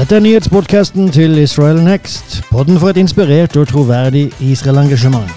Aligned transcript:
Dette 0.00 0.16
er 0.16 0.20
nyhetspodkasten 0.20 1.10
til 1.12 1.38
Israel 1.38 1.82
Next. 1.84 2.42
Podden 2.50 2.78
for 2.78 2.88
et 2.88 2.96
inspirert 2.96 3.56
og 3.56 3.68
troverdig 3.68 4.32
Israel-engasjement. 4.40 5.30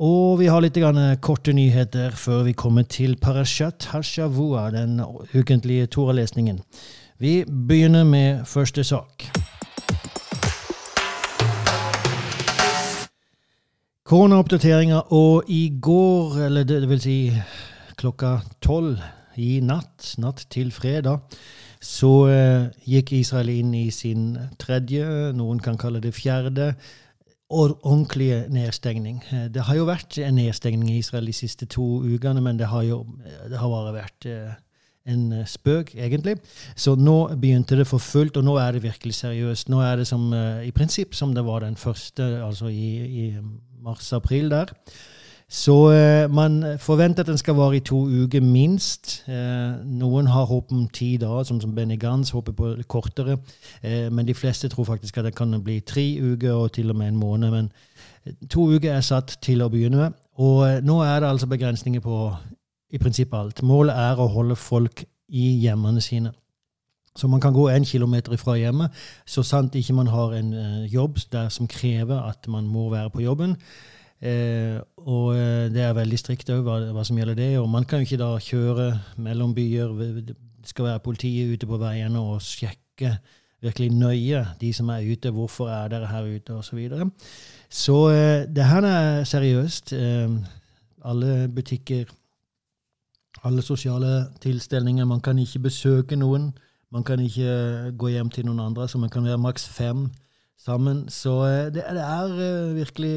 Og 0.00 0.38
vi 0.40 0.48
har 0.48 0.62
litt 0.64 0.78
korte 1.20 1.52
nyheter 1.52 2.10
før 2.16 2.42
vi 2.46 2.52
kommer 2.56 2.82
til 2.88 3.18
Parashat 3.20 3.90
Hashavua, 3.92 4.70
den 4.70 5.00
ukentlige 5.34 5.86
Toralesningen. 5.86 6.62
Vi 7.18 7.44
begynner 7.44 8.04
med 8.04 8.46
første 8.46 8.84
sak. 8.84 9.28
Koronaoppdateringer, 14.08 15.12
og 15.12 15.44
i 15.48 15.78
går, 15.82 16.46
eller 16.46 16.64
det 16.64 16.88
vil 16.88 17.00
si 17.00 17.18
klokka 18.00 18.40
tolv 18.64 18.98
i 19.36 19.60
natt, 19.62 20.14
natt 20.18 20.46
til 20.50 20.72
fredag, 20.72 21.20
så 21.80 22.12
eh, 22.28 22.66
gikk 22.84 23.14
Israel 23.16 23.48
inn 23.54 23.72
i 23.76 23.86
sin 23.94 24.34
tredje, 24.60 25.04
noen 25.36 25.62
kan 25.64 25.78
kalle 25.80 26.02
det 26.04 26.12
fjerde, 26.12 26.74
ordentlige 27.50 28.44
nedstengning. 28.52 29.22
Eh, 29.32 29.46
det 29.52 29.64
har 29.64 29.78
jo 29.78 29.86
vært 29.88 30.18
en 30.20 30.36
nedstengning 30.36 30.90
i 30.92 30.98
Israel 31.00 31.30
de 31.30 31.36
siste 31.36 31.68
to 31.72 32.02
ukene, 32.04 32.42
men 32.44 32.60
det 32.60 32.68
har 32.68 32.84
jo 32.84 33.04
det 33.48 33.56
har 33.56 33.72
bare 33.72 33.94
vært 33.96 34.28
eh, 34.28 34.58
en 35.08 35.24
spøk, 35.48 35.94
egentlig. 35.96 36.36
Så 36.76 36.92
nå 37.00 37.16
begynte 37.40 37.78
det 37.80 37.88
for 37.88 38.02
fullt, 38.04 38.36
og 38.36 38.44
nå 38.44 38.58
er 38.60 38.76
det 38.76 38.84
virkelig 38.84 39.16
seriøst. 39.22 39.72
Nå 39.72 39.80
er 39.80 40.02
det 40.02 40.06
som, 40.10 40.28
i 40.62 40.70
prinsipp 40.76 41.16
som 41.16 41.32
det 41.34 41.46
var 41.46 41.64
den 41.64 41.80
første, 41.80 42.26
altså 42.44 42.68
i, 42.68 42.92
i 43.24 43.24
mars-april 43.80 44.52
der. 44.52 44.76
Så 45.50 45.90
eh, 45.90 46.30
man 46.30 46.78
forventer 46.78 47.20
at 47.20 47.26
den 47.26 47.38
skal 47.38 47.56
vare 47.58 47.76
i 47.76 47.82
to 47.82 48.04
uker 48.06 48.40
minst. 48.40 49.24
Eh, 49.26 49.80
noen 49.82 50.28
har 50.30 50.46
håp 50.46 50.70
om 50.70 50.84
ti 50.94 51.16
dager, 51.18 51.42
som, 51.42 51.58
som 51.60 51.74
Benny 51.74 51.96
Gans 51.98 52.30
håper 52.30 52.54
på 52.54 52.68
kortere. 52.88 53.38
Eh, 53.82 54.12
men 54.12 54.28
de 54.28 54.34
fleste 54.34 54.70
tror 54.70 54.86
faktisk 54.86 55.18
at 55.18 55.26
det 55.26 55.34
kan 55.34 55.58
bli 55.62 55.80
tre 55.80 56.06
uker 56.22 56.52
og 56.52 56.72
til 56.78 56.90
og 56.90 56.96
med 56.96 57.08
en 57.08 57.18
måned. 57.18 57.50
Men 57.50 57.72
to 58.50 58.68
uker 58.70 58.94
er 58.94 59.02
satt 59.02 59.40
til 59.42 59.66
å 59.66 59.68
begynne 59.68 60.04
med. 60.04 60.22
Og 60.38 60.86
nå 60.86 61.02
er 61.02 61.18
det 61.18 61.32
altså 61.32 61.50
begrensninger 61.50 62.00
på 62.00 62.22
i 62.94 63.02
prinsippet 63.02 63.38
alt. 63.38 63.66
Målet 63.66 63.98
er 63.98 64.22
å 64.22 64.30
holde 64.30 64.54
folk 64.54 65.02
i 65.28 65.50
hjemmene 65.66 66.00
sine. 66.00 66.30
Så 67.18 67.26
man 67.26 67.42
kan 67.42 67.52
gå 67.52 67.66
én 67.74 67.84
kilometer 67.84 68.38
fra 68.38 68.54
hjemmet, 68.54 68.94
så 69.26 69.42
sant 69.42 69.74
ikke 69.74 69.98
man 69.98 70.06
har 70.06 70.30
en 70.38 70.52
jobb 70.86 71.18
der 71.32 71.48
som 71.50 71.66
krever 71.66 72.22
at 72.22 72.46
man 72.48 72.70
må 72.70 72.86
være 72.90 73.10
på 73.10 73.26
jobben. 73.26 73.56
Eh, 74.20 74.76
og 75.00 75.32
eh, 75.32 75.70
det 75.72 75.80
er 75.80 75.96
veldig 75.96 76.18
strikt 76.20 76.50
òg 76.52 76.62
hva, 76.66 76.76
hva, 76.92 77.04
som 77.06 77.18
gjelder 77.18 77.38
det. 77.38 77.50
Og 77.60 77.68
man 77.72 77.86
kan 77.88 78.00
jo 78.00 78.08
ikke 78.08 78.20
da 78.20 78.30
kjøre 78.44 78.88
mellom 79.22 79.54
byer. 79.56 79.94
Det 80.28 80.36
skal 80.68 80.90
være 80.90 81.04
politiet 81.04 81.54
ute 81.54 81.68
på 81.68 81.80
veiene 81.80 82.20
og 82.20 82.42
sjekke 82.44 83.16
virkelig 83.60 83.90
nøye 83.92 84.44
de 84.60 84.72
som 84.76 84.88
er 84.92 85.04
ute. 85.08 85.32
Hvorfor 85.32 85.68
er 85.72 85.88
dere 85.92 86.08
her 86.10 86.28
ute, 86.28 86.54
osv. 86.54 86.70
Så, 86.70 86.76
videre. 86.76 87.10
så 87.68 87.98
eh, 88.12 88.46
det 88.48 88.64
her 88.64 88.88
er 88.88 89.24
seriøst. 89.24 89.92
Eh, 89.92 90.40
alle 91.04 91.48
butikker, 91.48 92.04
alle 93.44 93.62
sosiale 93.62 94.26
tilstelninger. 94.40 95.04
Man 95.04 95.20
kan 95.20 95.38
ikke 95.38 95.64
besøke 95.70 96.16
noen. 96.16 96.52
Man 96.92 97.04
kan 97.04 97.20
ikke 97.22 97.92
gå 97.98 98.08
hjem 98.10 98.30
til 98.34 98.48
noen 98.48 98.60
andre, 98.60 98.88
så 98.88 98.98
man 98.98 99.10
kan 99.10 99.24
være 99.24 99.38
maks 99.38 99.68
fem 99.68 100.08
sammen. 100.58 101.08
Så 101.08 101.36
eh, 101.46 101.68
det, 101.74 101.84
det 101.86 102.04
er 102.04 102.34
eh, 102.46 102.74
virkelig 102.74 103.14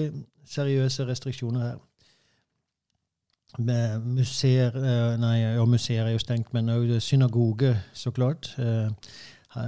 seriøse 0.49 1.07
restriksjoner 1.07 1.67
her. 1.67 1.81
Museer, 4.01 4.73
eh, 4.73 5.19
nei, 5.21 5.35
ja, 5.43 5.65
museer 5.65 6.07
er 6.07 6.15
jo 6.15 6.21
stengt, 6.21 6.53
men 6.53 6.71
òg 6.73 6.95
synagoge, 7.01 7.75
så 7.93 8.11
klart. 8.11 8.55
Eh, 8.57 8.89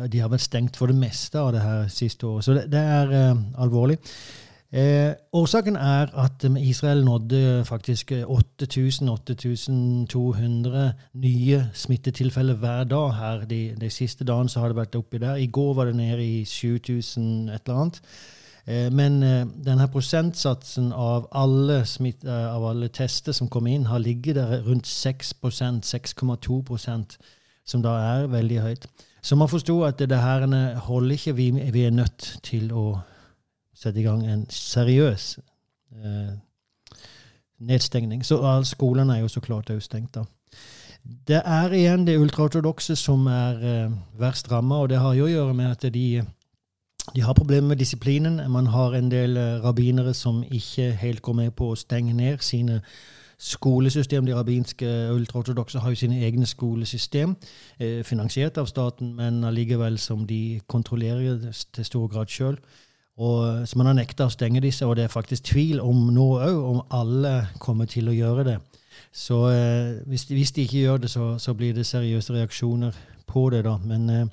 de 0.10 0.20
har 0.20 0.30
vel 0.30 0.40
stengt 0.42 0.78
for 0.78 0.90
det 0.90 0.98
meste 0.98 1.38
av 1.38 1.52
det 1.54 1.62
her 1.62 1.88
siste 1.94 2.26
året, 2.26 2.44
så 2.48 2.54
det, 2.58 2.72
det 2.74 2.82
er 2.82 3.12
uh, 3.14 3.38
alvorlig. 3.62 4.00
Eh, 4.76 5.14
årsaken 5.32 5.76
er 5.78 6.10
at 6.20 6.44
Israel 6.60 7.06
nådde 7.06 7.64
faktisk 7.66 8.12
8000-8200 8.12 8.18
nye 11.14 11.70
smittetilfeller 11.74 12.54
hver 12.60 12.84
dag 12.84 13.14
her. 13.16 13.46
De, 13.46 13.76
de, 13.82 13.90
siste 13.90 14.24
dagene 14.24 14.50
så 14.50 14.60
har 14.60 14.68
det 14.68 14.78
vært 14.82 14.96
oppi 15.00 15.18
der. 15.22 15.36
I 15.36 15.48
går 15.48 15.74
var 15.74 15.86
det 15.86 15.96
nede 15.96 16.26
i 16.26 16.46
7000 16.46 17.50
et 17.50 17.62
eller 17.66 17.80
annet. 17.80 18.02
Eh, 18.68 18.92
men 18.92 19.24
eh, 19.24 19.46
denne 19.66 19.88
prosentsatsen 19.94 20.92
av 20.92 21.28
alle, 21.32 21.84
smitt, 21.86 22.24
eh, 22.26 22.48
av 22.56 22.66
alle 22.66 22.90
tester 22.90 23.36
som 23.36 23.50
kom 23.50 23.68
inn, 23.68 23.86
har 23.86 24.02
ligget 24.02 24.36
der 24.36 24.62
rundt 24.66 24.88
6% 24.90 25.86
6,2% 25.86 27.18
som 27.66 27.82
da 27.82 27.98
er 27.98 28.28
veldig 28.28 28.62
høyt. 28.62 28.88
Så 29.26 29.36
man 29.36 29.50
forsto 29.50 29.80
at 29.84 30.00
det 30.00 30.18
her 30.22 30.46
holder 30.86 31.16
ikke. 31.16 31.36
Vi, 31.36 31.52
vi, 31.74 31.84
er 31.86 31.92
nødt 31.92 32.40
til 32.44 32.70
å 32.74 33.00
sette 33.74 34.00
i 34.00 34.06
gang 34.06 34.22
en 34.30 34.46
seriøs 34.50 35.40
eh, 35.98 36.36
nedstengning. 37.66 38.22
Så 38.26 38.38
all 38.46 38.66
skolene 38.70 39.18
er 39.18 39.26
jo 39.26 39.32
så 39.34 39.42
klart 39.42 39.70
også 39.74 39.90
stengt, 39.90 40.16
da. 40.16 40.26
Det 41.06 41.42
er 41.46 41.74
igjen 41.74 42.06
det 42.08 42.18
ultraortodokse 42.18 42.96
som 42.98 43.28
er 43.30 43.66
eh, 43.66 43.98
verst 44.18 44.50
ramma, 44.52 44.82
og 44.82 44.90
det 44.90 45.02
har 45.02 45.14
jo 45.18 45.26
å 45.28 45.34
gjøre 45.34 45.58
med 45.58 45.74
at 45.74 45.86
de 45.94 46.24
de 47.14 47.22
har 47.22 47.34
problemer 47.34 47.68
med 47.68 47.78
disiplinen. 47.78 48.52
Man 48.52 48.68
har 48.68 48.96
en 48.96 49.12
del 49.12 49.38
eh, 49.38 49.64
rabbinere 49.64 50.14
som 50.14 50.44
ikke 50.44 50.92
helt 50.92 51.22
går 51.22 51.34
med 51.34 51.52
på 51.52 51.70
å 51.72 51.76
stenge 51.76 52.14
ned 52.14 52.38
sine 52.42 52.82
skolesystem. 53.38 54.26
De 54.26 54.36
rabbinske 54.36 54.88
ultraortodokse 55.12 55.80
har 55.80 55.90
jo 55.90 56.00
sine 56.00 56.24
egne 56.26 56.46
skolesystem, 56.46 57.36
eh, 57.80 58.04
finansiert 58.04 58.58
av 58.58 58.66
staten, 58.66 59.16
men 59.16 59.44
allikevel 59.44 60.00
som 60.00 60.28
de 60.28 60.62
kontrollerer 60.68 61.52
til 61.74 61.86
stor 61.86 62.08
grad 62.08 62.28
sjøl. 62.28 62.58
Så 63.16 63.78
man 63.78 63.86
har 63.86 63.94
nekta 63.96 64.26
å 64.26 64.32
stenge 64.32 64.60
disse, 64.60 64.86
og 64.86 64.98
det 64.98 65.06
er 65.06 65.08
faktisk 65.08 65.44
tvil 65.44 65.80
om 65.80 66.10
nå 66.12 66.26
òg 66.36 66.58
om 66.68 66.82
alle 66.92 67.48
kommer 67.60 67.86
til 67.86 68.10
å 68.10 68.16
gjøre 68.16 68.44
det. 68.44 68.58
Så 69.12 69.38
eh, 69.50 70.02
hvis, 70.08 70.26
de, 70.26 70.36
hvis, 70.36 70.52
de, 70.52 70.62
ikke 70.62 70.82
gjør 70.82 70.98
det, 70.98 71.10
så, 71.10 71.38
så, 71.40 71.54
blir 71.54 71.74
det 71.74 71.86
seriøse 71.86 72.34
reaksjoner 72.34 72.92
på 73.28 73.50
det, 73.50 73.64
da. 73.64 73.78
Men 73.78 74.10
eh, 74.10 74.26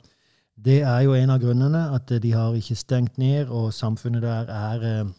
det 0.65 0.83
er 0.83 1.01
jo 1.07 1.17
en 1.19 1.31
av 1.35 1.41
grunnene 1.43 1.89
at 1.95 2.13
de 2.23 2.33
har 2.33 2.55
ikke 2.55 2.79
stengt 2.79 3.19
ned, 3.19 3.51
og 3.51 3.73
samfunnet 3.75 4.23
der 4.23 4.51
er 4.53 4.87
eh, 4.87 5.11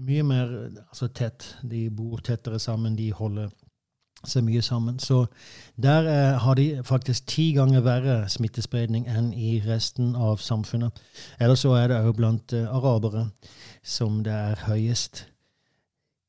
mye 0.00 0.22
mer 0.22 0.52
altså, 0.88 1.08
tett. 1.08 1.56
De 1.62 1.88
bor 1.90 2.20
tettere 2.24 2.58
sammen, 2.58 2.96
de 2.98 3.12
holder 3.12 3.50
seg 4.28 4.44
mye 4.44 4.62
sammen. 4.62 4.98
Så 5.00 5.24
der 5.80 6.08
eh, 6.08 6.38
har 6.40 6.54
de 6.54 6.82
faktisk 6.84 7.26
ti 7.26 7.50
ganger 7.56 7.84
verre 7.84 8.16
smittespredning 8.28 9.08
enn 9.08 9.32
i 9.32 9.58
resten 9.64 10.14
av 10.16 10.40
samfunnet. 10.44 11.00
Eller 11.40 11.56
så 11.56 11.74
er 11.78 11.88
det 11.90 12.00
òg 12.04 12.16
blant 12.18 12.56
eh, 12.56 12.68
arabere 12.68 13.28
som 13.82 14.20
det 14.24 14.34
er 14.34 14.66
høyest. 14.66 15.24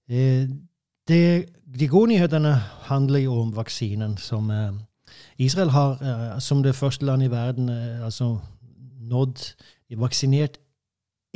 Eh, 0.09 0.47
det, 1.07 1.24
de 1.65 1.88
gode 1.91 2.13
nyhetene 2.13 2.56
handler 2.88 3.25
jo 3.25 3.41
om 3.41 3.56
vaksinen, 3.56 4.17
som 4.17 4.51
Israel 5.41 5.74
har 5.74 6.39
som 6.39 6.62
det 6.63 6.75
første 6.75 7.06
land 7.06 7.24
i 7.24 7.31
verden 7.31 7.69
altså 8.03 8.38
nådd 9.12 9.46
vaksinert 10.00 10.58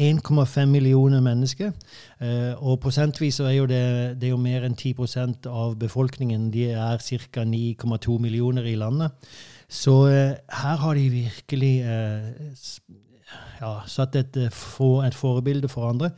1,5 0.01 0.65
millioner 0.65 1.21
mennesker. 1.23 1.71
Eh, 2.21 2.53
og 2.59 2.79
prosentvis 2.83 3.39
er 3.39 3.55
jo 3.55 3.65
det, 3.65 4.19
det 4.19 4.27
er 4.27 4.33
jo 4.33 4.41
mer 4.41 4.65
enn 4.67 4.75
10% 4.75 5.47
av 5.47 5.77
befolkningen. 5.79 6.49
De 6.51 6.67
er 6.73 6.99
ca. 6.99 7.45
9,2 7.47 8.17
millioner 8.19 8.67
i 8.67 8.75
landet. 8.75 9.15
Så 9.71 9.95
eh, 10.11 10.35
her 10.51 10.81
har 10.83 10.99
de 10.99 11.09
virkelig 11.09 11.75
eh, 11.87 12.27
ja, 13.61 13.77
satt 13.89 14.15
et, 14.19 14.37
for, 14.53 15.03
et 15.05 15.15
forbilde 15.15 15.69
for 15.71 15.89
andre. 15.89 16.11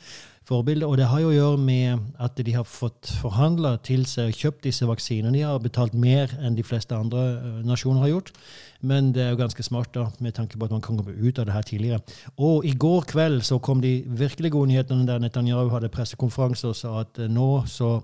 Forbilde, 0.47 0.87
og 0.87 0.95
det 0.95 1.09
har 1.11 1.19
jo 1.19 1.31
å 1.31 1.35
gjøre 1.35 1.59
med 1.59 2.19
at 2.23 2.37
de 2.39 2.53
har 2.55 2.63
fått 2.67 3.09
forhandla 3.19 3.73
til 3.83 4.05
seg 4.07 4.29
og 4.31 4.37
kjøpt 4.39 4.63
disse 4.69 4.87
vaksinene. 4.87 5.33
De 5.35 5.43
har 5.43 5.59
betalt 5.59 5.95
mer 5.97 6.31
enn 6.39 6.55
de 6.55 6.63
fleste 6.63 6.95
andre 6.95 7.61
nasjoner 7.67 8.05
har 8.05 8.13
gjort. 8.13 8.31
Men 8.79 9.11
det 9.11 9.25
er 9.25 9.33
jo 9.33 9.41
ganske 9.41 9.65
smart 9.65 9.91
da, 9.97 10.05
med 10.23 10.37
tanke 10.37 10.55
på 10.55 10.69
at 10.69 10.71
man 10.71 10.83
kan 10.85 10.99
komme 10.99 11.15
ut 11.17 11.41
av 11.41 11.49
det 11.49 11.55
her 11.55 11.67
tidligere. 11.67 11.99
Og 12.39 12.63
i 12.67 12.71
går 12.79 13.09
kveld 13.11 13.43
så 13.43 13.59
kom 13.59 13.83
de 13.83 13.97
virkelig 14.07 14.53
gode 14.55 14.71
nyhetene 14.71 15.07
der 15.09 15.19
Netanyahu 15.19 15.67
hadde 15.73 15.91
pressekonferanse 15.91 16.71
og 16.71 16.79
sa 16.79 16.93
at 17.01 17.19
nå 17.27 17.49
så 17.67 17.97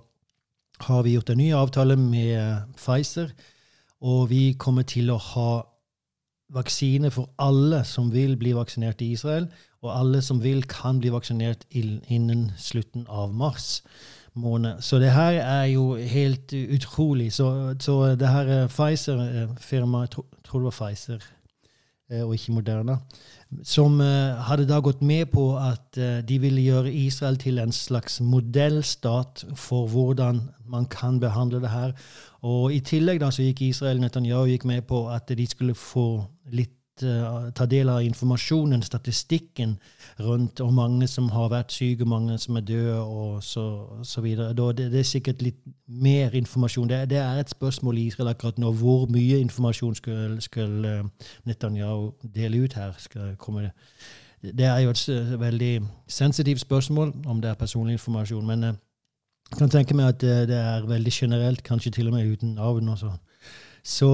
har 0.84 1.04
vi 1.06 1.16
gjort 1.16 1.32
en 1.32 1.40
ny 1.40 1.52
avtale 1.56 1.96
med 1.96 2.74
Pfizer, 2.76 3.32
og 4.04 4.28
vi 4.34 4.50
kommer 4.60 4.84
til 4.84 5.14
å 5.14 5.20
ha 5.32 5.52
vaksine 6.54 7.12
for 7.12 7.30
alle 7.42 7.84
som 7.88 8.12
vil 8.14 8.38
bli 8.38 8.54
vaksinert 8.56 9.02
i 9.02 9.12
Israel. 9.16 9.48
Og 9.84 9.92
alle 10.00 10.22
som 10.22 10.40
vil, 10.44 10.64
kan 10.70 11.00
bli 11.00 11.12
vaksinert 11.12 11.66
innen 11.74 12.52
slutten 12.58 13.06
av 13.10 13.34
mars 13.36 13.82
måned. 14.34 14.82
Så 14.82 15.00
det 15.00 15.12
her 15.12 15.40
er 15.42 15.66
jo 15.74 15.96
helt 15.96 16.54
utrolig. 16.54 17.34
Så, 17.34 17.76
så 17.80 18.16
det 18.16 18.30
her 18.30 18.68
Pfizer-firmaet, 18.68 20.16
jeg 20.18 20.44
tror 20.46 20.60
det 20.60 20.70
var 20.72 20.78
Pfizer 20.78 21.20
eh, 22.12 22.24
og 22.24 22.34
ikke 22.34 22.56
Moderna, 22.56 22.98
som 23.64 24.02
eh, 24.02 24.42
hadde 24.48 24.68
da 24.70 24.80
gått 24.84 25.02
med 25.06 25.30
på 25.34 25.54
at 25.60 25.98
eh, 25.98 26.20
de 26.26 26.40
ville 26.42 26.64
gjøre 26.66 26.94
Israel 26.94 27.38
til 27.42 27.60
en 27.62 27.72
slags 27.76 28.20
modellstat 28.22 29.46
for 29.56 29.88
hvordan 29.92 30.42
man 30.66 30.86
kan 30.92 31.20
behandle 31.20 31.62
det 31.64 31.72
her. 31.74 31.94
Og 32.44 32.74
I 32.74 32.80
tillegg 32.84 33.22
da 33.22 33.32
så 33.32 33.46
gikk 33.46 33.62
Israel 33.70 34.02
Netanyahu 34.04 34.48
gikk 34.52 34.66
med 34.68 34.88
på 34.90 35.06
at 35.14 35.32
de 35.32 35.48
skulle 35.48 35.76
få 35.78 36.24
litt 36.52 36.83
ta 37.02 37.66
del 37.66 37.90
av 37.90 38.04
informasjonen, 38.04 38.82
statistikken 38.84 39.78
rundt 40.20 40.60
hvor 40.62 40.72
mange 40.72 41.08
som 41.08 41.30
har 41.34 41.50
vært 41.50 41.74
syke, 41.74 42.06
mange 42.06 42.38
som 42.38 42.58
er 42.58 42.66
døde, 42.68 43.00
og 43.00 43.44
så, 43.44 43.64
så 44.04 44.22
videre. 44.22 44.54
Det, 44.54 44.92
det, 44.92 45.00
er 45.00 45.08
sikkert 45.08 45.42
litt 45.42 45.60
mer 45.88 46.36
informasjon. 46.38 46.90
Det, 46.90 47.10
det, 47.10 47.18
er 47.18 47.40
et 47.40 47.50
spørsmål 47.50 47.98
i 47.98 48.06
Israel 48.08 48.30
akkurat 48.30 48.60
nå. 48.62 48.72
Hvor 48.72 49.08
mye 49.12 49.40
informasjon 49.40 49.96
skulle, 49.96 50.42
skal 50.42 50.86
uh, 50.86 51.30
Netanyahu 51.46 52.12
dele 52.36 52.64
ut 52.64 52.74
her? 52.74 52.94
Det? 54.44 54.66
er 54.66 54.80
jo 54.80 54.90
et 54.90 55.40
veldig 55.40 55.74
sensitivt 56.08 56.60
spørsmål 56.60 57.14
om 57.26 57.42
det 57.42 57.50
er 57.50 57.60
personlig 57.60 57.94
informasjon. 57.94 58.46
men 58.46 58.64
uh, 58.64 58.74
jeg 59.52 59.58
kan 59.58 59.70
tenke 59.70 59.94
meg 59.94 60.08
at 60.08 60.22
det, 60.22 60.48
det, 60.50 60.58
er 60.58 60.86
veldig 60.88 61.12
generelt, 61.12 61.64
kanskje 61.64 61.92
til 61.92 62.08
og 62.08 62.14
med 62.14 62.32
uten 62.32 62.56
navn. 62.58 62.90
og 62.90 62.98
sånn. 62.98 63.20
Så 63.84 64.10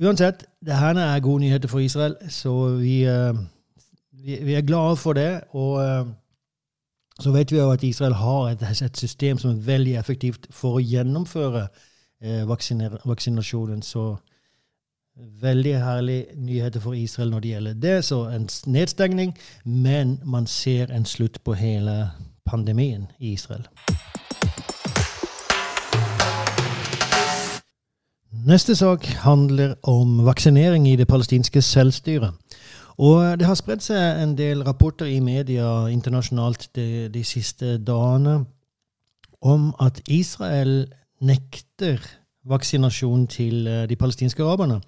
uansett, 0.00 0.44
det 0.66 0.76
her 0.76 0.98
er 0.98 1.20
gode 1.20 1.40
nyheter 1.40 1.68
for 1.68 1.78
Israel, 1.78 2.16
så 2.28 2.68
vi, 2.76 3.02
uh, 3.08 3.36
vi, 4.24 4.54
er 4.54 4.66
glade 4.66 4.96
for 4.96 5.12
det. 5.12 5.40
Og 5.50 5.72
uh, 5.72 6.08
så 7.20 7.30
vet 7.30 7.52
vi 7.52 7.58
jo 7.58 7.70
at 7.70 7.82
Israel 7.82 8.14
har 8.14 8.48
et, 8.48 8.82
et, 8.82 8.96
system 8.96 9.38
som 9.38 9.50
er 9.50 9.64
veldig 9.66 9.94
effektivt 10.00 10.46
for 10.50 10.78
å 10.78 10.84
gjennomføre 10.84 11.68
vaksinasjonen. 12.48 13.82
Så 13.82 14.16
veldig 15.40 15.76
herlige 15.78 16.26
nyheter 16.36 16.80
for 16.80 16.92
Israel 16.92 17.30
når 17.30 17.40
det 17.40 17.48
gjelder 17.48 17.74
det. 17.74 18.04
Så 18.04 18.24
en 18.28 18.48
nedstengning, 18.66 19.38
men 19.64 20.20
man 20.24 20.46
ser 20.46 20.92
en 20.92 21.04
slutt 21.04 21.44
på 21.44 21.52
hele 21.52 22.10
pandemien 22.44 23.06
i 23.18 23.32
Israel. 23.32 23.66
Neste 28.46 28.74
sak 28.76 29.04
handler 29.04 29.74
om 29.82 30.24
vaksinering 30.24 30.88
i 30.88 30.96
det 30.96 31.06
palestinske 31.08 31.62
selvstyret. 31.62 32.32
Og 32.98 33.38
det 33.38 33.46
har 33.46 33.54
spredd 33.54 33.82
seg 33.84 34.22
en 34.22 34.32
del 34.38 34.62
rapporter 34.64 35.06
i 35.06 35.20
media 35.20 35.86
internasjonalt 35.92 36.68
de, 36.76 37.08
de 37.12 37.24
siste 37.24 37.76
dagene 37.78 38.44
om 39.42 39.74
at 39.80 40.00
Israel 40.08 40.86
nekter 41.20 42.00
vaksinasjon 42.48 43.26
til 43.26 43.66
eh, 43.66 43.88
de 43.88 43.96
palestinske 43.96 44.42
araberne. 44.42 44.80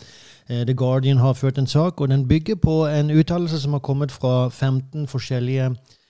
Eh, 0.49 0.65
The 0.65 0.75
Guardian 0.75 1.17
har 1.17 1.33
ført 1.33 1.59
en 1.59 1.67
sak, 1.67 2.01
og 2.01 2.09
den 2.09 2.29
bygger 2.29 2.55
på 2.55 2.87
en 2.87 3.11
uttalelse 3.11 3.61
som 3.61 3.73
har 3.73 3.81
kommet 3.81 4.13
fra 4.13 4.49
15 4.49 5.09
forskjellige 5.09 5.69
menneskerettighets, 5.69 6.02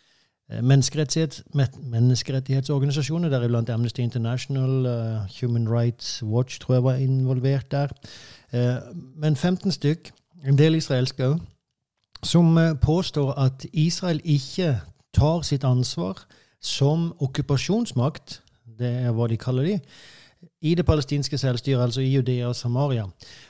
menneskerettighetsorganisasjoner, 0.60 3.28
deriblant 3.32 3.70
Amnesty 3.70 4.02
International, 4.02 4.87
uh, 4.87 4.93
Human 5.40 5.69
Rights 5.69 6.22
Watch 6.22 6.60
tror 6.60 6.75
jeg 6.75 6.84
var 6.84 6.94
involvert 6.94 7.70
der. 7.70 7.88
Uh, 8.52 8.76
men 9.16 9.37
15 9.37 9.72
stykk, 9.72 10.10
en 10.46 10.58
del 10.58 10.75
israelske 10.75 11.26
òg, 11.26 11.40
som 12.22 12.58
påstår 12.82 13.32
at 13.38 13.66
Israel 13.72 14.20
ikke 14.25 14.81
tar 15.14 15.43
sitt 15.43 15.64
ansvar 15.64 16.19
som 16.62 17.14
okkupasjonsmakt, 17.20 18.43
det 18.78 18.90
er 19.06 19.14
hva 19.14 19.26
de 19.31 19.37
kaller 19.37 19.62
de, 19.66 19.78
i 20.62 20.74
det 20.74 20.86
palestinske 20.86 21.38
selvstyret, 21.38 21.82
altså 21.82 22.00
i 22.00 22.14
Judea 22.14 22.46
og 22.46 22.56
Samaria. 22.56 23.04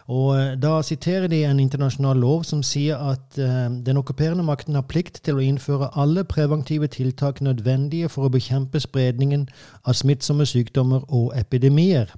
Og 0.06 0.36
eh, 0.36 0.62
Da 0.62 0.82
siterer 0.82 1.26
de 1.26 1.44
en 1.44 1.60
internasjonal 1.60 2.16
lov 2.16 2.44
som 2.44 2.62
sier 2.62 2.96
at 2.96 3.38
uh, 3.38 3.84
den 3.86 3.96
okkuperende 3.96 4.44
makten 4.44 4.74
har 4.74 4.82
plikt 4.88 5.20
til 5.24 5.36
å 5.36 5.44
innføre 5.44 5.90
alle 5.96 6.24
preventive 6.24 6.86
tiltak 6.86 7.40
nødvendige 7.40 8.08
for 8.08 8.26
å 8.26 8.32
bekjempe 8.32 8.80
spredningen 8.80 9.48
av 9.84 9.94
smittsomme 9.94 10.46
sykdommer 10.46 11.04
og 11.08 11.32
epidemier. 11.38 12.12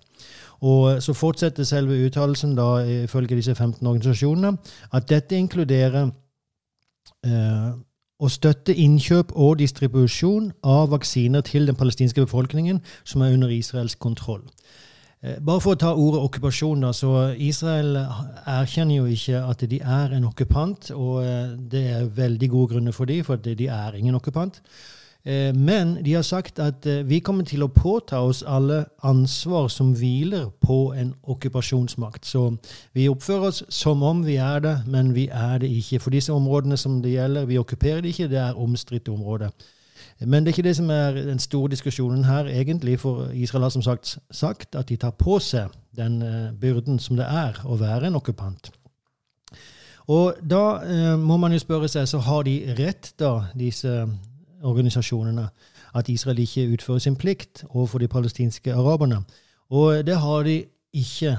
Og 0.61 0.93
eh, 0.93 1.01
Så 1.01 1.13
fortsetter 1.13 1.65
selve 1.65 1.99
uttalelsen, 2.07 2.55
da, 2.57 2.85
ifølge 3.05 3.37
disse 3.37 3.55
15 3.55 3.87
organisasjonene, 3.87 4.57
at 4.93 5.09
dette 5.09 5.37
inkluderer 5.37 6.11
uh, 7.27 7.73
å 8.25 8.31
støtte 8.33 8.75
innkjøp 8.75 9.35
og 9.37 9.59
distribusjon 9.61 10.51
av 10.65 10.91
vaksiner 10.95 11.45
til 11.47 11.69
den 11.69 11.79
palestinske 11.79 12.25
befolkningen 12.25 12.81
som 13.05 13.23
er 13.23 13.37
under 13.37 13.53
Israels 13.53 13.95
kontroll. 14.01 14.43
Eh, 15.25 15.39
bare 15.41 15.63
for 15.65 15.73
å 15.73 15.81
ta 15.81 15.95
ordet 15.97 16.21
okkupasjon, 16.27 16.85
da, 16.85 16.93
så 16.93 17.31
Israel 17.41 17.97
erkjenner 17.97 18.99
jo 18.99 19.07
ikke 19.09 19.41
at 19.41 19.65
de 19.71 19.81
er 19.81 20.17
en 20.17 20.29
okkupant. 20.29 20.91
Og 20.97 21.23
eh, 21.25 21.55
det 21.57 21.87
er 21.95 22.13
veldig 22.19 22.51
gode 22.53 22.75
grunner 22.75 22.97
for 22.97 23.09
dem, 23.09 23.25
for 23.25 23.41
de 23.41 23.71
er 23.73 23.97
ingen 23.97 24.19
okkupant. 24.19 24.61
Eh, 25.27 25.55
men 25.57 26.05
de 26.05 26.13
har 26.13 26.23
sagt 26.23 26.59
at 26.59 26.87
eh, 26.87 27.09
vi 27.09 27.19
kommer 27.25 27.45
til 27.49 27.65
å 27.65 27.71
påta 27.73 28.21
oss 28.21 28.43
alle 28.47 28.83
ansvar 29.03 29.71
som 29.73 29.95
hviler 29.97 30.51
på 30.61 30.93
en 30.93 31.15
okkupasjonsmakt. 31.23 32.27
Så 32.27 32.57
vi 32.93 33.09
oppfører 33.09 33.49
oss 33.49 33.63
som 33.73 34.03
om 34.05 34.21
vi 34.27 34.37
er 34.37 34.61
det, 34.61 34.75
men 34.87 35.15
vi 35.15 35.29
er 35.33 35.63
det 35.65 35.71
ikke. 35.73 36.03
For 36.05 36.13
disse 36.13 36.33
områdene 36.33 36.77
som 36.77 37.01
det 37.03 37.15
gjelder, 37.15 37.49
vi 37.49 37.59
okkuperer 37.59 38.05
det 38.05 38.13
ikke, 38.13 38.29
det 38.29 38.43
er 38.43 38.61
omstridte 38.61 39.17
områder. 39.17 39.55
Men 40.21 40.45
det 40.45 40.53
er 40.53 40.59
ikke 40.59 40.69
det 40.69 40.77
som 40.77 40.91
er 40.91 41.17
den 41.17 41.41
store 41.41 41.71
diskusjonen 41.73 42.25
her, 42.25 42.47
egentlig. 42.47 42.99
For 43.01 43.31
Israel 43.33 43.63
har 43.63 43.73
som 43.75 43.83
sagt 43.83 44.19
sagt 44.31 44.75
at 44.75 44.89
de 44.89 44.97
tar 44.97 45.17
på 45.19 45.39
seg 45.39 45.73
den 45.97 46.21
eh, 46.23 46.53
byrden 46.53 46.99
som 46.99 47.17
det 47.17 47.27
er 47.27 47.59
å 47.65 47.79
være 47.81 48.11
en 48.11 48.21
okkupant. 48.21 48.71
Og 50.13 50.37
da 50.45 50.63
eh, 50.85 51.17
må 51.19 51.37
man 51.41 51.53
jo 51.53 51.59
spørre 51.65 51.89
seg, 51.89 52.09
så 52.09 52.21
har 52.21 52.45
de 52.45 52.59
rett, 52.79 53.15
da, 53.19 53.47
disse 53.57 54.05
organisasjonene 54.65 55.49
at 55.95 56.09
Israel 56.09 56.39
ikke 56.43 56.69
utfører 56.73 56.99
sin 56.99 57.17
plikt 57.17 57.65
overfor 57.69 57.99
de 57.99 58.09
palestinske 58.09 58.75
araberne. 58.75 59.23
Og 59.71 60.07
det 60.07 60.17
har 60.21 60.43
de 60.43 60.65
ikke. 60.93 61.37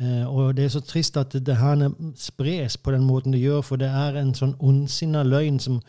Eh, 0.00 0.26
og 0.26 0.56
det 0.56 0.64
er 0.64 0.68
så 0.68 0.80
trist 0.80 1.16
at 1.16 1.32
det 1.46 1.56
her 1.56 1.90
spres 2.16 2.76
på 2.76 2.92
den 2.92 3.04
måten 3.04 3.32
det 3.32 3.40
gjør, 3.40 3.60
for 3.60 3.76
det 3.76 3.88
er 3.88 4.20
en 4.20 4.34
sånn 4.34 4.54
ondsinna 4.60 5.22
løgn 5.24 5.58
som, 5.62 5.80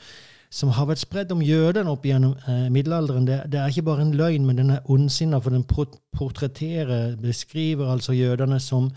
som, 0.49 0.69
har 0.69 0.87
vært 0.87 1.03
spredd 1.03 1.31
om 1.35 1.43
jødene 1.43 1.91
opp 1.91 2.05
gjennom 2.07 2.35
eh, 2.47 2.69
middelalderen. 2.71 3.27
Det, 3.27 3.41
det, 3.51 3.59
er 3.59 3.67
ikke 3.67 3.87
bare 3.89 4.05
en 4.07 4.15
løgn, 4.15 4.45
men 4.47 4.61
den 4.61 4.73
er 4.77 4.91
ondsinna, 4.91 5.41
for 5.43 5.55
den 5.55 5.67
portretterer, 5.67 7.15
beskriver 7.21 7.91
altså 7.91 8.15
jødene 8.15 8.59
som 8.63 8.91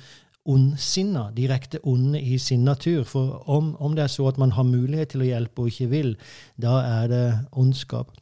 ondsinna, 0.50 1.28
direkte 1.37 1.80
onde 1.87 2.21
i 2.21 2.38
sin 2.42 2.64
natur. 2.66 3.04
For 3.09 3.38
om, 3.50 3.75
om, 3.78 3.95
det 3.97 4.04
er 4.04 4.12
så 4.12 4.28
at 4.30 4.40
man 4.40 4.54
har 4.57 4.66
mulighet 4.69 5.14
til 5.14 5.25
å 5.25 5.30
hjelpe 5.30 5.64
og 5.64 5.73
ikke 5.73 5.90
vil, 5.92 6.16
da 6.61 6.80
er 6.87 7.12
det 7.12 7.25
ondskap. 7.52 8.12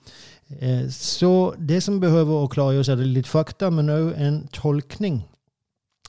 Eh, 0.61 0.87
så 0.93 1.33
det 1.59 1.83
som 1.85 2.01
behøver 2.01 2.45
å 2.45 2.53
klargjøres, 2.53 2.93
er 2.93 3.01
det 3.01 3.11
litt 3.17 3.31
fakta, 3.31 3.73
men 3.75 3.93
òg 3.93 4.13
en 4.17 4.43
tolkning 4.57 5.23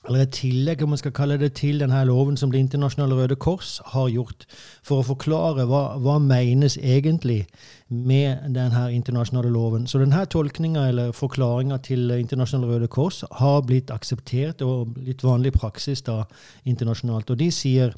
eller 0.08 0.22
et 0.24 0.32
tillegg, 0.32 0.82
om 0.82 0.88
man 0.94 0.98
skal 0.98 1.12
kalle 1.12 1.36
det, 1.38 1.52
til 1.58 1.80
denne 1.82 2.00
loven 2.08 2.36
som 2.36 2.50
Det 2.50 2.58
internasjonale 2.58 3.14
Røde 3.14 3.36
Kors 3.36 3.80
har 3.92 4.08
gjort, 4.08 4.46
for 4.82 5.00
å 5.00 5.06
forklare 5.06 5.66
hva, 5.68 5.82
hva 6.00 6.16
menes 6.18 6.78
egentlig 6.78 7.44
med 7.88 8.48
denne 8.54 8.86
internasjonale 8.94 9.52
loven. 9.52 9.86
Så 9.86 10.00
denne 10.00 10.24
tolkninga 10.24 10.86
eller 10.88 11.12
forklaringa 11.12 11.78
til 11.84 12.10
internasjonale 12.16 12.72
Røde 12.72 12.88
Kors 12.88 13.22
har 13.42 13.60
blitt 13.68 13.92
akseptert 13.92 14.64
og 14.64 14.94
blitt 14.96 15.24
vanlig 15.24 15.52
praksis 15.52 16.02
da 16.06 16.22
internasjonalt. 16.64 17.30
Og 17.30 17.38
de 17.38 17.50
sier 17.50 17.94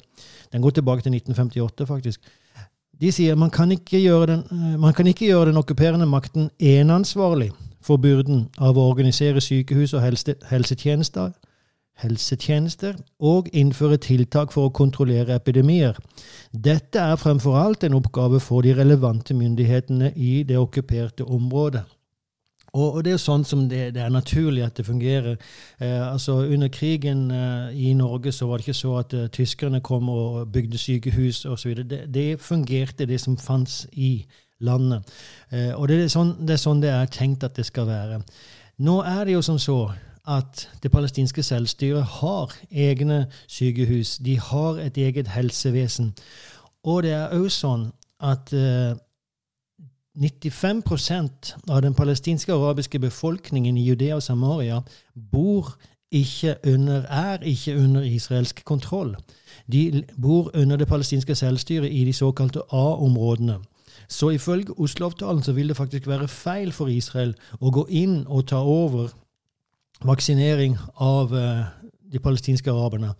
Den 0.53 0.61
går 0.61 0.69
tilbake 0.69 1.01
til 1.01 1.13
1958, 1.15 1.85
faktisk. 1.87 2.21
De 3.01 3.11
sier 3.11 3.35
man 3.35 3.49
kan 3.49 3.71
ikke 3.71 3.97
gjøre 3.97 4.25
den, 4.27 4.43
man 4.79 4.93
kan 4.93 5.07
ikke 5.07 5.25
gjøre 5.25 5.49
den 5.49 5.57
okkuperende 5.57 6.05
makten 6.05 6.51
eneansvarlig 6.59 7.49
for 7.81 7.97
byrden 7.97 8.51
av 8.61 8.77
å 8.77 8.85
organisere 8.91 9.41
sykehus 9.41 9.95
og 9.97 10.03
helse, 10.05 10.35
helsetjenester 10.51 11.31
helsetjenester 12.01 12.97
og 13.19 13.49
innføre 13.53 13.99
tiltak 14.01 14.53
for 14.55 14.69
å 14.69 14.73
kontrollere 14.75 15.35
epidemier. 15.35 15.97
Dette 16.51 17.01
er 17.01 17.19
fremfor 17.21 17.57
alt 17.59 17.83
en 17.83 17.97
oppgave 17.99 18.41
for 18.43 18.65
de 18.65 18.73
relevante 18.77 19.35
myndighetene 19.37 20.13
i 20.15 20.43
det 20.47 20.57
okkuperte 20.57 21.25
området. 21.25 21.83
Og, 22.73 23.03
det 23.05 23.11
er 23.11 23.19
jo 23.19 23.21
sånn 23.21 23.43
som 23.45 23.67
det, 23.69 23.91
det 23.93 24.01
er 24.01 24.09
naturlig 24.09 24.63
at 24.65 24.79
det 24.79 24.87
fungerer. 24.87 25.35
Eh, 25.77 25.99
altså 26.01 26.39
Under 26.41 26.71
krigen 26.73 27.27
eh, 27.29 27.75
i 27.77 27.91
Norge 27.93 28.31
så 28.33 28.47
var 28.49 28.57
det 28.57 28.65
ikke 28.65 28.79
så 28.79 28.95
at 28.97 29.13
eh, 29.13 29.27
tyskerne 29.29 29.81
kom 29.85 30.09
og 30.09 30.47
bygde 30.49 30.81
sykehus 30.81 31.43
osv. 31.45 31.83
Det, 31.85 32.07
det 32.09 32.41
fungerte, 32.41 33.05
det 33.05 33.21
som 33.21 33.37
fantes 33.37 33.85
i 33.93 34.25
landet. 34.65 35.05
Eh, 35.51 35.69
og 35.75 35.87
det 35.87 35.99
er, 36.01 36.09
sånn, 36.09 36.33
det 36.41 36.57
er 36.57 36.63
sånn 36.63 36.81
det 36.81 36.89
er 36.95 37.13
tenkt 37.13 37.45
at 37.45 37.53
det 37.59 37.67
skal 37.69 37.85
være. 37.91 38.23
Nå 38.81 38.97
er 39.05 39.21
det 39.27 39.37
jo 39.37 39.45
som 39.45 39.61
så 39.61 39.77
at 40.27 40.69
det 40.83 40.91
palestinske 40.91 41.43
selvstyret 41.43 42.03
har 42.03 42.53
egne 42.71 43.25
sykehus. 43.47 44.17
De 44.17 44.39
har 44.39 44.79
et 44.79 44.97
eget 44.97 45.27
helsevesen. 45.27 46.13
Og 46.83 47.03
det 47.03 47.11
er 47.11 47.33
òg 47.35 47.49
sånn 47.51 47.89
at 48.23 48.53
eh, 48.55 48.95
95% 50.15 51.55
av 51.69 51.81
den 51.81 51.93
palestinske 51.93 52.53
arabiske 52.53 52.99
befolkningen 52.99 53.77
i 53.77 53.87
Judea 53.87 54.15
og 54.15 54.23
Samaria 54.23 54.81
bor 55.31 55.73
ikke 56.13 56.55
under, 56.67 57.01
er 57.09 57.37
ikke 57.41 57.77
under 57.77 58.01
israelsk 58.01 58.61
kontroll. 58.65 59.15
De 59.71 60.03
bor 60.21 60.51
under 60.53 60.77
det 60.77 60.87
palestinske 60.87 61.35
selvstyret 61.35 61.91
i 61.91 62.03
de 62.05 62.13
såkalte 62.13 62.61
A-områdene. 62.71 63.57
Så 64.07 64.29
ifølge 64.29 64.79
Oslo-avtalen 64.79 65.43
så 65.43 65.51
vil 65.51 65.67
det 65.67 65.77
faktisk 65.77 66.07
være 66.07 66.27
feil 66.27 66.71
for 66.71 66.87
Israel 66.87 67.33
å 67.59 67.71
gå 67.71 67.87
inn 67.89 68.23
og 68.27 68.47
ta 68.47 68.61
over 68.61 69.09
vaksinering 70.01 70.77
av 70.95 71.33
uh, 71.33 71.65
de 72.11 72.19
palestinske 72.19 72.71
araberne. 72.71 73.13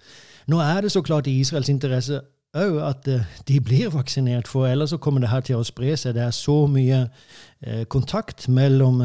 Nå 0.47 0.59
er 0.59 0.81
det 0.81 0.91
så 0.91 1.01
klart 1.01 1.27
i 1.27 1.39
Israels 1.39 1.69
interesse 1.69 2.21
òg 2.53 2.79
at 2.85 3.07
uh, 3.07 3.29
de 3.47 3.59
blir 3.61 3.93
vaksinert, 3.93 4.47
for 4.47 4.67
ellers 4.67 4.89
så 4.89 4.97
kommer 4.97 5.21
det 5.21 5.29
her 5.29 5.45
til 5.45 5.61
å 5.61 5.67
spre 5.67 5.95
seg. 5.97 6.15
Det 6.17 6.25
er 6.25 6.35
så 6.35 6.65
mye 6.67 7.05
uh, 7.07 7.83
kontakt 7.89 8.49
mellom 8.49 9.01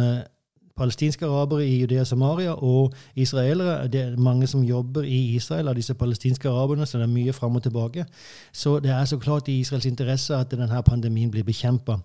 palestinske 0.78 1.26
arabere 1.26 1.66
i 1.66 1.80
Judea 1.80 2.04
Samaria 2.04 2.52
og 2.54 2.94
israelere. 3.16 3.88
Det 3.88 4.00
er 4.00 4.16
mange 4.16 4.46
som 4.46 4.64
jobber 4.64 5.02
i 5.02 5.34
Israel 5.34 5.68
av 5.68 5.74
disse 5.78 5.94
palestinske 5.94 6.48
araberne, 6.48 6.86
så 6.86 6.98
det 6.98 7.08
er 7.08 7.14
mye 7.14 7.32
fram 7.32 7.56
og 7.56 7.62
tilbake. 7.62 8.04
Så 8.52 8.78
det 8.80 8.90
er 8.94 9.04
så 9.04 9.18
klart 9.18 9.48
i 9.48 9.58
Israels 9.60 9.86
interesse 9.86 10.36
at 10.36 10.50
denne 10.50 10.82
pandemien 10.82 11.30
blir 11.30 11.46
bekjempa. 11.46 11.98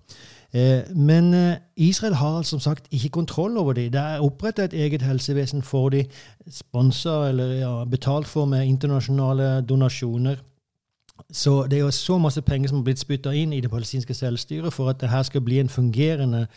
Eh, 0.54 0.96
men 0.96 1.34
eh, 1.34 1.58
Israel 1.76 2.14
har 2.14 2.42
som 2.42 2.60
sagt 2.60 2.88
ikke 2.92 3.10
kontroll 3.10 3.58
over 3.58 3.74
dem. 3.74 3.92
Det 3.92 4.02
er 4.02 4.24
oppretta 4.24 4.64
et 4.64 4.74
eget 4.74 5.02
helsevesen 5.02 5.62
for 5.62 5.90
dem, 5.90 6.06
sponsa 6.50 7.30
eller 7.30 7.54
ja, 7.54 7.86
betalt 7.86 8.28
for 8.28 8.46
med 8.46 8.68
internasjonale 8.68 9.62
donasjoner. 9.62 10.36
Så 11.32 11.64
det 11.70 11.78
er 11.78 11.82
jo 11.82 11.92
så 11.92 12.18
masse 12.18 12.42
penger 12.42 12.70
som 12.70 12.78
har 12.78 12.84
blitt 12.84 13.00
spytta 13.00 13.32
inn 13.32 13.54
i 13.54 13.62
det 13.62 13.72
palestinske 13.72 14.14
selvstyret 14.14 14.74
for 14.74 14.90
at 14.90 15.02
det 15.02 15.10
her 15.10 15.24
skal 15.24 15.42
bli 15.42 15.60
en 15.60 15.70
fungerende 15.70 16.48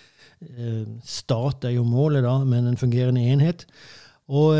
Eh, 0.41 0.85
stat 1.05 1.65
er 1.65 1.71
jo 1.71 1.85
målet, 1.85 2.25
da, 2.25 2.45
men 2.45 2.67
en 2.67 2.77
fungerende 2.77 3.21
enhet. 3.21 3.67
Og 4.29 4.57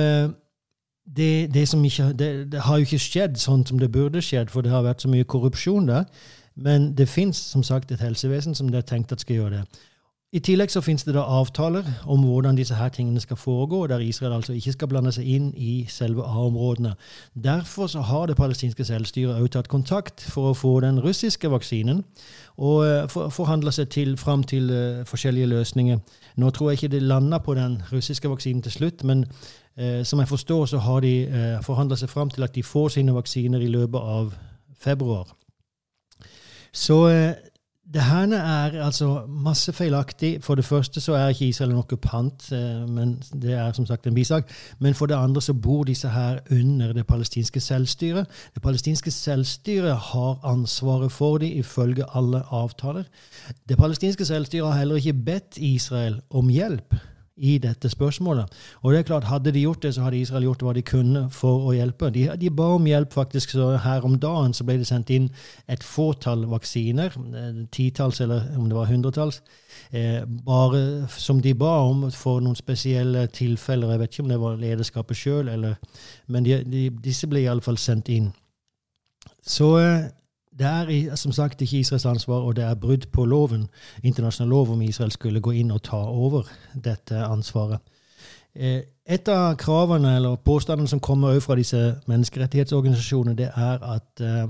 det, 1.17 1.55
det, 1.55 1.75
ikke, 1.85 2.13
det, 2.13 2.53
det, 2.53 2.61
har 2.61 2.79
jo 2.79 2.87
ikke 2.87 3.03
skjedd 3.03 3.37
sånn 3.39 3.67
som 3.67 3.79
det 3.79 3.93
burde 3.93 4.23
skjedd, 4.23 4.51
for 4.51 4.65
det 4.65 4.73
har 4.73 4.87
vært 4.87 5.05
så 5.05 5.11
mye 5.13 5.29
korrupsjon 5.29 5.89
der. 5.91 6.07
Men 6.57 6.95
det 6.97 7.09
fins 7.09 7.37
som 7.37 7.63
sagt 7.63 7.93
et 7.93 8.01
helsevesen 8.01 8.55
som 8.55 8.69
det 8.69 8.79
er 8.79 8.89
tenkt 8.89 9.13
at 9.13 9.21
skal 9.21 9.37
gjøre 9.37 9.51
det. 9.59 9.65
I 10.35 10.41
tillegg 10.43 10.73
så 10.73 10.81
finnes 10.83 11.05
det 11.07 11.15
da 11.15 11.23
avtaler 11.23 11.87
om 12.11 12.25
hvordan 12.27 12.57
disse 12.59 12.75
her 12.75 12.91
tingene 12.93 13.21
skal 13.23 13.39
foregå, 13.39 13.87
der 13.87 14.03
Israel 14.03 14.33
altså 14.33 14.53
ikke 14.53 14.73
skal 14.75 14.89
blande 14.91 15.13
seg 15.15 15.29
inn 15.37 15.53
i 15.55 15.87
selve 15.89 16.27
A-områdene. 16.27 16.97
Derfor 17.45 17.87
så 17.87 18.03
har 18.05 18.27
det 18.27 18.37
palestinske 18.37 18.85
selvstyret 18.85 19.37
også 19.37 19.53
tatt 19.55 19.71
kontakt 19.71 20.27
for 20.27 20.51
å 20.51 20.57
få 20.59 20.75
den 20.83 20.99
russiske 21.01 21.49
vaksinen, 21.51 22.03
og 22.59 22.83
uh, 22.85 23.31
forhandla 23.31 23.71
seg 23.71 23.89
til, 23.95 24.17
fram 24.19 24.43
til 24.43 24.69
uh, 24.75 25.07
forskjellige 25.07 25.53
løsninger. 25.55 26.03
Nå 26.37 26.51
tror 26.51 26.71
jeg 26.71 26.83
ikke 26.83 26.95
det 26.99 27.03
landa 27.07 27.39
på 27.39 27.55
den 27.55 27.79
russiske 27.93 28.29
vaksinen 28.29 28.67
til 28.67 28.77
slutt, 28.77 29.07
men 29.07 29.25
uh, 29.31 30.03
som 30.03 30.21
jeg 30.21 30.29
forstår, 30.29 30.67
så 30.75 30.83
har 30.83 31.01
de 31.07 31.17
uh, 31.31 31.65
forhandla 31.65 31.97
seg 31.97 32.11
fram 32.11 32.35
til 32.35 32.43
at 32.43 32.55
de 32.55 32.67
får 32.67 32.99
sine 32.99 33.15
vaksiner 33.15 33.63
i 33.63 33.73
løpet 33.79 34.15
av 34.19 34.35
februar. 34.75 35.31
Så 36.77 37.07
det 37.95 38.03
her 38.03 38.33
er 38.35 38.85
altså 38.85 39.23
masse 39.29 39.73
feilaktig. 39.73 40.43
For 40.43 40.55
det 40.55 40.65
første 40.65 41.01
så 41.01 41.15
er 41.15 41.29
ikke 41.29 41.49
Israel 41.49 41.71
en 41.71 41.79
okkupant, 41.79 42.53
eh, 42.53 42.89
men 42.89 43.23
det 43.43 43.55
er 43.55 43.73
som 43.73 43.87
sagt 43.87 44.07
en 44.07 44.15
bisak. 44.15 44.51
Men 44.79 44.95
for 44.95 45.07
det 45.07 45.15
andre 45.15 45.43
så 45.43 45.55
bor 45.55 45.85
disse 45.85 46.09
her 46.09 46.39
under 46.51 46.93
det 46.93 47.07
palestinske 47.07 47.61
selvstyret. 47.61 48.27
Det 48.55 48.63
palestinske 48.63 49.11
selvstyret 49.11 49.97
har 49.97 50.41
ansvaret 50.45 51.13
for 51.13 51.39
dem 51.39 51.59
ifølge 51.59 52.05
alle 52.15 52.43
avtaler. 52.51 53.05
Det 53.69 53.79
palestinske 53.79 54.25
selvstyret 54.25 54.73
har 54.73 54.79
heller 54.79 54.97
ikke 54.97 55.13
bedt 55.13 55.57
Israel 55.57 56.21
om 56.31 56.49
hjelp 56.49 56.95
i 57.37 57.59
dette 57.59 57.89
spørsmålet. 57.89 58.53
Og 58.83 58.93
det 58.93 58.99
er 58.99 59.03
klart, 59.03 59.25
Hadde 59.25 59.53
de 59.53 59.61
gjort 59.61 59.83
det, 59.83 59.95
så 59.95 60.03
hadde 60.03 60.19
Israel 60.19 60.43
gjort 60.43 60.63
hva 60.63 60.73
de 60.73 60.83
kunne 60.83 61.27
for 61.31 61.69
å 61.69 61.75
hjelpe. 61.77 62.11
De, 62.11 62.29
de 62.41 62.51
ba 62.51 62.71
om 62.77 62.87
hjelp, 62.87 63.13
faktisk. 63.13 63.51
så 63.51 63.77
Her 63.83 64.05
om 64.05 64.19
dagen 64.19 64.55
så 64.55 64.65
ble 64.65 64.79
det 64.81 64.87
sendt 64.89 65.11
inn 65.11 65.29
et 65.69 65.85
fåtall 65.85 66.47
vaksiner. 66.49 67.13
Eh, 67.13 67.61
titalls, 67.73 68.21
eller 68.21 68.49
om 68.57 68.69
det 68.69 68.79
var 68.79 68.89
hundretalls. 68.89 69.43
Eh, 69.91 70.23
bare 70.25 71.09
som 71.13 71.43
de 71.43 71.55
ba 71.55 71.77
om 71.85 72.11
for 72.11 72.41
noen 72.41 72.57
spesielle 72.57 73.27
tilfeller. 73.27 73.91
Jeg 73.91 74.01
vet 74.01 74.15
ikke 74.15 74.27
om 74.27 74.33
det 74.33 74.41
var 74.41 74.61
lederskapet 74.61 75.17
sjøl, 75.17 75.53
men 76.27 76.45
de, 76.45 76.63
de, 76.65 76.89
disse 77.05 77.29
ble 77.29 77.45
iallfall 77.45 77.79
sendt 77.79 78.09
inn. 78.09 78.33
Så 79.47 79.77
eh, 79.79 80.07
det 80.59 80.67
er 80.67 81.17
som 81.17 81.33
sagt 81.33 81.63
ikke 81.63 81.79
Israels 81.79 82.07
ansvar, 82.07 82.47
og 82.47 82.57
det 82.57 82.65
er 82.65 82.75
brudd 82.75 83.07
på 83.13 83.25
loven, 83.25 83.67
internasjonal 84.03 84.49
lov 84.51 84.71
om 84.73 84.83
Israel 84.83 85.13
skulle 85.13 85.41
gå 85.41 85.51
inn 85.51 85.71
og 85.71 85.83
ta 85.83 86.01
over 86.01 86.49
dette 86.85 87.25
ansvaret. 87.25 87.81
Eh, 88.57 88.81
et 89.07 89.29
av 89.29 89.57
kravene 89.61 90.17
eller 90.17 90.39
påstandene 90.41 90.89
som 90.89 91.01
kommer 91.01 91.37
fra 91.45 91.59
disse 91.59 91.81
menneskerettighetsorganisasjonene, 92.09 93.37
det 93.37 93.51
er 93.53 93.85
at 93.85 94.23
eh, 94.25 94.47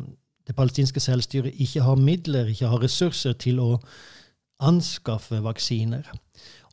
det 0.46 0.54
palestinske 0.54 1.02
selvstyret 1.02 1.58
ikke 1.58 1.82
har 1.82 1.98
midler, 1.98 2.52
ikke 2.52 2.70
har 2.70 2.84
ressurser 2.84 3.34
til 3.34 3.58
å 3.60 3.72
anskaffe 4.62 5.42
vaksiner. 5.42 6.06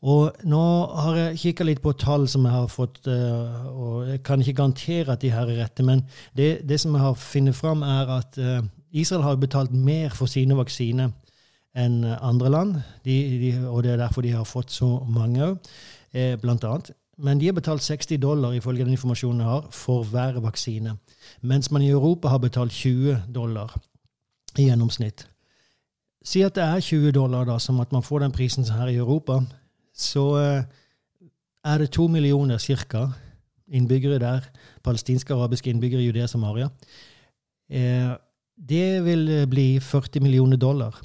Og 0.04 0.46
nå 0.46 0.62
har 1.00 1.18
jeg 1.18 1.40
kikka 1.42 1.66
litt 1.66 1.82
på 1.82 1.94
tall 1.98 2.28
som 2.30 2.46
jeg 2.46 2.54
har 2.54 2.70
fått, 2.70 3.02
eh, 3.10 3.66
og 3.72 4.06
jeg 4.12 4.22
kan 4.22 4.40
ikke 4.40 4.60
garantere 4.62 5.18
at 5.18 5.26
de 5.26 5.34
her 5.34 5.50
er 5.50 5.64
rette, 5.64 5.82
men 5.82 6.06
det, 6.38 6.60
det 6.68 6.78
som 6.80 6.94
jeg 6.94 7.02
har 7.02 7.18
funnet 7.18 7.58
fram, 7.58 7.82
er 7.82 8.16
at 8.20 8.38
Israel 8.94 9.22
har 9.26 9.36
betalt 9.42 9.72
mer 9.74 10.14
for 10.14 10.30
sine 10.30 10.56
vaksiner 10.56 11.10
enn 11.74 12.04
andre 12.06 12.50
land, 12.50 12.74
de, 13.02 13.14
de, 13.42 13.48
og 13.66 13.82
det 13.82 13.94
er 13.94 14.02
derfor 14.04 14.22
de 14.22 14.30
har 14.30 14.46
fått 14.46 14.70
så 14.70 14.88
mange 15.10 15.42
òg, 15.42 15.72
eh, 16.14 16.36
blant 16.38 16.64
annet. 16.64 16.92
Men 17.18 17.38
de 17.38 17.46
har 17.46 17.54
betalt 17.54 17.82
60 17.82 18.18
dollar 18.22 18.54
ifølge 18.54 18.84
den 18.84 18.94
informasjonen 18.94 19.42
jeg 19.42 19.48
har, 19.48 19.66
for 19.70 20.06
hver 20.10 20.38
vaksine. 20.42 20.96
Mens 21.42 21.70
man 21.70 21.82
i 21.82 21.90
Europa 21.90 22.28
har 22.28 22.38
betalt 22.42 22.72
20 22.72 23.16
dollar 23.34 23.74
i 24.58 24.68
gjennomsnitt. 24.68 25.26
Si 26.24 26.42
at 26.42 26.54
det 26.54 26.64
er 26.64 26.80
20 26.80 27.12
dollar, 27.12 27.44
da, 27.44 27.58
som 27.58 27.80
at 27.80 27.92
man 27.92 28.02
får 28.02 28.24
den 28.24 28.32
prisen 28.32 28.64
her 28.64 28.86
i 28.86 28.96
Europa. 28.96 29.40
Så 29.94 30.24
eh, 30.38 30.62
er 31.64 31.78
det 31.78 31.90
to 31.90 32.06
millioner 32.06 32.58
cirka 32.58 33.08
innbyggere 33.68 34.18
der, 34.18 34.46
palestinske 34.84 35.34
arabiske 35.34 35.70
innbyggere 35.70 36.02
i 36.02 36.06
Judea 36.06 36.26
Samaria. 36.26 36.68
Eh, 37.70 38.14
det 38.56 39.04
vil 39.04 39.28
eh, 39.28 39.46
bli 39.50 39.80
40 39.80 40.20
millioner 40.20 40.56
dollar. 40.56 41.00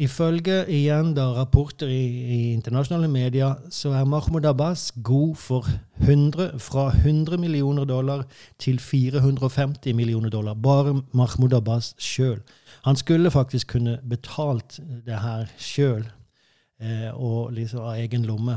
Ifølge 0.00 0.62
igjen 0.72 1.10
da 1.12 1.26
rapporter 1.36 1.90
i, 1.92 2.04
i, 2.32 2.38
internasjonale 2.54 3.08
medier 3.10 3.58
så 3.74 3.90
er 3.98 4.06
Mahmoud 4.08 4.46
Abbas 4.48 4.86
god 5.04 5.34
for 5.36 5.66
100, 6.00 6.54
fra 6.62 6.86
100 6.94 7.36
millioner 7.36 7.84
dollar 7.84 8.22
til 8.58 8.78
450 8.80 9.92
millioner 9.94 10.30
dollar. 10.30 10.54
Bare 10.54 11.02
Mahmoud 11.12 11.52
Abbas 11.52 11.94
sjøl. 11.98 12.40
Han 12.86 12.96
skulle 12.96 13.30
faktisk 13.30 13.74
kunne 13.74 13.98
betalt 14.08 14.80
det 15.06 15.20
her 15.20 15.52
sjøl, 15.58 16.06
eh, 16.80 17.10
og 17.12 17.52
liksom 17.52 17.84
av 17.84 17.98
egen 18.00 18.24
lomme. 18.24 18.56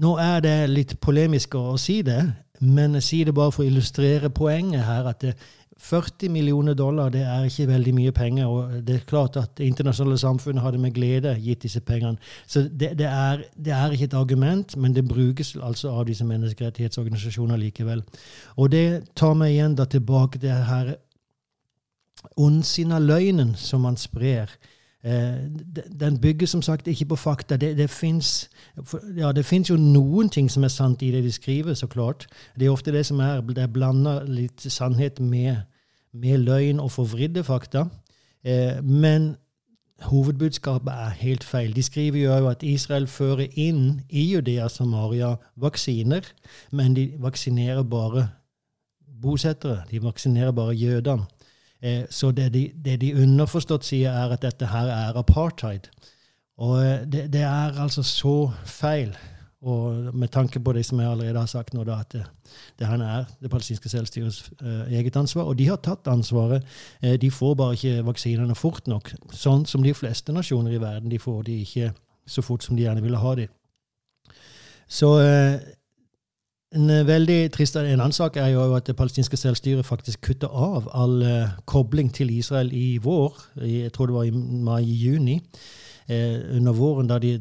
Nå 0.00 0.16
er 0.22 0.40
det 0.40 0.58
litt 0.70 1.00
polemisk 1.02 1.54
å 1.54 1.76
si 1.78 2.00
det, 2.02 2.22
men 2.60 2.98
jeg 2.98 3.06
sier 3.06 3.30
det 3.30 3.34
bare 3.34 3.52
for 3.54 3.62
å 3.62 3.70
illustrere 3.70 4.30
poenget 4.30 4.84
her. 4.84 5.06
at 5.06 5.20
det, 5.20 5.34
40 5.80 6.28
millioner 6.28 6.74
dollar 6.74 7.08
det 7.08 7.22
er 7.24 7.46
ikke 7.48 7.66
veldig 7.70 7.94
mye 7.94 8.12
penger. 8.12 8.46
og 8.46 8.86
Det 8.86 8.94
er 8.94 9.06
klart 9.06 9.36
at 9.36 9.58
det 9.58 9.64
internasjonale 9.64 10.18
samfunnet 10.18 10.62
hadde 10.62 10.78
med 10.78 10.94
glede 10.94 11.34
gitt 11.40 11.62
disse 11.62 11.80
pengene. 11.80 12.18
Så 12.46 12.60
det, 12.62 12.98
det, 12.98 13.06
er, 13.06 13.42
det, 13.56 13.72
er, 13.72 13.90
ikke 13.90 14.04
et 14.04 14.14
argument, 14.14 14.76
men 14.76 14.94
det 14.94 15.08
brukes 15.08 15.56
altså 15.62 15.90
av 15.90 16.04
disse 16.06 16.24
menneskerettighetsorganisasjonene 16.24 17.58
likevel. 17.58 18.04
Og 18.56 18.72
det 18.72 19.08
tar 19.16 19.34
meg 19.34 19.54
igjen 19.54 19.78
da 19.78 19.84
tilbake 19.84 20.38
til 20.38 20.52
her 20.52 20.94
ondsinna 22.36 22.98
løgnen 22.98 23.54
som 23.56 23.80
man 23.80 23.96
sprer. 23.96 24.52
Den 26.00 26.20
bygger 26.20 26.46
som 26.46 26.62
sagt 26.62 26.88
ikke 26.88 27.04
på 27.04 27.16
fakta. 27.16 27.56
Det, 27.56 27.76
det 27.76 27.90
fins 27.90 28.50
ja, 29.16 29.32
jo 29.70 29.76
noen 29.76 30.28
ting 30.28 30.50
som 30.50 30.64
er 30.64 30.68
sant 30.68 31.02
i 31.02 31.10
det 31.10 31.24
de 31.24 31.32
skriver, 31.32 31.74
så 31.74 31.86
klart. 31.86 32.26
Det 32.58 32.66
er 32.66 32.70
ofte 32.70 32.92
det 32.92 33.06
som 33.06 33.20
er. 33.20 33.40
Det 33.40 33.72
blanda 33.72 34.22
litt 34.24 34.60
sannhet 34.60 35.20
med, 35.20 35.56
med 36.12 36.38
løgn 36.38 36.80
og 36.80 36.90
forvridde 36.92 37.44
fakta. 37.44 37.84
Men 38.82 39.36
hovedbudskapet 40.02 40.92
er 40.92 41.08
helt 41.08 41.44
feil. 41.44 41.76
De 41.76 41.82
skriver 41.82 42.20
jo 42.20 42.48
at 42.48 42.62
Israel 42.62 43.06
fører 43.06 43.46
inn 43.52 44.00
i 44.08 44.24
Judea 44.32 44.68
Samaria 44.68 45.34
vaksiner, 45.56 46.24
men 46.72 46.96
de 46.96 47.10
vaksinerer 47.20 47.82
bare 47.82 48.28
bosettere. 49.22 49.82
De 49.90 50.02
vaksinerer 50.02 50.52
bare 50.52 50.74
jødene. 50.74 51.26
Eh, 51.82 52.04
så 52.10 52.30
det 52.30 52.52
de, 52.54 52.70
det 52.84 53.00
de, 53.00 53.14
underforstått 53.22 53.84
sier, 53.84 54.12
er 54.12 54.34
at 54.34 54.42
dette 54.42 54.68
her 54.68 54.88
er 54.92 55.16
apartheid. 55.16 55.88
Og 56.60 56.76
eh, 56.84 57.04
det, 57.08 57.30
det 57.32 57.40
er 57.40 57.80
altså 57.80 58.02
så 58.02 58.50
feil. 58.64 59.16
Og 59.60 60.14
med 60.14 60.28
tanke 60.28 60.60
på 60.60 60.72
det 60.72 60.86
som 60.86 61.00
jeg 61.00 61.10
allerede 61.10 61.38
har 61.38 61.46
sagt 61.46 61.74
nå, 61.74 61.82
da, 61.84 61.98
at 62.00 62.12
det, 62.12 62.22
det 62.78 62.86
her 62.88 63.02
er 63.04 63.24
det 63.42 63.50
palestinske 63.52 63.88
selvstyrets 63.92 64.52
eh, 64.62 64.92
eget 64.98 65.16
ansvar. 65.16 65.42
Og 65.42 65.58
de 65.58 65.66
har 65.68 65.76
tatt 65.76 66.08
ansvaret. 66.08 66.64
Eh, 67.02 67.18
de 67.20 67.30
får 67.30 67.54
bare 67.54 67.76
ikke 67.76 68.06
vaksinene 68.06 68.56
fort 68.56 68.88
nok. 68.88 69.12
Sånn 69.36 69.66
som 69.68 69.84
de 69.84 69.92
fleste 69.94 70.32
nasjoner 70.32 70.72
i 70.72 70.80
verden. 70.80 71.10
De 71.12 71.18
får 71.20 71.42
de 71.50 71.58
ikke 71.66 71.90
så 72.26 72.42
fort 72.42 72.64
som 72.64 72.76
de 72.76 72.86
gjerne 72.86 73.04
ville 73.04 73.20
ha 73.20 73.34
de. 73.36 73.46
Så 74.88 75.12
eh, 75.20 75.60
en 76.72 76.94
veldig 77.06 77.38
trist 77.52 77.76
en 77.76 77.90
annen 77.90 78.16
sak 78.16 78.38
er 78.40 78.54
jo 78.54 78.64
at 78.78 78.88
det 78.88 78.96
palestinske 78.96 79.36
selvstyret 79.36 79.84
faktisk 79.84 80.22
kutter 80.24 80.48
av 80.48 80.88
all 80.94 81.20
kobling 81.68 82.08
til 82.14 82.32
Israel 82.32 82.72
i 82.72 82.96
vår. 83.02 83.36
Jeg 83.60 83.92
tror 83.92 84.08
det 84.08 84.16
var 84.16 84.24
i 84.24 84.32
mai-juni. 84.70 85.40
Under 86.10 86.74
våren, 86.74 87.06
da 87.06 87.20
de 87.22 87.36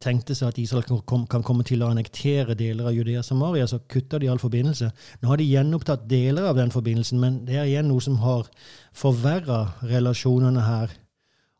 tenkte 0.00 0.34
seg 0.36 0.50
at 0.50 0.58
Israel 0.60 0.84
kan, 1.08 1.26
komme 1.44 1.64
til 1.66 1.82
å 1.84 1.90
annektere 1.90 2.56
deler 2.58 2.88
av 2.88 2.94
Judea 2.96 3.22
Samaria, 3.26 3.66
så 3.68 3.80
kutta 3.90 4.20
de 4.22 4.28
all 4.30 4.40
forbindelse. 4.40 4.90
Nå 5.20 5.30
har 5.30 5.40
de 5.40 5.48
gjenopptatt 5.48 6.06
deler 6.08 6.48
av 6.50 6.56
den 6.58 6.72
forbindelsen, 6.74 7.20
men 7.20 7.40
det 7.48 7.58
er 7.58 7.68
igjen 7.70 7.90
noe 7.90 8.04
som 8.04 8.20
har 8.22 8.48
forverra 8.96 9.60
relasjonene 9.84 10.64
her, 10.64 10.94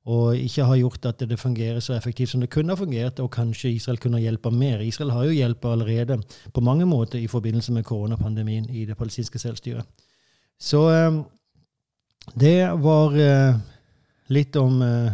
og 0.06 0.38
ikke 0.38 0.68
har 0.68 0.78
gjort 0.78 1.08
at 1.10 1.22
det 1.26 1.38
fungerer 1.40 1.82
så 1.82 1.96
effektivt 1.96 2.30
som 2.30 2.42
det 2.42 2.52
kunne 2.54 2.72
ha 2.72 2.78
fungert, 2.78 3.20
og 3.20 3.32
kanskje 3.34 3.72
Israel 3.74 3.98
kunne 3.98 4.22
hjelpe 4.22 4.52
mer. 4.54 4.84
Israel 4.86 5.10
har 5.16 5.26
jo 5.26 5.34
hjulpet 5.34 5.72
allerede 5.72 6.20
på 6.54 6.62
mange 6.62 6.86
måter 6.86 7.18
i 7.18 7.30
forbindelse 7.30 7.74
med 7.74 7.84
koronapandemien 7.88 8.68
i 8.70 8.84
det 8.86 8.96
palestinske 8.96 9.42
selvstyret. 9.42 9.82
Så 10.62 10.84
eh, 10.94 11.18
det 12.38 12.60
var 12.86 13.18
eh, 13.18 13.58
litt 14.30 14.56
om 14.62 14.78
eh, 14.86 15.10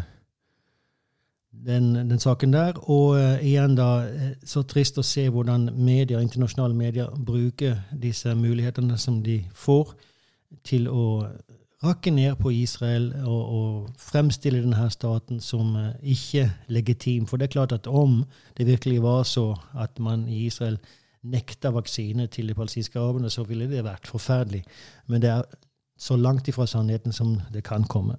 den, 1.66 1.94
den, 2.10 2.18
saken 2.18 2.52
der. 2.52 2.78
Og 2.90 3.16
uh, 3.16 3.44
igjen 3.44 3.76
da, 3.78 3.88
eh, 4.08 4.34
så 4.44 4.64
trist 4.68 4.98
å 4.98 5.06
se 5.06 5.28
hvordan 5.30 5.70
medier, 5.76 6.20
internasjonale 6.20 6.74
medier 6.74 7.10
bruker 7.16 7.80
disse 8.02 8.34
mulighetene 8.34 8.98
som 8.98 9.22
de 9.22 9.42
får, 9.54 9.94
til 10.64 10.88
å 10.90 11.06
rakke 11.82 12.12
ned 12.14 12.36
på 12.38 12.52
Israel 12.54 13.08
og, 13.24 13.40
og 13.56 13.88
fremstille 13.98 14.60
denne 14.62 14.90
staten 14.92 15.40
som 15.40 15.74
uh, 15.76 15.92
ikke 16.02 16.48
legitim. 16.68 17.26
For 17.26 17.38
det 17.40 17.48
er 17.48 17.56
klart 17.58 17.76
at 17.78 17.86
om 17.90 18.22
det 18.58 18.68
virkelig 18.68 19.02
var 19.02 19.24
så 19.28 19.52
at 19.78 19.98
man 20.02 20.28
i 20.28 20.46
Israel 20.46 20.78
nekta 21.22 21.70
vaksine 21.70 22.26
til 22.26 22.48
de 22.50 22.54
palestinske 22.58 22.98
araberne, 22.98 23.30
så 23.30 23.44
ville 23.46 23.70
det 23.70 23.84
vært 23.86 24.10
forferdelig. 24.10 24.64
Men 25.06 25.22
det 25.22 25.30
er 25.30 25.42
så 25.98 26.16
langt 26.18 26.48
ifra 26.50 26.66
sannheten 26.66 27.14
som 27.14 27.36
det 27.54 27.62
kan 27.62 27.84
komme. 27.86 28.18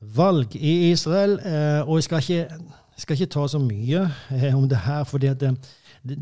Valg 0.00 0.56
i 0.56 0.90
Israel. 0.90 1.38
Eh, 1.38 1.88
og 1.88 1.96
jeg 1.96 2.02
skal 2.02 2.18
ikke, 2.18 2.48
skal 2.96 3.14
ikke 3.14 3.32
ta 3.32 3.46
så 3.48 3.58
mye 3.58 4.06
eh, 4.32 4.56
om 4.56 4.68
det 4.68 4.78
her, 4.78 5.04
for 5.04 5.18
det, 5.18 5.40
det, 5.40 5.56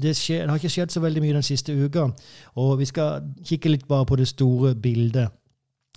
det, 0.03 0.16
har 0.48 0.55
ikke 0.55 0.68
skjedd 0.68 0.92
så 0.94 1.01
veldig 1.01 1.22
mye 1.22 1.35
den 1.35 1.46
siste 1.46 1.75
uka. 1.85 2.09
Og 2.55 2.79
vi 2.79 2.85
skal 2.85 3.25
kikke 3.44 3.68
litt 3.68 3.88
bare 3.88 4.07
på 4.07 4.16
det 4.16 4.29
store 4.29 4.75
bildet. 4.75 5.29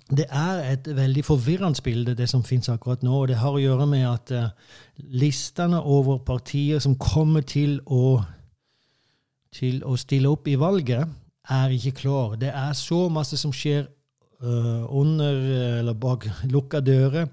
Det 0.08 0.24
er 0.30 0.72
et 0.72 0.86
veldig 0.96 1.24
forvirrende 1.24 1.82
bilde, 1.84 2.14
det 2.14 2.28
som 2.28 2.42
finnes 2.44 2.68
akkurat 2.68 3.02
nå. 3.02 3.12
og 3.12 3.28
Det 3.28 3.36
har 3.36 3.52
å 3.52 3.60
gjøre 3.60 3.86
med 3.86 4.06
at 4.08 4.32
listene 4.96 5.82
over 5.82 6.18
partier 6.18 6.78
som 6.80 6.94
kommer 6.96 7.44
til 7.44 7.80
å, 7.84 8.22
til 9.52 9.84
å 9.84 9.96
stille 10.00 10.28
opp 10.32 10.48
i 10.48 10.56
valget, 10.56 11.04
er 11.50 11.68
ikke 11.76 11.92
klar. 12.00 12.38
Det 12.40 12.48
er 12.48 12.72
så 12.72 13.08
masse 13.12 13.36
som 13.36 13.52
skjer 13.52 13.84
under 14.40 15.44
eller 15.80 15.92
bak 15.92 16.24
lukka 16.48 16.80
dører. 16.80 17.28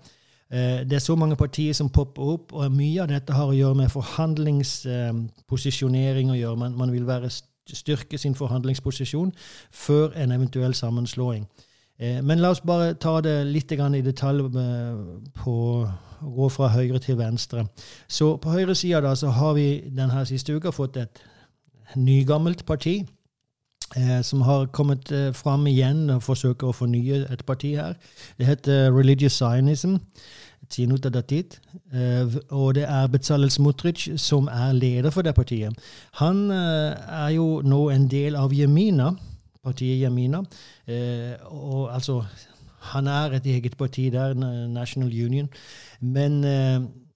Eh, 0.55 0.79
det 0.87 0.95
er 0.95 1.03
så 1.03 1.15
mange 1.19 1.35
partier 1.35 1.73
som 1.75 1.89
popper 1.89 2.23
opp, 2.35 2.53
og 2.53 2.71
mye 2.71 3.01
av 3.03 3.07
dette 3.11 3.33
har 3.35 3.47
å 3.51 3.57
gjøre 3.57 3.75
med 3.81 3.89
forhandlingsposisjonering 3.91 6.31
å 6.31 6.39
gjøre. 6.39 6.57
Man, 6.63 6.71
man 6.79 6.91
vil 6.95 7.07
være, 7.07 7.29
styrke 7.73 8.17
sin 8.21 8.35
forhandlingsposisjon 8.37 9.31
før 9.73 10.13
en 10.21 10.31
eventuell 10.31 10.73
sammenslåing. 10.77 11.47
Eh, 11.99 12.21
men 12.23 12.41
la 12.43 12.49
oss 12.53 12.61
bare 12.61 12.93
ta 12.93 13.21
det 13.23 13.43
litt 13.47 13.71
i 13.71 14.01
detalj 14.05 14.45
eh, 14.45 14.95
på 15.43 15.55
å 15.81 15.87
gå 16.37 16.49
fra 16.49 16.67
høyre 16.73 16.99
til 16.99 17.17
venstre. 17.17 17.65
Så 18.07 18.37
på 18.37 18.49
høyresida 18.49 19.15
har 19.31 19.53
vi 19.53 19.83
denne 19.87 20.25
siste 20.25 20.53
uka 20.53 20.71
fått 20.71 20.97
et 20.97 21.21
nygammelt 21.95 22.65
parti. 22.65 23.05
Som 24.23 24.41
har 24.41 24.65
kommet 24.73 25.11
eh, 25.11 25.31
fram 25.31 25.67
igjen 25.67 26.09
og 26.09 26.23
forsøker 26.25 26.67
å 26.67 26.75
fornye 26.75 27.25
et 27.31 27.45
parti 27.45 27.75
her. 27.77 27.93
Det 28.37 28.45
heter 28.45 28.91
Religious 28.91 29.37
Zionism. 29.37 29.97
Eh, 31.93 32.35
og 32.49 32.75
det 32.75 32.83
er 32.83 33.07
Bezalel 33.11 33.51
Smutric 33.51 34.07
som 34.21 34.47
er 34.47 34.73
leder 34.73 35.13
for 35.13 35.21
det 35.21 35.35
partiet. 35.35 35.73
Han 36.21 36.51
eh, 36.51 36.95
er 37.25 37.29
jo 37.35 37.61
nå 37.61 37.89
en 37.93 38.07
del 38.11 38.35
av 38.35 38.53
Jemina, 38.53 39.11
partiet 39.63 40.01
Jemina. 40.01 40.43
Eh, 40.87 41.33
og 41.45 41.93
altså 41.93 42.23
Han 42.85 43.07
er 43.07 43.33
et 43.33 43.45
eget 43.45 43.77
parti 43.77 44.09
der, 44.13 44.35
National 44.69 45.09
Union, 45.09 45.49
men 46.01 46.43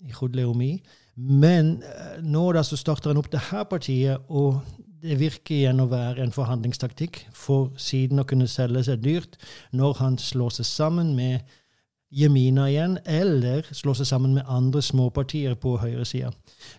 i 0.01 0.81
Men 1.15 1.83
nå 2.23 2.51
da 2.51 2.63
så 2.63 2.75
starter 2.75 3.11
han 3.11 3.17
opp 3.17 3.31
det 3.31 3.39
her 3.51 3.63
partiet, 3.63 4.17
og 4.29 4.61
det 5.03 5.19
virker 5.19 5.55
igjen 5.55 5.79
å 5.79 5.87
være 5.91 6.23
en 6.23 6.33
forhandlingstaktikk 6.33 7.21
for 7.31 7.69
siden 7.77 8.19
å 8.19 8.25
kunne 8.27 8.47
selge 8.47 8.83
seg 8.87 9.03
dyrt 9.03 9.37
når 9.71 9.93
han 10.01 10.17
slår 10.17 10.57
seg 10.57 10.65
sammen 10.65 11.13
med 11.15 11.45
Jemina 12.11 12.65
igjen, 12.69 12.95
eller 13.05 13.67
slå 13.75 13.93
seg 13.93 14.07
sammen 14.09 14.33
med 14.33 14.47
andre 14.49 14.81
småpartier 14.81 15.53
på 15.61 15.75
høyresida. 15.77 16.31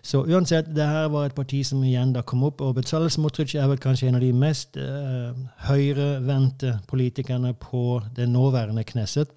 Så 0.03 0.25
uansett, 0.27 0.67
det 0.75 0.87
her 0.87 1.07
var 1.13 1.29
et 1.29 1.37
parti 1.37 1.61
som 1.67 1.83
igjen 1.87 2.11
da 2.11 2.23
kom 2.27 2.43
opp, 2.43 2.59
og 2.61 2.75
Bezalel 2.75 3.11
Smotrich 3.13 3.55
er 3.55 3.69
vel 3.71 3.79
kanskje 3.79 4.09
en 4.09 4.19
av 4.19 4.25
de 4.25 4.33
mest 4.35 4.75
uh, 4.75 5.31
høyrevendte 5.69 6.75
politikerne 6.91 7.53
på 7.63 8.01
det 8.15 8.27
nåværende 8.27 8.83
Knesset. 8.83 9.31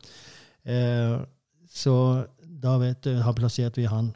Uh, 0.67 1.23
så 1.71 1.97
da 2.43 2.75
vet 2.83 3.05
du, 3.07 3.15
har 3.23 3.39
plassert 3.39 3.79
vi 3.79 3.87
han 3.87 4.11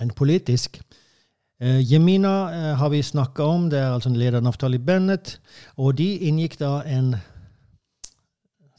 rent 0.00 0.16
politisk. 0.16 0.80
Uh, 1.60 1.82
Jemina 1.84 2.36
uh, 2.48 2.74
har 2.80 2.94
vi 2.96 3.04
snakka 3.04 3.44
om, 3.44 3.68
det 3.68 3.82
er 3.82 3.92
altså 3.92 4.14
lederen 4.14 4.48
av 4.48 4.56
Tali 4.56 4.80
Bennett, 4.80 5.36
og 5.76 5.98
de 6.00 6.14
inngikk 6.30 6.56
da 6.64 6.78
en 6.88 7.18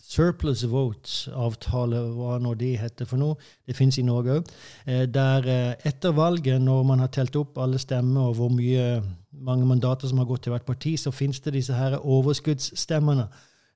surplus 0.10 0.64
votes-avtale, 0.70 2.00
hva 2.18 2.38
nå 2.42 2.56
de 2.58 2.72
heter 2.80 3.08
for 3.10 3.22
noe. 3.22 3.38
Det 3.68 3.76
fins 3.78 4.00
i 4.00 4.06
Norge 4.06 4.40
òg. 4.40 4.54
Eh, 4.90 5.06
der 5.06 5.50
eh, 5.50 5.90
etter 5.90 6.16
valget, 6.18 6.62
når 6.62 6.88
man 6.90 7.04
har 7.04 7.12
telt 7.14 7.38
opp 7.38 7.60
alle 7.62 7.82
stemmer 7.82 8.32
og 8.32 8.40
hvor 8.40 8.50
mye, 8.54 9.04
mange 9.46 9.68
mandater 9.70 10.10
som 10.10 10.22
har 10.22 10.30
gått 10.30 10.48
til 10.48 10.56
hvert 10.56 10.66
parti, 10.66 10.96
så 10.98 11.14
fins 11.14 11.40
det 11.46 11.54
disse 11.54 11.78
her 11.78 12.00
overskuddsstemmene 12.00 13.28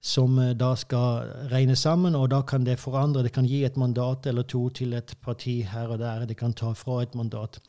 som 0.04 0.40
eh, 0.42 0.56
da 0.58 0.72
skal 0.80 1.30
regnes 1.54 1.86
sammen, 1.86 2.18
og 2.18 2.32
da 2.34 2.42
kan 2.42 2.66
det 2.66 2.80
forandre. 2.82 3.26
Det 3.28 3.36
kan 3.36 3.48
gi 3.50 3.62
et 3.68 3.78
mandat 3.78 4.26
eller 4.32 4.48
to 4.50 4.66
til 4.74 4.98
et 4.98 5.14
parti 5.22 5.60
her 5.70 5.94
og 5.94 6.02
der. 6.02 6.26
Det 6.26 6.40
kan 6.40 6.58
ta 6.58 6.74
fra 6.78 7.04
et 7.04 7.14
mandat. 7.16 7.62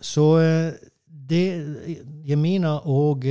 Så 0.00 0.26
det 1.28 1.42
Jemina 2.24 2.78
og 2.88 3.26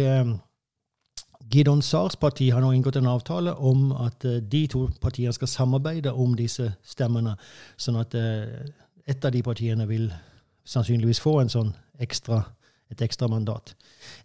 Gidon 1.51 1.81
Sars 1.81 2.15
parti 2.15 2.49
har 2.53 2.63
nå 2.63 2.71
inngått 2.71 2.95
en 2.95 3.09
avtale 3.11 3.53
om 3.59 3.91
at 3.91 4.23
uh, 4.25 4.39
de 4.39 4.65
to 4.71 4.85
partiene 5.01 5.33
skal 5.35 5.49
samarbeide 5.51 6.13
om 6.13 6.35
disse 6.37 6.69
stemmene, 6.87 7.35
sånn 7.77 7.99
at 7.99 8.15
uh, 8.15 8.47
et 9.09 9.25
av 9.25 9.33
de 9.33 9.41
partiene 9.43 9.87
vil 9.89 10.07
sannsynligvis 10.67 11.19
få 11.19 11.39
en 11.41 11.51
sånn 11.51 11.73
ekstra, 12.01 12.43
et 12.93 13.03
ekstra 13.03 13.27
mandat. 13.31 13.73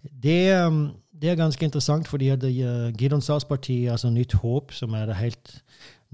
Det, 0.02 0.54
um, 0.62 0.90
det, 1.10 1.32
er 1.32 1.40
ganske 1.40 1.64
interessant, 1.66 2.08
fordi 2.08 2.30
at 2.34 2.44
Gidon 2.46 3.24
Sars 3.24 3.48
parti, 3.48 3.86
altså 3.90 4.12
Nytt 4.12 4.38
Håp, 4.42 4.74
som 4.76 4.94
er 4.94 5.08
det 5.10 5.18
helt 5.18 5.54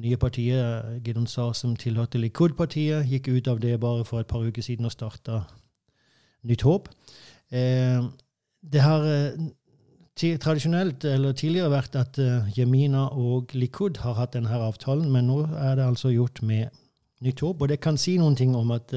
nye 0.00 0.16
partiet, 0.16 1.02
Gidon 1.04 1.28
Sars 1.28 1.60
som 1.60 1.76
tilhørte 1.76 2.20
Likud-partiet, 2.22 3.04
gikk 3.10 3.28
ut 3.28 3.50
av 3.52 3.60
det 3.60 3.76
bare 3.80 4.06
for 4.08 4.22
et 4.22 4.30
par 4.30 4.46
uker 4.46 4.64
siden 4.64 4.88
og 4.88 4.94
starta 4.94 5.42
Nytt 6.48 6.64
Håp. 6.64 6.88
det 7.52 8.80
har 8.80 9.04
tradisjonelt, 10.16 11.04
eller 11.08 11.32
tidligere, 11.32 11.70
vært 11.72 11.96
at 11.96 12.18
Jemina 12.56 13.06
og 13.16 13.54
Likud 13.56 13.96
har 14.04 14.18
hatt 14.18 14.34
denne 14.36 14.52
avtalen, 14.52 15.08
men 15.12 15.30
nå 15.30 15.38
er 15.56 15.78
det 15.78 15.86
altså 15.86 16.12
gjort 16.12 16.42
med 16.44 16.68
nytt 17.24 17.40
håp. 17.40 17.62
Og 17.62 17.70
det 17.72 17.80
kan 17.80 17.96
si 17.98 18.18
noen 18.20 18.36
ting 18.36 18.52
om 18.56 18.70
at 18.76 18.92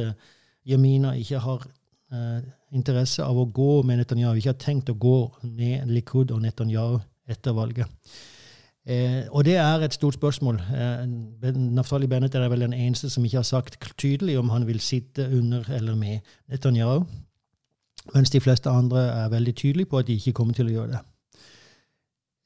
Jemina 0.68 1.14
ikke 1.16 1.40
har 1.40 1.66
uh, 1.66 2.40
interesse 2.76 3.24
av 3.24 3.38
å 3.38 3.48
gå 3.48 3.82
med 3.88 4.02
Netanyahu, 4.02 4.38
ikke 4.40 4.54
har 4.54 4.62
tenkt 4.62 4.92
å 4.92 4.98
gå 5.00 5.18
med 5.48 5.88
Likud 5.92 6.34
og 6.36 6.42
Netanyahu 6.44 7.00
etter 7.32 7.56
valget. 7.56 7.88
Eh, 8.86 9.24
og 9.34 9.48
det 9.48 9.56
er 9.58 9.82
et 9.82 9.96
stort 9.98 10.14
spørsmål. 10.14 10.60
Eh, 10.62 11.54
Naftali 11.74 12.06
Bennett 12.08 12.36
er 12.38 12.50
vel 12.52 12.68
den 12.68 12.76
eneste 12.78 13.10
som 13.10 13.26
ikke 13.26 13.42
har 13.42 13.48
sagt 13.48 13.80
tydelig 13.98 14.38
om 14.38 14.52
han 14.54 14.68
vil 14.68 14.80
sitte 14.80 15.26
under 15.26 15.66
eller 15.74 15.96
med 15.98 16.20
Netanyahu, 16.52 17.06
mens 18.14 18.30
de 18.30 18.40
fleste 18.40 18.70
andre 18.70 19.08
er 19.24 19.30
veldig 19.30 19.56
tydelige 19.56 19.90
på 19.92 19.98
at 19.98 20.08
de 20.08 20.14
ikke 20.14 20.34
kommer 20.34 20.54
til 20.54 20.70
å 20.70 20.76
gjøre 20.76 20.92
det. 20.92 21.02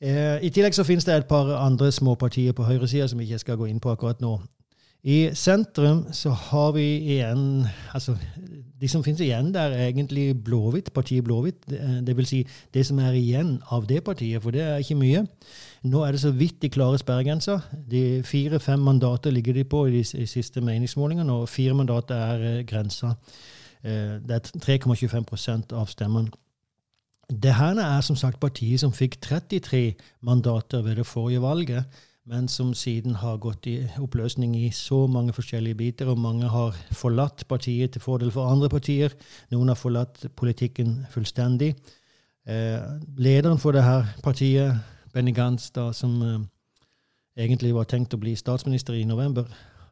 Eh, 0.01 0.37
I 0.47 0.49
tillegg 0.49 0.75
så 0.75 0.85
finnes 0.87 1.05
det 1.05 1.15
et 1.15 1.27
par 1.27 1.49
andre 1.59 1.91
små 1.91 2.15
partier 2.15 2.55
på 2.55 2.63
høyresida 2.63 3.07
som 3.07 3.19
jeg 3.19 3.27
ikke 3.27 3.43
skal 3.43 3.59
gå 3.59 3.67
inn 3.67 3.81
på 3.83 3.91
akkurat 3.91 4.21
nå. 4.23 4.37
I 5.03 5.29
sentrum 5.33 6.09
så 6.11 6.33
har 6.35 6.73
vi 6.75 6.83
igjen 7.15 7.63
altså 7.95 8.17
De 8.79 8.87
som 8.87 9.03
finnes 9.03 9.21
igjen, 9.23 9.53
der, 9.53 9.71
er 9.71 9.87
egentlig 9.87 10.43
Blåhvitt, 10.43 10.93
partiet 10.93 11.23
Blåhvitt. 11.23 11.65
Det, 11.67 11.79
det 12.07 12.15
vil 12.15 12.27
si 12.27 12.37
det 12.73 12.85
som 12.87 12.99
er 13.03 13.11
igjen 13.11 13.57
av 13.75 13.87
det 13.87 14.03
partiet, 14.03 14.39
for 14.43 14.55
det 14.55 14.61
er 14.63 14.79
ikke 14.79 14.95
mye. 14.95 15.25
Nå 15.83 16.03
er 16.03 16.15
det 16.15 16.21
så 16.21 16.31
vidt 16.31 16.61
de 16.61 16.69
klarer 16.71 16.99
sperregrensa. 17.01 17.57
De 17.91 18.23
Fire-fem 18.23 18.79
mandater 18.79 19.35
ligger 19.35 19.53
de 19.53 19.65
på 19.67 19.85
i 19.87 19.97
de, 19.97 20.27
siste 20.27 20.63
meningsmålingene, 20.63 21.33
og 21.41 21.49
fire 21.51 21.75
mandater 21.75 22.15
er 22.15 22.45
uh, 22.45 22.65
grensa. 22.67 23.11
Uh, 23.85 24.19
det 24.23 24.37
er 24.37 24.51
3,25 24.65 25.73
av 25.73 25.87
stemmen. 25.87 26.29
Det 27.29 27.53
her 27.53 27.77
er 27.77 28.01
som 28.01 28.15
sagt 28.17 28.39
partiet 28.41 28.81
som 28.81 28.93
fikk 28.93 29.19
33 29.21 29.95
mandater 30.25 30.81
ved 30.81 30.95
det 30.97 31.05
forrige 31.05 31.41
valget 31.41 31.99
men 32.29 32.47
som 32.47 32.73
siden 32.77 33.15
har 33.17 33.39
gått 33.41 33.65
i 33.67 33.75
oppløsning 33.97 34.53
i 34.57 34.67
så 34.75 35.07
mange 35.09 35.33
forskjellige 35.33 35.77
biter, 35.79 36.11
og 36.11 36.21
mange 36.21 36.49
har 36.49 36.77
forlatt 36.93 37.45
partiet 37.49 37.95
til 37.95 38.03
fordel 38.03 38.31
for 38.31 38.51
andre 38.51 38.69
partier. 38.69 39.15
Noen 39.49 39.71
har 39.71 39.79
forlatt 39.79 40.27
politikken 40.37 41.07
fullstendig. 41.09 41.73
Eh, 42.45 42.77
lederen 43.17 43.57
for 43.57 43.73
det 43.73 43.83
her 43.83 44.05
partiet, 44.23 44.77
Benny 45.13 45.33
Gantz, 45.33 45.71
da, 45.73 45.89
som 45.91 46.21
eh, 46.21 46.37
egentlig 47.45 47.73
var 47.73 47.89
tenkt 47.89 48.13
å 48.13 48.21
bli 48.21 48.35
statsminister 48.37 48.93
i 48.93 49.07
november, 49.09 49.49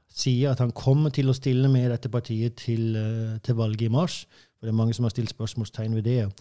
sier 0.08 0.52
at 0.52 0.62
han 0.64 0.74
kommer 0.76 1.14
til 1.14 1.30
å 1.30 1.36
stille 1.36 1.70
med 1.72 1.92
dette 1.92 2.10
partiet 2.10 2.58
til, 2.64 2.96
eh, 2.96 3.38
til 3.44 3.56
valget 3.56 3.88
i 3.88 3.94
mars. 3.94 4.26
For 4.58 4.66
det 4.66 4.74
er 4.74 4.80
mange 4.80 4.94
som 4.94 5.06
har 5.06 5.14
stilt 5.14 5.34
spørsmålstegn 5.34 5.96
ved 5.96 6.04
det. 6.04 6.32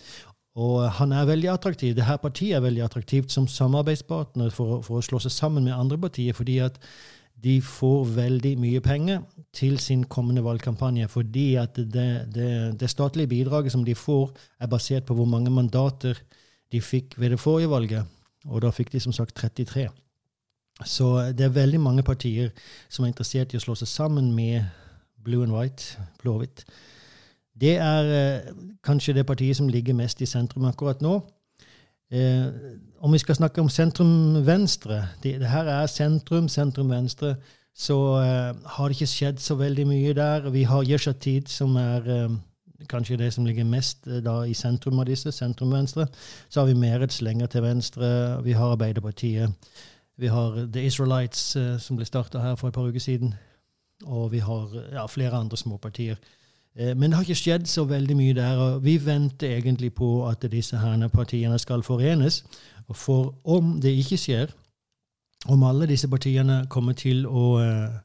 Og 0.57 0.91
han 0.91 1.13
er 1.13 1.29
veldig 1.29 1.51
attraktiv. 1.53 1.95
Dette 1.97 2.17
partiet 2.23 2.57
er 2.57 2.65
veldig 2.65 2.85
attraktivt 2.87 3.33
som 3.33 3.47
samarbeidspartner 3.47 4.51
for, 4.51 4.81
for, 4.83 4.99
å 4.99 5.05
slå 5.05 5.21
seg 5.21 5.35
sammen 5.35 5.65
med 5.65 5.77
andre 5.77 5.99
partier, 5.99 6.33
fordi 6.33 6.59
at 6.65 6.81
de 7.45 7.59
får 7.61 8.07
veldig 8.17 8.55
mye 8.59 8.81
penger 8.81 9.21
til 9.53 9.77
sin 9.79 10.07
kommende 10.09 10.45
valgkampanje. 10.47 11.11
Fordi 11.13 11.55
at 11.61 11.77
det, 11.77 12.33
det, 12.33 12.81
det 12.81 12.91
statlige 12.91 13.29
bidraget 13.35 13.73
som 13.73 13.85
de 13.85 13.95
får, 13.95 14.33
er 14.61 14.73
basert 14.73 15.05
på 15.05 15.15
hvor 15.15 15.29
mange 15.29 15.53
mandater 15.53 16.17
de 16.73 16.81
fikk 16.81 17.19
ved 17.21 17.37
det 17.37 17.41
forrige 17.41 17.71
valget. 17.71 18.09
Og 18.49 18.63
da 18.65 18.73
fikk 18.73 18.95
de 18.95 19.03
som 19.03 19.13
sagt 19.13 19.37
33. 19.37 19.91
Så 20.85 21.33
det 21.33 21.47
er 21.47 21.55
veldig 21.55 21.81
mange 21.81 22.03
partier 22.03 22.51
som 22.89 23.05
er 23.05 23.15
interessert 23.15 23.55
i 23.55 23.57
å 23.57 23.63
slå 23.63 23.75
seg 23.79 23.89
sammen 23.89 24.35
med 24.37 24.67
Blue 25.25 25.43
and 25.43 25.55
White, 25.55 25.97
blå-hvitt. 26.21 26.65
Det 27.57 27.79
er 27.81 28.11
eh, 28.13 28.51
kanskje 28.85 29.15
det 29.17 29.27
partiet 29.27 29.57
som 29.57 29.69
ligger 29.69 29.97
mest 29.97 30.21
i 30.21 30.29
sentrum 30.29 30.67
akkurat 30.69 31.01
nå. 31.01 31.21
Eh, 32.13 32.47
om 33.01 33.13
vi 33.13 33.19
skal 33.19 33.35
snakke 33.35 33.61
om 33.61 33.69
sentrum-venstre 33.73 35.01
det, 35.23 35.39
det, 35.41 35.49
her 35.51 35.65
er 35.65 35.87
sentrum, 35.87 36.49
sentrum-venstre. 36.49 37.35
Så 37.77 37.97
eh, 38.21 38.53
har 38.65 38.89
det 38.89 38.97
ikke 38.97 39.11
skjedd 39.11 39.41
så 39.43 39.55
veldig 39.55 39.87
mye 39.89 40.13
der. 40.17 40.51
Vi 40.51 40.63
har 40.69 40.85
Yeshatid, 40.85 41.49
som 41.49 41.77
er 41.77 42.07
eh, 42.13 42.37
kanskje 42.89 43.19
det 43.21 43.33
som 43.35 43.45
ligger 43.45 43.65
mest 43.69 44.07
eh, 44.07 44.23
da, 44.25 44.43
i 44.45 44.55
sentrum 44.55 45.01
av 45.03 45.09
disse, 45.11 45.33
sentrum-venstre. 45.33 46.07
Så 46.49 46.61
har 46.61 46.71
vi 46.71 46.79
Merets 46.79 47.21
lenger 47.23 47.47
til 47.53 47.67
venstre. 47.67 48.09
Vi 48.45 48.53
har 48.53 48.73
Arbeiderpartiet. 48.73 49.53
Vi 50.19 50.27
har 50.27 50.69
The 50.73 50.87
Israelites, 50.87 51.57
eh, 51.57 51.79
som 51.79 51.97
ble 51.97 52.05
starta 52.05 52.41
her 52.41 52.55
for 52.55 52.69
et 52.69 52.75
par 52.75 52.89
uker 52.89 53.01
siden. 53.01 53.35
Og 54.05 54.33
vi 54.33 54.39
har 54.39 54.69
ja, 54.93 55.07
flere 55.07 55.37
andre 55.37 55.57
småpartier. 55.57 56.17
Eh, 56.77 56.97
men 56.97 57.11
det 57.11 57.17
har 57.17 57.25
ikke 57.25 57.35
skjedd 57.35 57.67
så 57.67 57.85
veldig 57.85 58.17
mye 58.17 58.35
der. 58.35 58.57
og 58.57 58.85
Vi 58.85 59.07
venter 59.07 59.57
egentlig 59.57 59.95
på 59.95 60.29
at 60.29 60.47
disse 60.51 60.77
herne 60.77 61.09
partiene 61.09 61.59
skal 61.59 61.83
forenes. 61.83 62.45
For 62.95 63.35
om 63.45 63.81
det 63.81 63.93
ikke 63.97 64.17
skjer, 64.17 64.47
om 65.47 65.63
alle 65.63 65.87
disse 65.87 66.09
partiene 66.09 66.67
kommer 66.71 66.93
til 66.93 67.27
å 67.27 67.61
eh, 67.61 67.99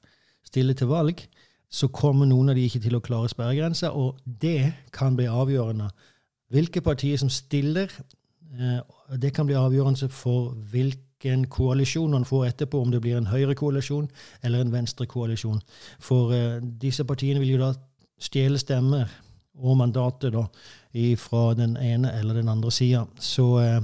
stille 0.44 0.74
til 0.74 0.88
valg, 0.88 1.28
så 1.72 1.88
kommer 1.88 2.26
noen 2.26 2.50
av 2.50 2.56
de 2.56 2.66
ikke 2.68 2.80
til 2.80 2.96
å 2.96 3.00
klare 3.00 3.30
sperregrensa, 3.30 3.92
og 3.92 4.18
det 4.26 4.74
kan 4.92 5.16
bli 5.16 5.26
avgjørende. 5.26 5.88
Hvilke 6.52 6.82
partier 6.82 7.18
som 7.18 7.30
stiller, 7.30 7.88
det 9.16 9.34
kan 9.34 9.48
bli 9.48 9.56
avgjørende 9.56 10.10
for 10.12 10.52
hvilken 11.22 11.48
koalisjon 11.48 12.12
man 12.12 12.26
får 12.26 12.46
etterpå, 12.46 12.82
om 12.82 12.92
det 12.92 13.02
blir 13.02 13.18
en 13.18 13.30
høyrekoalisjon 13.30 14.10
eller 14.44 14.62
en 14.62 14.74
venstrekoalisjon. 14.74 15.62
For 16.00 16.34
disse 16.82 17.06
partiene 17.06 17.40
vil 17.40 17.56
jo 17.56 17.62
da 17.62 17.74
stjele 18.22 18.58
stemmer 18.58 19.10
og 19.62 19.78
mandatet 19.78 20.34
da, 20.34 20.46
fra 21.18 21.54
den 21.54 21.78
ene 21.78 22.12
eller 22.20 22.34
den 22.34 22.50
andre 22.50 22.72
sida. 22.72 23.06
Så 23.20 23.60
eh, 23.60 23.82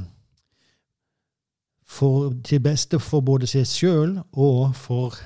for, 1.86 2.34
til 2.44 2.60
beste 2.60 3.00
for 3.00 3.22
både 3.22 3.48
seg 3.48 3.68
sjøl 3.68 4.18
og 4.34 4.76
for 4.76 5.18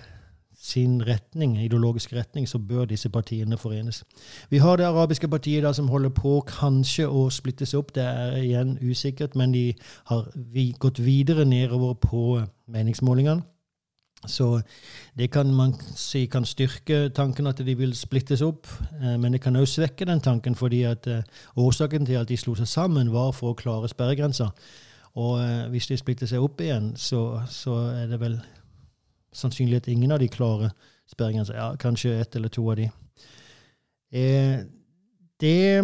sin 0.62 1.00
retning, 1.08 1.56
ideologisk 1.58 2.14
retning, 2.14 2.50
så 2.50 2.60
bør 2.60 2.86
disse 2.86 3.10
partiene 3.10 3.58
forenes. 3.58 4.04
Vi 4.50 4.58
har 4.62 4.78
det 4.78 4.86
arabiske 4.86 5.28
partiet 5.28 5.64
da, 5.64 5.74
som 5.74 5.88
holder 5.90 6.14
på 6.14 6.36
kanskje 6.48 7.08
å 7.10 7.24
splittes 7.34 7.74
opp. 7.74 7.96
Det 7.96 8.04
er 8.06 8.38
igjen 8.44 8.76
usikkert, 8.82 9.36
men 9.36 9.56
de 9.56 9.72
har 10.12 10.30
gått 10.80 11.02
videre 11.02 11.48
nedover 11.50 11.98
på 12.06 12.26
meningsmålingene. 12.70 13.42
Så 14.28 14.62
det 15.18 15.32
kan 15.34 15.50
man 15.54 15.74
si 15.98 16.28
kan 16.30 16.46
styrke 16.46 17.10
tanken 17.10 17.48
at 17.50 17.58
de 17.66 17.76
vil 17.78 17.96
splittes 17.98 18.42
opp, 18.46 18.68
eh, 19.02 19.18
men 19.18 19.34
det 19.34 19.42
kan 19.42 19.56
også 19.56 19.82
svekke 19.82 20.06
den 20.06 20.22
tanken, 20.22 20.56
fordi 20.56 20.84
at 20.84 21.08
eh, 21.08 21.24
årsaken 21.58 22.06
til 22.06 22.22
at 22.22 22.30
de 22.30 22.38
slo 22.38 22.54
seg 22.56 22.68
sammen, 22.68 23.14
var 23.14 23.32
for 23.32 23.52
å 23.52 23.58
klare 23.58 23.90
sperregrensa. 23.90 24.52
Og 25.18 25.42
eh, 25.42 25.68
hvis 25.74 25.90
de 25.90 25.98
splitter 25.98 26.30
seg 26.30 26.44
opp 26.44 26.62
igjen, 26.62 26.94
så, 26.98 27.42
så 27.50 27.80
er 27.98 28.14
det 28.14 28.22
vel 28.22 28.38
sannsynlig 29.34 29.82
at 29.82 29.92
ingen 29.92 30.12
av 30.12 30.20
de 30.20 30.30
klarer 30.32 30.72
sperregrensa. 31.12 31.56
Ja, 31.58 31.76
kanskje 31.80 32.20
ett 32.20 32.36
eller 32.36 32.50
to 32.50 32.70
av 32.72 32.80
de. 32.80 32.90
det 35.40 35.84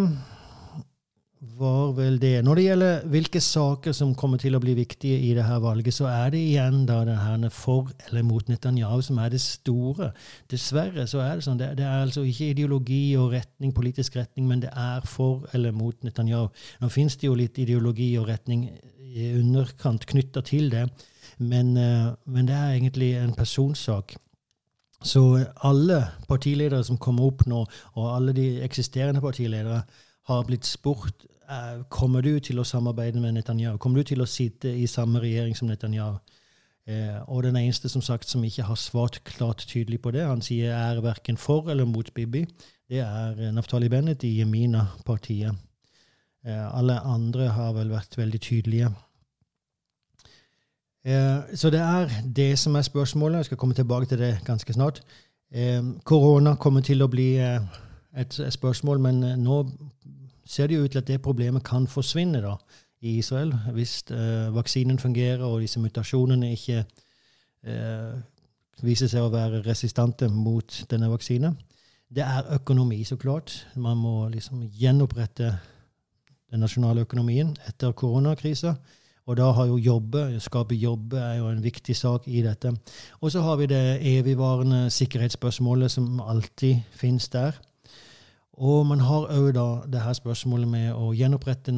var 1.57 1.93
vel 1.93 2.17
det. 2.19 2.41
Når 2.45 2.57
det 2.57 2.63
gjelder 2.63 3.03
hvilke 3.13 3.41
saker 3.41 3.93
som 3.95 4.13
kommer 4.17 4.41
til 4.41 4.57
å 4.57 4.61
bli 4.61 4.73
viktige 4.77 5.19
i 5.21 5.33
dette 5.37 5.57
valget, 5.61 5.93
så 5.93 6.07
er 6.09 6.31
det 6.33 6.41
igjen 6.41 6.83
da 6.89 6.99
det 7.05 7.17
her 7.17 7.45
for 7.53 7.91
eller 8.07 8.25
mot 8.25 8.49
Netanyahu 8.49 9.01
som 9.05 9.19
er 9.21 9.33
det 9.33 9.41
store. 9.41 10.11
Dessverre 10.51 11.07
så 11.09 11.21
er 11.23 11.37
det 11.37 11.45
sånn. 11.45 11.59
Det, 11.61 11.71
det, 11.79 11.85
er 11.85 12.05
altså 12.05 12.25
ikke 12.25 12.51
ideologi 12.53 13.01
og 13.19 13.33
retning, 13.35 13.73
politisk 13.75 14.17
retning, 14.17 14.47
men 14.49 14.63
det 14.65 14.73
er 14.73 15.05
for 15.05 15.45
eller 15.53 15.75
mot 15.75 15.97
Netanyahu. 16.05 16.49
Nå 16.81 16.91
finnes 16.93 17.17
det 17.17 17.29
jo 17.29 17.37
litt 17.37 17.57
ideologi 17.61 18.11
og 18.17 18.29
retning 18.31 18.67
i 19.07 19.31
underkant 19.37 20.05
knytta 20.09 20.43
til 20.45 20.71
det, 20.73 20.87
men, 21.37 21.77
eh, 21.77 22.13
men 22.25 22.47
det 22.47 22.55
er 22.55 22.73
egentlig 22.75 23.13
en 23.15 23.33
personsak. 23.33 24.15
Så 25.03 25.45
alle 25.63 26.07
partiledere 26.27 26.83
som 26.83 26.97
kommer 26.97 27.23
opp 27.23 27.45
nå, 27.45 27.65
og 27.93 28.15
alle 28.15 28.33
de 28.33 28.47
eksisterende 28.65 29.21
partiledere, 29.21 29.83
har 30.27 30.43
blitt 30.43 30.65
spurt 30.65 31.25
uh, 31.47 31.83
kommer 31.89 32.21
du 32.21 32.39
til 32.43 32.59
å 32.59 32.65
samarbeide 32.67 33.21
med 33.21 33.37
Netanyahu. 33.37 33.77
Kommer 33.77 34.01
du 34.01 34.09
til 34.09 34.21
å 34.21 34.27
sitte 34.27 34.73
i 34.73 34.87
samme 34.87 35.21
regjering 35.23 35.55
som 35.55 35.69
Netanyahu? 35.69 36.17
Eh, 36.87 37.19
og 37.27 37.43
den 37.43 37.55
eneste 37.59 37.89
som 37.91 38.01
sagt 38.01 38.27
som 38.27 38.43
ikke 38.47 38.63
har 38.63 38.75
svart 38.79 39.21
klart 39.27 39.65
tydelig 39.67 40.01
på 40.01 40.11
det, 40.15 40.23
han 40.23 40.41
sier 40.41 40.71
er 40.71 41.01
verken 41.03 41.37
for 41.37 41.67
eller 41.71 41.85
mot 41.85 42.13
Bibi, 42.15 42.45
det 42.87 43.01
er 43.03 43.51
Naftali 43.51 43.89
Bennett 43.91 44.23
i 44.23 44.37
Jemina-partiet. 44.37 45.51
alle 46.47 46.99
andre 47.03 47.49
har 47.51 47.73
vel 47.75 47.89
vært 47.91 48.15
veldig 48.17 48.39
tydelige. 48.39 48.91
Så 51.07 51.69
det 51.71 51.79
er 51.79 52.11
det 52.35 52.49
som 52.59 52.75
er 52.75 52.83
spørsmålet. 52.83 53.37
Jeg 53.37 53.45
skal 53.45 53.57
komme 53.57 53.75
tilbake 53.75 54.05
til 54.05 54.19
det 54.19 54.33
ganske 54.45 54.73
snart. 54.73 55.01
Korona 56.03 56.55
kommer 56.59 56.81
til 56.83 57.01
å 57.01 57.07
bli 57.07 57.29
et 57.37 58.39
spørsmål, 58.49 58.99
men 58.99 59.21
nå 59.39 59.61
ser 60.47 60.67
det 60.67 60.75
jo 60.75 60.83
ut 60.83 60.91
til 60.91 60.99
at 61.03 61.07
det 61.07 61.21
problemet 61.23 61.63
kan 61.63 61.87
forsvinne 61.87 62.41
da, 62.43 62.57
i 63.01 63.17
Israel, 63.21 63.53
hvis 63.75 64.03
vaksinen 64.55 64.99
fungerer 64.99 65.45
og 65.45 65.61
disse 65.61 65.79
mutasjonene 65.79 66.51
ikke 66.55 66.83
viser 68.83 69.07
seg 69.07 69.23
å 69.23 69.31
være 69.33 69.63
resistente 69.65 70.27
mot 70.33 70.83
denne 70.89 71.09
vaksinen. 71.11 71.55
Det 72.09 72.23
er 72.23 72.53
økonomi, 72.55 73.03
så 73.03 73.17
klart. 73.19 73.67
Man 73.75 73.97
må 73.97 74.29
liksom 74.31 74.63
gjenopprette 74.71 75.51
den 76.51 76.63
nasjonale 76.63 77.03
økonomien 77.03 77.55
etter 77.67 77.91
koronakrisa. 77.91 78.75
Og 79.27 79.37
da 79.37 79.51
har 79.51 79.67
jo 79.67 79.77
jobbe, 79.77 80.39
skape 80.39 80.75
jobbe 80.75 81.19
er 81.19 81.37
jo 81.41 81.49
en 81.51 81.63
viktig 81.63 81.95
sak 81.95 82.27
i 82.27 82.41
dette. 82.45 82.71
Og 83.21 83.31
så 83.31 83.41
har 83.43 83.57
vi 83.59 83.67
det 83.67 83.99
evigvarende 84.01 84.89
sikkerhetsspørsmålet 84.89 85.91
som 85.91 86.21
alltid 86.23 86.79
finnes 86.95 87.27
der. 87.29 87.59
Og 88.57 88.85
man 88.87 88.99
har 88.99 89.27
òg 89.29 89.51
da 89.53 89.65
det 89.85 90.01
her 90.01 90.15
spørsmålet 90.17 90.67
med 90.67 90.93
å 90.95 91.11
gjenopprette 91.13 91.73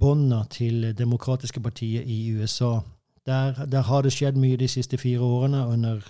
bånda 0.00 0.44
til 0.50 0.92
demokratiske 0.96 1.60
partier 1.60 2.06
i 2.06 2.32
USA. 2.32 2.78
Der, 3.26 3.66
der, 3.66 3.82
har 3.82 4.02
det 4.02 4.12
skjedd 4.12 4.38
mye 4.40 4.56
de 4.56 4.68
siste 4.68 4.98
fire 4.98 5.20
årene 5.20 5.66
under 5.66 6.00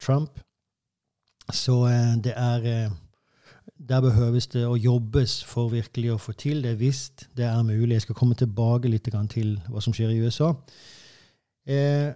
Trump. 0.00 0.38
Så 1.52 1.72
uh, 1.84 2.14
det 2.24 2.32
er 2.36 2.86
uh, 2.86 2.94
der 3.88 4.00
behøves 4.04 4.46
det 4.52 4.64
å 4.66 4.76
jobbes 4.78 5.38
for 5.44 5.72
virkelig 5.72 6.14
å 6.14 6.20
få 6.20 6.32
til 6.38 6.62
det, 6.64 6.76
hvis 6.80 7.06
det 7.36 7.46
er 7.48 7.62
mulig. 7.66 7.96
Jeg 7.96 8.06
skal 8.06 8.18
komme 8.18 8.36
tilbake 8.38 8.90
litt 8.90 9.08
til 9.32 9.56
hva 9.68 9.82
som 9.84 9.94
skjer 9.96 10.12
i 10.14 10.20
USA. 10.24 10.52
Eh, 11.66 12.12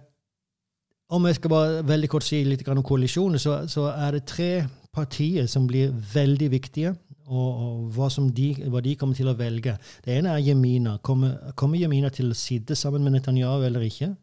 om 1.09 1.25
jeg 1.25 1.39
skal 1.39 1.49
bare 1.49 1.83
veldig 1.87 2.09
kort 2.09 2.25
si 2.25 2.43
litt 2.45 2.67
om 2.69 2.83
koalisjoner, 2.85 3.41
så, 3.41 3.63
så, 3.67 3.89
er 3.89 4.17
det 4.17 4.27
tre 4.29 4.51
partier 4.93 5.47
som 5.49 5.67
blir 5.67 5.93
veldig 6.13 6.49
viktige, 6.51 6.93
og, 7.29 7.49
og 7.49 7.87
hva, 7.93 8.09
de, 8.33 8.49
hva, 8.69 8.81
de, 8.81 8.95
kommer 8.97 9.17
til 9.17 9.29
å 9.29 9.37
velge. 9.37 9.75
Det 10.05 10.15
ene 10.17 10.33
er 10.33 10.45
Jemina. 10.47 10.97
Kommer, 11.05 11.53
kommer 11.57 11.77
Jemina 11.77 12.09
til 12.13 12.31
å 12.31 12.37
sitte 12.37 12.77
sammen 12.77 13.05
med 13.05 13.13
Netanyahu 13.13 13.65
eller 13.67 13.85
ikke? 13.85 14.15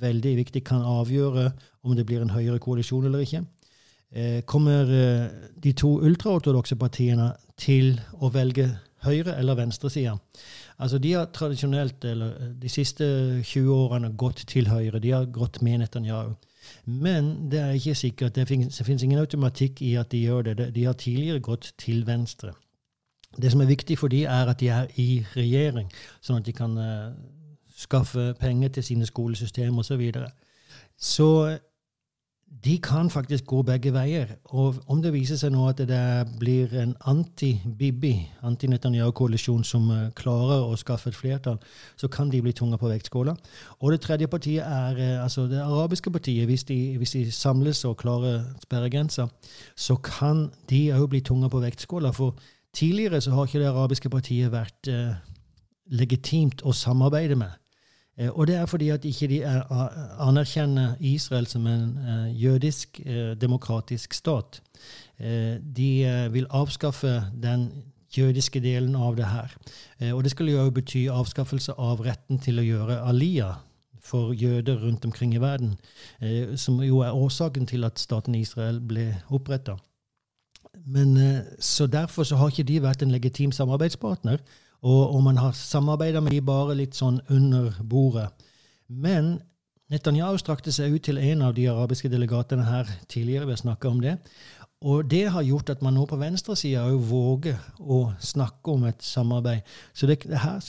Veldig 0.00 0.32
viktig. 0.40 0.64
Kan 0.66 0.82
avgjøre 0.82 1.52
om 1.86 1.94
det 1.94 2.06
blir 2.06 2.24
en 2.24 2.34
høyere 2.34 2.58
koalisjon 2.62 3.06
eller 3.06 3.22
ikke. 3.22 3.44
Eh, 4.12 4.42
kommer 4.42 4.80
eh, 4.90 5.26
de 5.62 5.72
to 5.72 6.00
ultraortodokse 6.02 6.74
partiene 6.76 7.28
til 7.56 8.00
å 8.18 8.30
velge 8.34 8.66
høyre- 9.04 9.36
eller 9.38 9.54
venstresida. 9.54 10.16
Altså, 10.78 10.98
de 10.98 11.12
har 11.12 11.28
tradisjonelt, 11.30 12.04
eller 12.04 12.32
eh, 12.34 12.48
de 12.62 12.68
siste 12.68 13.04
20 13.44 13.70
årene, 13.70 14.10
gått 14.16 14.42
til 14.50 14.66
høyre. 14.68 14.98
De 14.98 15.12
har 15.14 15.30
gått 15.30 15.62
med 15.62 15.78
Netanyahu. 15.78 16.34
Men 16.86 17.50
det 17.50 17.60
er 17.60 17.78
ikke 17.78 17.94
sikkert. 17.94 18.34
Det 18.34 18.48
finnes 18.48 19.02
ingen 19.02 19.18
automatikk 19.18 19.82
i 19.82 19.94
at 19.94 20.10
de 20.10 20.24
gjør 20.24 20.42
det. 20.42 20.74
De 20.74 20.84
har 20.84 20.98
tidligere 20.98 21.40
gått 21.40 21.72
til 21.78 22.02
venstre. 22.06 22.52
Det 23.38 23.52
som 23.52 23.60
er 23.60 23.70
viktig 23.70 23.98
for 23.98 24.10
dem, 24.10 24.26
er 24.26 24.50
at 24.50 24.58
de 24.58 24.68
er 24.74 24.90
i 24.98 25.24
regjering, 25.36 25.86
sånn 26.20 26.42
at 26.42 26.46
de 26.46 26.52
kan 26.52 26.74
skaffe 27.78 28.34
penger 28.40 28.68
til 28.74 28.84
sine 28.84 29.06
skolesystem 29.06 29.78
osv. 29.78 29.86
Så, 29.86 29.96
videre. 29.96 30.30
så 30.98 31.58
de 32.50 32.78
kan 32.82 33.10
faktisk 33.10 33.46
gå 33.46 33.62
begge 33.62 33.92
veier. 33.94 34.26
Og 34.44 34.74
om 34.90 35.00
det 35.02 35.12
viser 35.14 35.38
seg 35.38 35.52
nå 35.54 35.62
at 35.70 35.78
det 35.88 36.00
blir 36.40 36.72
en 36.82 36.92
anti-Bibi, 37.08 38.12
anti-Netanyahu-koalisjon, 38.44 39.62
som 39.64 39.86
eh, 39.94 40.10
klarer 40.18 40.66
å 40.66 40.76
skaffe 40.76 41.12
et 41.12 41.16
flertall, 41.16 41.60
så 41.96 42.10
kan 42.12 42.30
de 42.30 42.42
bli 42.42 42.52
tunga 42.56 42.76
på 42.80 42.90
vektskåla. 42.90 43.36
Og 43.80 43.94
det 43.94 44.00
tredje 44.04 44.28
partiet 44.28 44.66
er 44.66 44.98
eh, 44.98 45.22
altså 45.22 45.46
det 45.48 45.62
arabiske 45.62 46.12
partiet. 46.12 46.48
Hvis 46.50 46.66
de, 46.68 46.78
hvis 46.98 47.14
de 47.16 47.24
samles 47.32 47.84
og 47.88 47.96
klarer 48.02 48.42
sperregrensa, 48.64 49.28
så 49.76 49.96
kan 49.96 50.48
de 50.70 50.88
òg 50.98 51.08
bli 51.14 51.22
tunga 51.24 51.48
på 51.48 51.62
vektskåla. 51.62 52.12
For 52.16 52.36
tidligere 52.76 53.22
så 53.24 53.36
har 53.36 53.48
ikke 53.48 53.62
det 53.62 53.72
arabiske 53.72 54.12
partiet 54.12 54.52
vært 54.52 54.90
eh, 54.90 55.14
legitimt 55.96 56.66
å 56.66 56.74
samarbeide 56.76 57.38
med. 57.38 57.59
Eh, 58.20 58.38
og 58.38 58.46
det 58.46 58.54
er 58.54 58.66
fordi 58.66 58.88
at 58.88 59.04
ikke 59.04 59.28
de 59.28 59.44
anerkjenner 60.20 60.94
Israel 61.00 61.46
som 61.46 61.66
en 61.66 61.98
eh, 61.98 62.42
jødisk, 62.42 63.00
eh, 63.06 63.40
demokratisk 63.40 64.14
stat. 64.14 64.62
De 65.76 66.28
vil 66.32 66.46
avskaffe 66.50 67.22
den 67.42 67.72
jødiske 68.16 68.60
delen 68.60 68.94
av 68.96 69.16
det 69.16 69.26
her. 69.28 69.52
Og 70.14 70.24
det 70.24 70.30
skulle 70.30 70.52
jo 70.52 70.70
bety 70.70 71.02
avskaffelse 71.12 71.74
av 71.76 72.00
retten 72.00 72.38
til 72.38 72.58
å 72.58 72.64
gjøre 72.64 72.96
aliyah 73.04 73.58
for 74.00 74.32
jøder 74.32 74.80
rundt 74.80 75.04
omkring 75.04 75.34
i 75.34 75.40
verden, 75.40 75.76
som 76.56 76.80
jo 76.82 77.02
er 77.04 77.12
årsaken 77.12 77.66
til 77.66 77.84
at 77.84 78.00
staten 78.00 78.34
Israel 78.34 78.80
ble 78.80 79.20
oppretta. 79.28 79.76
Så 81.60 81.86
derfor 81.86 82.24
så 82.24 82.36
har 82.36 82.48
ikke 82.48 82.72
de 82.72 82.82
vært 82.82 83.02
en 83.02 83.12
legitim 83.12 83.52
samarbeidspartner. 83.52 84.40
Og, 84.80 85.14
og 85.14 85.22
man 85.22 85.36
har 85.36 85.52
samarbeida 85.52 86.20
med 86.20 86.32
de 86.32 86.40
bare 86.44 86.76
litt 86.78 86.96
sånn 86.96 87.20
under 87.28 87.74
bordet. 87.84 88.30
Men 88.88 89.38
Netanyahu 89.90 90.38
strakte 90.38 90.72
seg 90.72 90.94
ut 90.94 91.04
til 91.08 91.18
en 91.18 91.42
av 91.42 91.54
de 91.56 91.66
arabiske 91.68 92.08
delegatene 92.08 92.64
her 92.64 92.90
tidligere. 93.08 93.46
vi 93.46 93.56
har 93.56 93.62
snakket 93.64 93.90
om 93.90 94.00
det. 94.00 94.16
Og 94.80 95.10
det 95.10 95.26
har 95.30 95.42
gjort 95.42 95.70
at 95.70 95.82
man 95.82 95.94
nå 95.94 96.06
på 96.08 96.16
venstresida 96.16 96.86
òg 96.88 97.02
våger 97.10 97.58
å 97.80 98.14
snakke 98.20 98.72
om 98.72 98.86
et 98.88 99.02
samarbeid. 99.04 99.66
Så 99.92 100.06
det, 100.08 100.22
det 100.24 100.40
her 100.40 100.60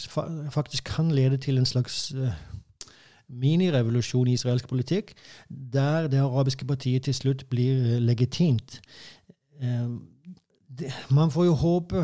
faktisk 0.52 0.90
kan 0.92 1.14
lede 1.16 1.38
til 1.38 1.58
en 1.58 1.70
slags 1.70 2.10
uh, 2.12 2.34
minirevolusjon 3.32 4.28
i 4.28 4.36
israelsk 4.36 4.68
politikk, 4.68 5.14
der 5.48 6.10
det 6.12 6.20
arabiske 6.20 6.68
partiet 6.68 7.08
til 7.08 7.16
slutt 7.16 7.46
blir 7.50 8.02
legitimt. 8.04 8.82
Det, 9.62 10.92
man 11.10 11.32
får 11.32 11.46
jo 11.46 11.56
håpe 11.56 12.04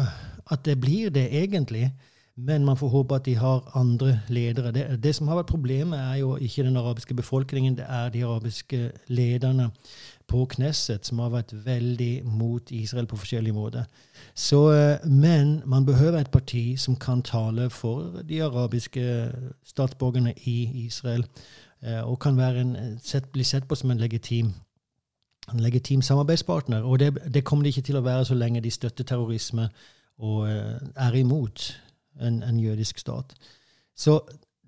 at 0.51 0.65
det 0.65 0.79
blir 0.81 1.10
det, 1.10 1.27
egentlig. 1.43 1.91
Men 2.39 2.65
man 2.65 2.77
får 2.77 2.88
håpe 2.88 3.15
at 3.15 3.25
de 3.25 3.36
har 3.36 3.71
andre 3.75 4.19
ledere. 4.29 4.71
Det, 4.71 5.03
det, 5.03 5.15
som 5.15 5.27
har 5.27 5.39
vært 5.39 5.49
problemet, 5.49 5.99
er 5.99 6.19
jo 6.21 6.36
ikke 6.36 6.63
den 6.63 6.77
arabiske 6.77 7.13
befolkningen, 7.17 7.77
det 7.77 7.86
er 7.89 8.10
de 8.10 8.23
arabiske 8.25 8.91
lederne 9.07 9.71
på 10.27 10.45
Knesset 10.45 11.05
som 11.05 11.19
har 11.19 11.31
vært 11.33 11.55
veldig 11.65 12.21
mot 12.25 12.71
Israel 12.71 13.07
på 13.10 13.17
forskjellige 13.17 13.53
måter. 13.53 13.89
Så, 14.36 14.71
eh, 14.71 15.07
men 15.07 15.62
man 15.65 15.86
behøver 15.86 16.19
et 16.19 16.31
parti 16.31 16.77
som 16.77 16.95
kan 16.95 17.21
tale 17.21 17.69
for 17.69 18.21
de 18.29 18.43
arabiske 18.43 19.31
statsborgerne 19.65 20.33
i 20.45 20.86
Israel, 20.86 21.25
eh, 21.81 22.01
og 22.01 22.19
kan 22.19 22.39
en, 22.39 22.99
sett, 23.03 23.31
bli 23.31 23.43
sett 23.43 23.67
på 23.67 23.75
som 23.75 23.91
en 23.91 23.97
legitim 23.97 24.53
en 25.53 25.60
legitim 25.60 26.01
samarbeidspartner. 26.01 26.83
Og 26.83 26.99
det, 26.99 27.33
det 27.33 27.43
kommer 27.43 27.63
de 27.63 27.69
ikke 27.69 27.81
til 27.81 27.97
å 27.97 28.03
være 28.03 28.25
så 28.25 28.36
lenge 28.36 28.62
de 28.62 28.71
støtter 28.71 29.03
terrorisme 29.03 29.69
og 30.17 30.49
eh, 30.49 30.80
er 30.95 31.15
imot 31.15 31.82
en, 32.21 32.43
en 32.43 32.60
jødisk 32.60 32.99
stat. 32.99 33.34
Så 33.95 34.19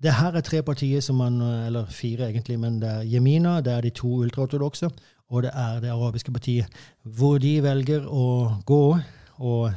det 0.02 0.14
her 0.16 0.32
er 0.32 0.40
tre 0.40 0.62
partier 0.62 1.00
som 1.00 1.16
man, 1.16 1.40
eller 1.40 1.86
fire 1.86 2.30
egentlig, 2.30 2.58
men 2.60 2.80
det 2.82 2.88
er 2.88 3.02
Jemina, 3.02 3.60
det 3.60 3.72
er 3.72 3.80
de 3.80 3.90
to 3.90 4.08
ultraortodokse, 4.08 4.90
og 5.28 5.42
det 5.42 5.50
er 5.54 5.80
det 5.80 5.90
arabiske 5.90 6.32
partiet. 6.32 6.66
Hvor 7.02 7.38
de 7.38 7.62
velger 7.62 8.06
å 8.08 8.56
gå, 8.66 8.98
og 9.36 9.72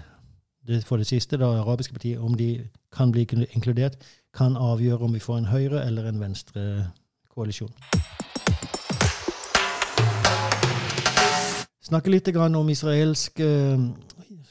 det, 0.68 0.84
for 0.86 0.98
det 0.98 1.08
siste, 1.08 1.38
det 1.38 1.46
arabiske 1.46 1.94
partiet, 1.94 2.20
om 2.20 2.38
de 2.38 2.70
kan 2.94 3.12
bli 3.12 3.28
inkludert, 3.52 3.98
kan 4.34 4.58
avgjøre 4.58 5.06
om 5.06 5.14
vi 5.14 5.20
får 5.20 5.38
en 5.38 5.52
høyre- 5.52 5.86
eller 5.86 6.08
en 6.10 6.20
venstre 6.20 6.88
koalisjon. 7.30 7.74
Snakke 11.84 12.10
litt 12.10 12.30
om 12.38 12.70
israelsk 12.70 13.40
eh, 13.40 13.80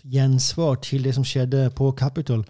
gjensvar 0.04 0.74
til 0.82 1.04
det 1.04 1.14
som 1.14 1.24
skjedde 1.24 1.70
på 1.76 1.92
Capitol. 1.98 2.44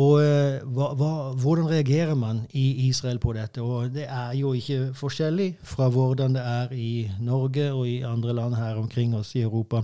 Og 0.00 0.22
eh, 0.24 0.62
hva, 0.72 0.92
hva, 0.96 1.12
hvordan 1.36 1.68
reagerer 1.68 2.14
man 2.16 2.46
i 2.56 2.88
Israel 2.88 3.18
på 3.20 3.34
dette? 3.36 3.60
Og 3.60 3.92
det 3.92 4.06
er 4.08 4.32
jo 4.38 4.54
ikke 4.56 4.94
forskjellig 4.96 5.50
fra 5.62 5.90
hvordan 5.92 6.38
det 6.38 6.44
er 6.48 6.72
i 6.72 7.10
Norge 7.20 7.72
og 7.72 7.88
i 7.88 8.00
andre 8.08 8.34
land 8.34 8.56
her 8.56 8.80
omkring 8.80 9.16
oss 9.16 9.34
i 9.36 9.42
Europa. 9.44 9.82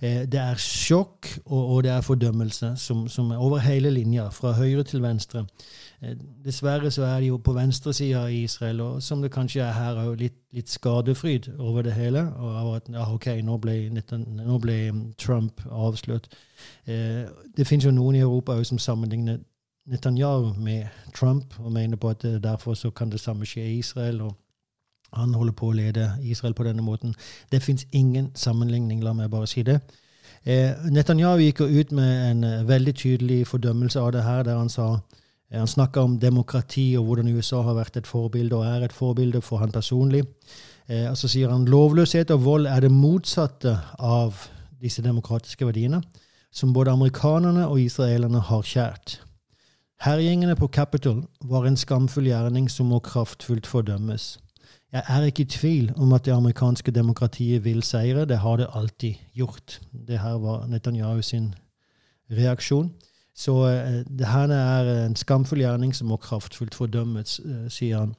Eh, 0.00 0.24
det 0.26 0.40
er 0.40 0.58
sjokk, 0.58 1.28
og, 1.44 1.62
og 1.74 1.82
det 1.84 1.92
er 1.94 2.00
fordømmelse 2.00 2.72
som, 2.76 3.06
som, 3.08 3.30
er 3.30 3.36
over 3.38 3.62
hele 3.62 3.90
linja, 3.90 4.28
fra 4.28 4.52
høyre 4.52 4.82
til 4.82 5.02
venstre. 5.02 5.46
Eh, 6.02 6.18
dessverre 6.44 6.90
så 6.90 7.06
er 7.06 7.20
det 7.20 7.30
jo 7.30 7.38
på 7.38 7.54
venstresida 7.56 8.26
i 8.26 8.42
Israel, 8.44 8.80
og 8.80 9.02
som 9.02 9.22
det 9.22 9.30
kanskje 9.32 9.62
er 9.62 9.72
her, 9.78 10.02
litt, 10.18 10.42
litt 10.52 10.74
skadefryd 10.74 11.52
over 11.58 11.86
det 11.86 11.94
hele. 11.94 12.26
Og 12.34 12.76
at 12.76 12.90
ja, 12.92 13.06
ok, 13.14 13.30
nå 13.46 13.56
ble, 13.62 13.78
nå 14.10 14.58
ble 14.58 14.80
Trump 15.22 15.62
avslørt. 15.70 16.28
Eh, 16.86 17.26
det 17.56 17.66
finnes 17.66 17.84
jo 17.84 17.90
noen 17.90 18.16
i 18.16 18.24
Europa 18.24 18.64
som 18.64 18.78
sammenligner 18.78 19.38
Netanyahu 19.86 20.54
med 20.58 20.86
Trump, 21.14 21.54
og 21.58 21.72
mener 21.72 21.96
på 21.96 22.08
at 22.10 22.22
derfor 22.42 22.74
så 22.74 22.90
kan 22.90 23.10
det 23.10 23.20
samme 23.20 23.46
skje 23.46 23.62
i 23.62 23.78
Israel. 23.78 24.20
og 24.20 24.36
han 25.12 25.34
holder 25.34 25.54
på 25.56 25.70
å 25.70 25.76
lede 25.76 26.10
Israel 26.22 26.54
på 26.54 26.66
denne 26.66 26.82
måten. 26.82 27.14
Det 27.52 27.62
fins 27.62 27.86
ingen 27.92 28.30
sammenligning, 28.34 29.04
la 29.04 29.14
meg 29.16 29.30
bare 29.30 29.46
si 29.46 29.62
det. 29.62 29.80
Eh, 30.46 30.74
Netanyahu 30.90 31.40
gikk 31.42 31.60
ut 31.60 31.92
med 31.94 32.30
en 32.30 32.44
eh, 32.44 32.64
veldig 32.66 32.94
tydelig 32.94 33.46
fordømmelse 33.50 34.00
av 34.00 34.12
det 34.14 34.22
her, 34.22 34.42
der 34.46 34.58
han 34.58 34.70
sa 34.70 34.88
eh, 35.50 35.58
han 35.58 35.70
snakka 35.70 36.02
om 36.02 36.18
demokrati 36.22 36.92
og 36.98 37.06
hvordan 37.06 37.32
USA 37.34 37.62
har 37.66 37.78
vært 37.78 37.96
et 37.96 38.06
forbilde 38.06 38.58
og 38.58 38.66
er 38.66 38.86
et 38.86 38.94
forbilde 38.94 39.42
for 39.42 39.62
han 39.62 39.74
personlig. 39.74 40.24
Eh, 40.88 41.08
og 41.10 41.16
Så 41.18 41.30
sier 41.30 41.50
han 41.50 41.66
lovløshet 41.66 42.30
og 42.34 42.44
vold 42.44 42.66
er 42.70 42.86
det 42.86 42.92
motsatte 42.94 43.78
av 43.98 44.46
disse 44.82 45.02
demokratiske 45.02 45.66
verdiene, 45.66 46.02
som 46.56 46.72
både 46.72 46.90
amerikanerne 46.96 47.66
og 47.68 47.80
israelerne 47.80 48.40
har 48.40 48.64
kjært. 48.64 49.20
Herjingene 50.00 50.56
på 50.56 50.68
Capitol 50.72 51.22
var 51.44 51.66
en 51.68 51.76
skamfull 51.76 52.28
gjerning 52.28 52.70
som 52.72 52.88
må 52.92 53.00
kraftfullt 53.04 53.68
fordømmes. 53.68 54.36
Jeg 54.92 55.02
er 55.08 55.24
ikke 55.28 55.44
i 55.44 55.50
tvil 55.52 55.92
om 55.96 56.12
at 56.16 56.24
det 56.24 56.32
amerikanske 56.32 56.90
demokratiet 56.90 57.64
vil 57.64 57.82
seire. 57.82 58.24
Det 58.24 58.38
har 58.38 58.56
det 58.56 58.68
alltid 58.74 59.14
gjort. 59.34 59.80
Det 60.08 60.18
her 60.18 60.38
var 60.40 60.66
Netanyahu 60.66 61.22
sin 61.22 61.54
reaksjon. 62.30 62.92
Så 63.36 63.52
uh, 63.52 64.04
det 64.18 64.26
her 64.26 64.48
er 64.48 65.06
en 65.06 65.16
skamfull 65.16 65.60
gjerning 65.60 65.92
som 65.94 66.08
må 66.08 66.16
kraftfullt 66.16 66.74
fordømmes, 66.74 67.40
uh, 67.44 67.66
sier 67.68 67.98
han. 67.98 68.14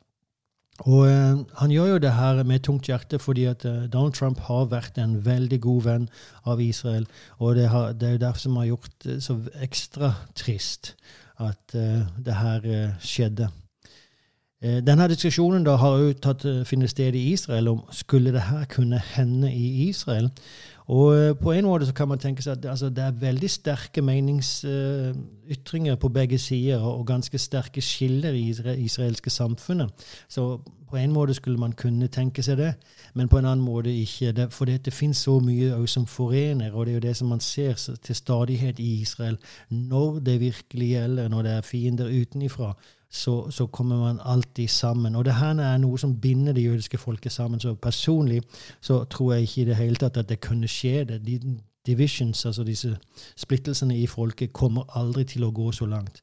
Og 0.85 1.07
uh, 1.09 1.43
han 1.57 1.73
gjør 1.73 1.93
jo 1.95 2.01
det 2.03 2.13
her 2.13 2.43
med 2.45 2.65
tungt 2.65 2.89
hjerte 2.89 3.19
fordi 3.19 3.47
at 3.49 3.63
Donald 3.65 4.13
Trump 4.13 4.39
har 4.45 4.69
vært 4.69 4.97
en 5.01 5.17
veldig 5.25 5.61
god 5.61 5.83
venn 5.87 6.09
av 6.45 6.61
Israel. 6.61 7.07
Og 7.39 7.55
det, 7.55 7.69
har, 7.73 7.93
det 7.93 8.07
er 8.07 8.17
jo 8.17 8.25
derfor 8.25 8.45
som 8.45 8.59
har 8.61 8.69
gjort 8.71 8.91
det 9.03 9.21
så 9.25 9.39
ekstra 9.61 10.13
trist 10.35 10.95
at 11.37 11.73
det 11.73 12.33
her 12.33 12.63
skjedde. 12.97 13.49
Denne 14.61 15.05
diskusjonen 15.05 15.65
da 15.65 15.75
har 15.77 15.99
jo 16.01 16.15
tatt 16.17 16.41
finne 16.65 16.89
sted 16.89 17.13
i 17.13 17.27
Israel 17.35 17.69
om 17.69 17.83
skulle 17.93 18.33
det 18.33 18.47
her 18.47 18.65
kunne 18.73 18.97
hende 19.13 19.51
i 19.53 19.85
Israel. 19.85 20.31
Og 20.87 21.15
eh, 21.17 21.35
på 21.35 21.51
en 21.51 21.65
måte 21.65 21.85
så 21.85 21.93
kan 21.93 22.07
man 22.07 22.19
tenke 22.19 22.41
seg 22.43 22.51
at 22.57 22.65
altså, 22.71 22.89
det 22.89 23.03
er 23.03 23.11
veldig 23.11 23.49
sterke 23.49 24.01
meningsytringer 24.01 25.95
på 25.95 26.09
begge 26.09 26.37
sider, 26.39 26.79
og 26.79 27.07
ganske 27.07 27.37
sterke 27.37 27.81
skiller 27.81 28.31
i 28.31 28.53
det 28.53 28.79
israelske 28.79 29.29
samfunnet. 29.29 29.89
Så 30.29 30.57
på 30.89 30.95
en 30.95 31.11
måte 31.11 31.33
skulle 31.33 31.59
man 31.59 31.73
kunne 31.75 32.07
tenke 32.07 32.43
seg 32.43 32.57
det, 32.57 32.73
men 33.13 33.27
på 33.27 33.37
en 33.37 33.45
annen 33.45 33.65
måte 33.65 33.91
ikke. 33.91 34.47
For 34.51 34.65
det, 34.65 34.85
det 34.85 34.93
finnes 34.93 35.17
så 35.17 35.39
mye 35.43 35.87
som 35.87 36.05
forener, 36.07 36.71
og 36.73 36.85
det 36.85 36.91
er 36.91 36.95
jo 36.95 37.07
det 37.07 37.17
som 37.17 37.27
man 37.27 37.39
ser 37.39 37.73
til 38.03 38.15
stadighet 38.15 38.79
i 38.79 39.01
Israel. 39.01 39.37
Når 39.69 40.19
det 40.19 40.39
virkelig 40.39 40.89
gjelder, 40.89 41.27
når 41.27 41.41
det 41.41 41.51
er 41.51 41.61
fiender 41.61 42.21
utenifra, 42.21 42.73
så, 43.09 43.49
så, 43.51 43.65
kommer 43.65 43.97
man 43.97 44.19
alltid 44.23 44.67
sammen. 44.67 45.15
Og 45.15 45.25
det 45.25 45.33
her 45.33 45.55
er 45.63 45.77
noe 45.77 45.97
som 45.97 46.19
binder 46.21 46.53
det 46.53 46.63
jødiske 46.63 46.97
folket 46.97 47.31
sammen. 47.31 47.59
Så 47.59 47.75
personlig 47.75 48.41
så 48.81 49.03
tror 49.03 49.33
jeg 49.33 49.41
ikke 49.41 49.61
i 49.61 49.65
det 49.65 49.75
hele 49.75 49.95
tatt 49.95 50.17
at 50.17 50.29
det 50.29 50.41
kunne 50.41 50.67
skje. 50.67 51.03
det. 51.03 51.25
De 51.25 51.39
divisions, 51.87 52.45
altså 52.45 52.63
disse 52.63 52.97
splittelsene 53.35 53.97
i 53.97 54.07
folket, 54.07 54.53
kommer 54.53 54.83
aldri 54.99 55.23
til 55.23 55.43
å 55.47 55.51
gå 55.51 55.71
så 55.71 55.85
langt. 55.85 56.21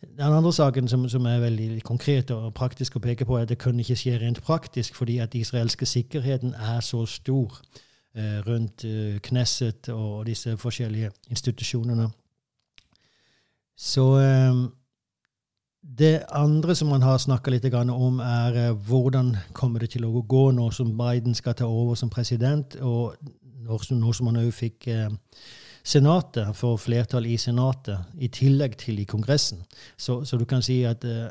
Den 0.00 0.32
andre 0.32 0.52
saken 0.52 0.88
som, 0.88 1.08
som, 1.08 1.26
er 1.26 1.40
veldig 1.40 1.82
konkret 1.84 2.30
og 2.30 2.52
praktisk 2.54 2.96
å 2.96 3.00
peke 3.04 3.24
på, 3.24 3.36
er 3.36 3.46
at 3.46 3.52
det 3.52 3.60
kunne 3.60 3.80
ikke 3.80 3.96
skje 3.96 4.18
rent 4.20 4.42
praktisk 4.44 4.94
fordi 4.94 5.18
at 5.18 5.34
israelske 5.34 5.86
sikkerheten 5.86 6.54
er 6.54 6.80
så 6.80 7.06
stor 7.06 7.56
eh, 8.14 8.40
rundt 8.46 8.84
eh, 8.84 9.16
Knesset 9.24 9.88
og 9.88 10.26
disse 10.26 10.56
forskjellige 10.56 11.12
institusjonene. 11.30 12.10
Så 13.76 14.06
eh, 14.20 14.60
det 15.82 16.22
andre 16.30 16.74
som 16.74 16.88
man 16.88 17.02
har 17.02 17.18
snakka 17.18 17.50
litt 17.50 17.64
om, 17.74 18.20
er 18.20 18.56
eh, 18.56 18.74
hvordan 18.74 19.36
kommer 19.52 19.80
det 19.80 19.90
til 19.90 20.06
å 20.06 20.22
gå 20.22 20.50
nå 20.54 20.70
som 20.70 20.94
Biden 20.96 21.34
skal 21.34 21.54
ta 21.58 21.66
over 21.66 21.94
som 21.98 22.10
president, 22.10 22.76
og 22.80 23.16
nå 23.66 24.12
som 24.12 24.30
han 24.30 24.40
òg 24.44 24.52
fikk 24.54 24.88
eh, 24.88 25.10
Senatet, 25.82 26.54
for 26.54 26.78
flertall 26.78 27.26
i 27.26 27.36
Senatet, 27.36 27.98
i 28.22 28.28
tillegg 28.30 28.76
til 28.78 29.00
i 29.02 29.04
Kongressen. 29.04 29.64
Så, 29.98 30.20
så 30.24 30.38
du 30.38 30.44
kan 30.46 30.62
si 30.62 30.84
at 30.86 31.02
eh, 31.04 31.26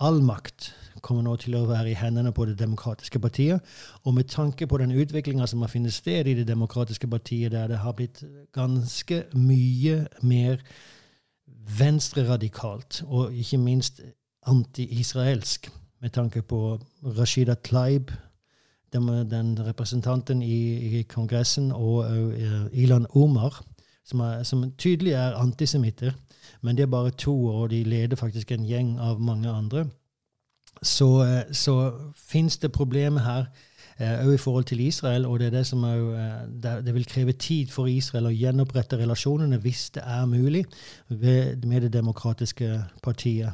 all 0.00 0.22
makt 0.24 0.72
kommer 1.04 1.26
nå 1.26 1.34
til 1.42 1.58
å 1.58 1.66
være 1.68 1.92
i 1.92 1.98
hendene 1.98 2.32
på 2.32 2.46
Det 2.48 2.56
demokratiske 2.58 3.20
partiet. 3.20 3.60
Og 4.08 4.14
med 4.16 4.30
tanke 4.32 4.66
på 4.66 4.78
den 4.80 4.94
utviklinga 4.96 5.46
som 5.46 5.60
har 5.60 5.68
funnet 5.68 5.92
sted 5.92 6.26
i 6.26 6.36
Det 6.38 6.48
demokratiske 6.48 7.10
partiet, 7.12 7.52
der 7.52 7.68
det 7.68 7.82
har 7.84 7.92
blitt 7.92 8.24
ganske 8.56 9.26
mye 9.36 10.06
mer 10.22 10.64
venstreradikalt, 11.78 13.02
og 13.06 13.34
ikke 13.34 13.58
minst 13.58 14.00
anti-israelsk, 14.46 15.70
med 16.00 16.10
tanke 16.10 16.42
på 16.42 16.80
Rashida 17.02 17.54
Tlaib, 17.54 18.10
den, 18.92 19.08
den 19.30 19.66
representanten 19.66 20.42
i, 20.42 20.98
i, 20.98 21.02
Kongressen, 21.02 21.72
og 21.72 21.96
uh, 21.96 22.66
Ilan 22.72 23.06
Omar, 23.10 23.64
som, 24.04 24.20
er, 24.20 24.42
som 24.42 24.72
tydelig 24.78 25.12
er 25.12 25.34
antisemitter. 25.34 26.12
Men 26.62 26.76
det 26.76 26.82
er 26.82 26.86
bare 26.86 27.10
to, 27.10 27.46
og 27.46 27.70
de 27.70 27.82
leder 27.84 28.16
faktisk 28.16 28.52
en 28.52 28.66
gjeng 28.66 28.98
av 29.00 29.20
mange 29.20 29.50
andre. 29.50 29.86
Så, 30.82 31.08
uh, 31.24 31.52
så 31.52 31.92
fins 32.14 32.58
det 32.58 32.72
problemer 32.72 33.20
her 33.20 33.44
òg 34.00 34.28
eh, 34.28 34.34
i 34.34 34.36
forhold 34.36 34.64
til 34.64 34.80
Israel. 34.80 35.26
Og 35.26 35.38
det, 35.38 35.46
er 35.46 35.50
det, 35.50 35.66
som 35.66 35.82
er, 35.82 35.96
eh, 35.96 36.86
det 36.86 36.94
vil 36.94 37.06
kreve 37.06 37.32
tid 37.32 37.66
for 37.70 37.86
Israel 37.86 38.26
å 38.26 38.34
gjenopprette 38.34 38.98
relasjonene, 38.98 39.58
hvis 39.62 39.90
det 39.94 40.02
er 40.06 40.26
mulig, 40.26 40.64
med 41.08 41.80
det 41.80 41.92
demokratiske 41.92 42.84
partiet. 43.02 43.52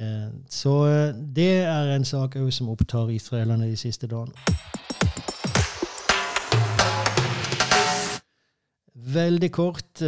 Eh, 0.00 0.28
så 0.50 0.86
det 1.36 1.52
er 1.64 1.94
en 1.94 2.04
sak 2.04 2.36
som 2.50 2.68
opptar 2.68 3.08
israelerne 3.08 3.70
de 3.70 3.76
siste 3.76 4.06
dagene. 4.06 4.32
Veldig 8.94 9.50
kort. 9.52 10.02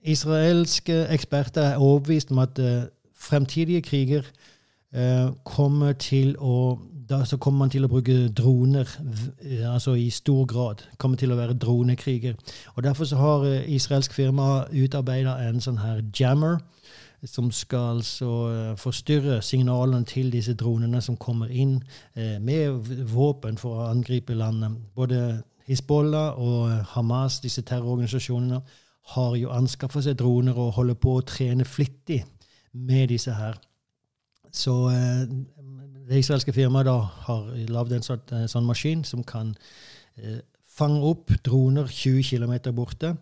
Israelske 0.00 1.06
eksperter 1.12 1.62
er 1.62 1.76
overbevist 1.76 2.30
om 2.30 2.38
at 2.38 2.58
fremtidige 3.14 3.82
kriger 3.82 4.22
kommer 5.44 5.92
til 5.92 6.32
å 6.40 6.78
da 7.10 7.24
så 7.24 7.36
kommer 7.36 7.64
man 7.64 7.70
til 7.70 7.84
å 7.84 7.90
bruke 7.90 8.28
droner 8.36 8.88
altså 9.66 9.96
i 9.98 10.10
stor 10.10 10.46
grad. 10.46 10.84
kommer 10.98 11.16
til 11.18 11.32
å 11.32 11.36
være 11.36 11.58
dronekriger. 11.58 12.34
Og 12.74 12.84
Derfor 12.84 13.04
så 13.04 13.16
har 13.16 13.44
eh, 13.44 13.74
israelsk 13.74 14.14
firma 14.14 14.64
utarbeida 14.72 15.36
en 15.48 15.60
sånn 15.60 15.80
her 15.82 16.02
jammer 16.20 16.60
som 17.24 17.50
skal 17.50 18.02
så 18.02 18.34
eh, 18.48 18.76
forstyrre 18.76 19.42
signalene 19.42 20.04
til 20.04 20.30
disse 20.32 20.54
dronene 20.54 21.02
som 21.02 21.16
kommer 21.16 21.50
inn 21.50 21.82
eh, 22.14 22.38
med 22.40 22.86
våpen 23.12 23.58
for 23.58 23.80
å 23.80 23.88
angripe 23.90 24.34
landet. 24.34 24.78
Både 24.94 25.42
Hizbollah 25.66 26.38
og 26.38 26.70
Hamas, 26.94 27.40
disse 27.40 27.62
terrororganisasjonene, 27.62 28.60
har 29.10 29.34
jo 29.36 29.50
anskaffa 29.50 30.02
seg 30.02 30.16
droner 30.18 30.58
og 30.58 30.76
holder 30.76 30.94
på 30.94 31.16
å 31.16 31.26
trene 31.26 31.64
flittig 31.64 32.22
med 32.72 33.08
disse 33.10 33.34
her. 33.34 33.58
Så 34.50 34.74
det 36.10 36.18
israelske 36.18 36.52
firmaet 36.52 36.88
da 36.88 36.98
har 37.26 37.50
lagd 37.70 37.94
en 37.94 38.02
sånn, 38.04 38.22
en 38.34 38.50
sånn, 38.50 38.66
maskin 38.66 39.04
som 39.06 39.22
kan 39.26 39.52
eh, 40.18 40.40
fange 40.80 41.02
opp 41.06 41.30
droner 41.46 41.86
20 41.90 42.24
km 42.26 42.74
borte, 42.74 43.14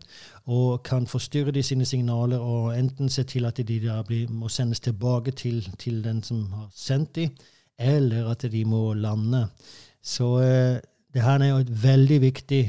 og 0.48 0.82
kan 0.86 1.08
forstyrre 1.10 1.52
de 1.52 1.62
sine 1.66 1.86
signaler 1.88 2.40
og 2.40 2.72
enten 2.76 3.10
se 3.12 3.26
til 3.28 3.48
at 3.48 3.60
de 3.60 3.78
da 3.82 4.00
blir, 4.06 4.30
må 4.30 4.48
sendes 4.52 4.80
tilbake 4.84 5.34
til, 5.36 5.60
til, 5.78 6.02
den 6.04 6.22
som 6.24 6.46
har 6.54 6.68
sendt 6.74 7.16
de, 7.18 7.28
eller 7.78 8.30
at 8.32 8.46
de 8.50 8.64
må 8.64 8.92
lande. 8.94 9.44
Så 10.02 10.38
eh, 10.42 10.78
det 11.14 11.24
her 11.24 11.42
er 11.42 11.52
jo 11.52 11.64
et 11.64 11.74
veldig 11.82 12.20
viktig 12.24 12.62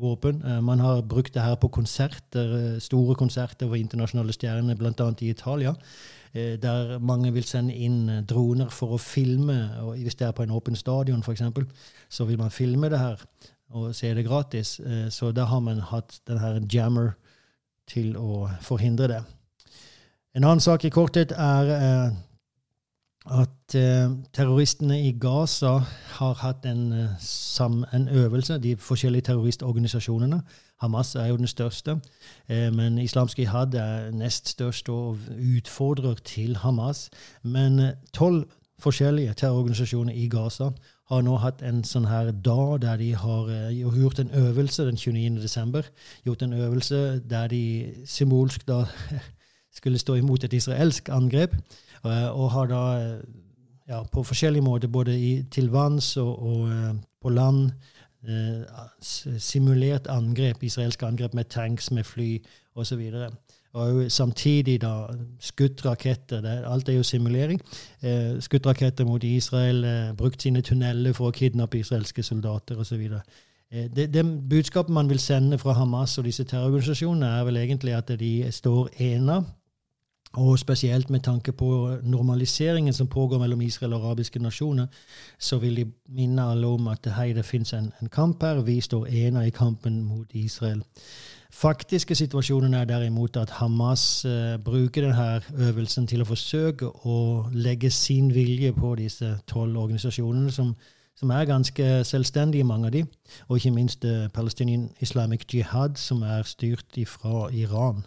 våpen. 0.00 0.42
Eh, 0.44 0.60
man 0.62 0.82
har 0.84 1.02
brukt 1.02 1.34
det 1.34 1.42
her 1.42 1.54
på 1.54 1.68
konserter, 1.68 2.56
eh, 2.58 2.80
store 2.80 3.14
konserter 3.14 3.66
over 3.66 3.76
internasjonale 3.80 4.32
stjerner, 4.32 4.76
bl.a. 4.76 5.12
i 5.20 5.30
Italia. 5.30 5.74
Eh, 6.34 6.62
der 6.62 6.98
mange 6.98 7.32
vil 7.32 7.44
sende 7.46 7.74
inn 7.74 8.08
eh, 8.10 8.22
droner 8.26 8.70
for 8.74 8.96
å 8.96 8.98
filme. 8.98 9.54
og 9.82 10.00
Hvis 10.02 10.16
det 10.18 10.26
er 10.26 10.32
på 10.34 10.42
en 10.42 10.50
åpen 10.50 10.74
stadion, 10.76 11.22
f.eks., 11.22 11.42
så 12.10 12.24
vil 12.26 12.38
man 12.38 12.50
filme 12.50 12.90
det 12.90 12.98
her 12.98 13.22
og 13.74 13.94
se 13.94 14.10
det 14.14 14.26
gratis. 14.26 14.80
Eh, 14.80 15.06
så 15.10 15.30
da 15.32 15.44
har 15.44 15.62
man 15.62 15.78
hatt 15.92 16.18
denne 16.26 16.66
jammer 16.72 17.14
til 17.86 18.16
å 18.18 18.48
forhindre 18.62 19.08
det. 19.08 19.20
En 20.34 20.44
annen 20.44 20.60
sak 20.60 20.84
i 20.84 20.90
korthet 20.90 21.30
er 21.30 21.70
at 23.24 23.53
terroristene 23.72 24.98
i 25.08 25.12
Gaza 25.20 25.78
har 26.18 26.34
hatt 26.34 26.66
en, 26.68 26.92
en 27.92 28.08
øvelse, 28.08 28.58
de 28.58 28.76
forskjellige 28.76 29.22
terroristorganisasjonene 29.30 30.42
Hamas 30.84 31.14
er 31.14 31.26
jo 31.26 31.36
den 31.36 31.46
største, 31.46 32.00
eh, 32.48 32.72
men 32.74 32.98
islamsk 32.98 33.38
jihad 33.38 33.74
er 33.74 34.10
nest 34.10 34.48
størst 34.48 34.88
og 34.88 35.18
utfordrer 35.56 36.14
til 36.24 36.56
Hamas. 36.56 37.10
Men 37.42 37.78
eh, 37.78 37.94
tolv 38.12 38.44
forskjellige 38.78 39.34
terrororganisasjoner 39.34 40.12
i 40.12 40.28
Gaza 40.28 40.70
har 41.08 41.22
nå 41.22 41.36
hatt 41.38 41.62
en 41.62 41.84
sånn 41.86 42.08
her 42.10 42.32
dag 42.32 42.80
der 42.82 42.98
de 43.00 43.12
har 43.14 43.52
eh, 43.54 43.70
gjort 43.78 44.20
en 44.20 44.34
øvelse 44.34 44.84
den 44.90 44.98
29. 45.00 45.40
desember. 45.42 45.88
Gjort 46.26 46.42
en 46.42 46.52
øvelse 46.52 47.20
der 47.30 47.48
de 47.48 47.64
symbolsk 48.06 48.66
da 48.68 48.84
skulle 49.78 49.98
stå 49.98 50.18
imot 50.20 50.44
et 50.44 50.52
israelsk 50.52 51.08
angrep, 51.08 51.56
og 52.04 52.50
har 52.52 52.66
da 52.68 52.82
ja, 53.88 54.02
på 54.12 54.22
forskjellige 54.22 54.64
måter, 54.64 54.88
både 54.88 55.18
i, 55.20 55.42
til 55.50 55.70
vanns 55.70 56.16
og, 56.16 56.42
og 56.42 56.98
på 57.22 57.28
land, 57.28 57.70
Eh, 58.28 58.62
simulert 59.38 60.06
angrep, 60.06 60.62
israelske 60.62 61.06
angrep 61.06 61.34
med 61.34 61.44
tanks, 61.44 61.90
med 61.90 62.04
fly 62.04 62.38
osv. 62.74 63.10
Og 63.72 64.12
samtidig 64.12 64.80
da 64.80 65.06
skutt 65.40 65.84
raketter. 65.84 66.46
Alt 66.64 66.88
er 66.88 66.92
jo 66.92 67.02
simulering. 67.02 67.60
Eh, 68.02 68.40
skutt 68.40 68.66
raketter 68.66 69.04
mot 69.04 69.24
Israel, 69.24 69.84
eh, 69.84 70.16
brukt 70.16 70.42
sine 70.42 70.62
tunneler 70.62 71.12
for 71.12 71.28
å 71.28 71.32
kidnappe 71.32 71.78
israelske 71.78 72.22
soldater 72.22 72.76
osv. 72.76 73.02
Eh, 73.70 73.88
det, 73.96 74.14
det 74.14 74.48
budskapet 74.48 74.92
man 74.92 75.08
vil 75.08 75.18
sende 75.18 75.58
fra 75.58 75.72
Hamas 75.72 76.18
og 76.18 76.24
disse 76.24 76.44
terrororganisasjonene, 76.44 77.26
er 77.26 77.44
vel 77.44 77.56
egentlig 77.56 77.92
at 77.92 78.08
de 78.18 78.52
står 78.52 78.88
ena 78.98 79.42
og 80.34 80.58
spesielt 80.58 81.10
med 81.10 81.20
tanke 81.20 81.52
på 81.52 81.96
normaliseringen 82.02 82.92
som 82.92 83.06
pågår 83.06 83.38
mellom 83.38 83.60
Israel 83.60 83.92
og 83.92 84.04
arabiske 84.04 84.38
nasjoner, 84.38 84.86
så 85.38 85.58
vil 85.58 85.76
de 85.76 85.86
minne 86.08 86.42
alle 86.42 86.66
om 86.66 86.88
at 86.88 87.06
hei, 87.16 87.32
det 87.32 87.44
fins 87.44 87.72
en, 87.72 87.92
en, 88.02 88.08
kamp 88.08 88.42
her. 88.42 88.60
Vi 88.62 88.80
står 88.80 89.06
ene 89.06 89.46
i 89.46 89.50
kampen 89.50 90.02
mot 90.02 90.26
Israel. 90.30 90.82
Faktiske 91.50 92.14
situasjonen 92.14 92.74
er 92.74 92.84
derimot 92.84 93.36
at 93.36 93.50
Hamas 93.50 94.24
eh, 94.24 94.58
bruker 94.64 95.06
denne 95.06 95.68
øvelsen 95.68 96.06
til 96.06 96.24
å 96.24 96.26
forsøke 96.26 96.88
å 97.06 97.18
legge 97.52 97.90
sin 97.90 98.34
vilje 98.34 98.72
på 98.74 98.94
disse 98.98 99.36
tolv 99.46 99.78
organisasjonene, 99.78 100.50
som, 100.50 100.74
som, 101.16 101.30
er 101.30 101.44
ganske 101.44 102.04
selvstendige, 102.04 102.64
mange 102.64 102.90
av 102.90 102.96
de, 102.96 103.04
og 103.48 103.56
ikke 103.56 103.74
minst 103.76 104.04
eh, 104.04 104.26
Palestinian 104.34 104.90
Islamic 105.00 105.46
Jihad, 105.52 105.94
som 105.96 106.22
er 106.22 106.42
styrt 106.42 106.98
fra 107.06 107.46
Iran. 107.52 108.02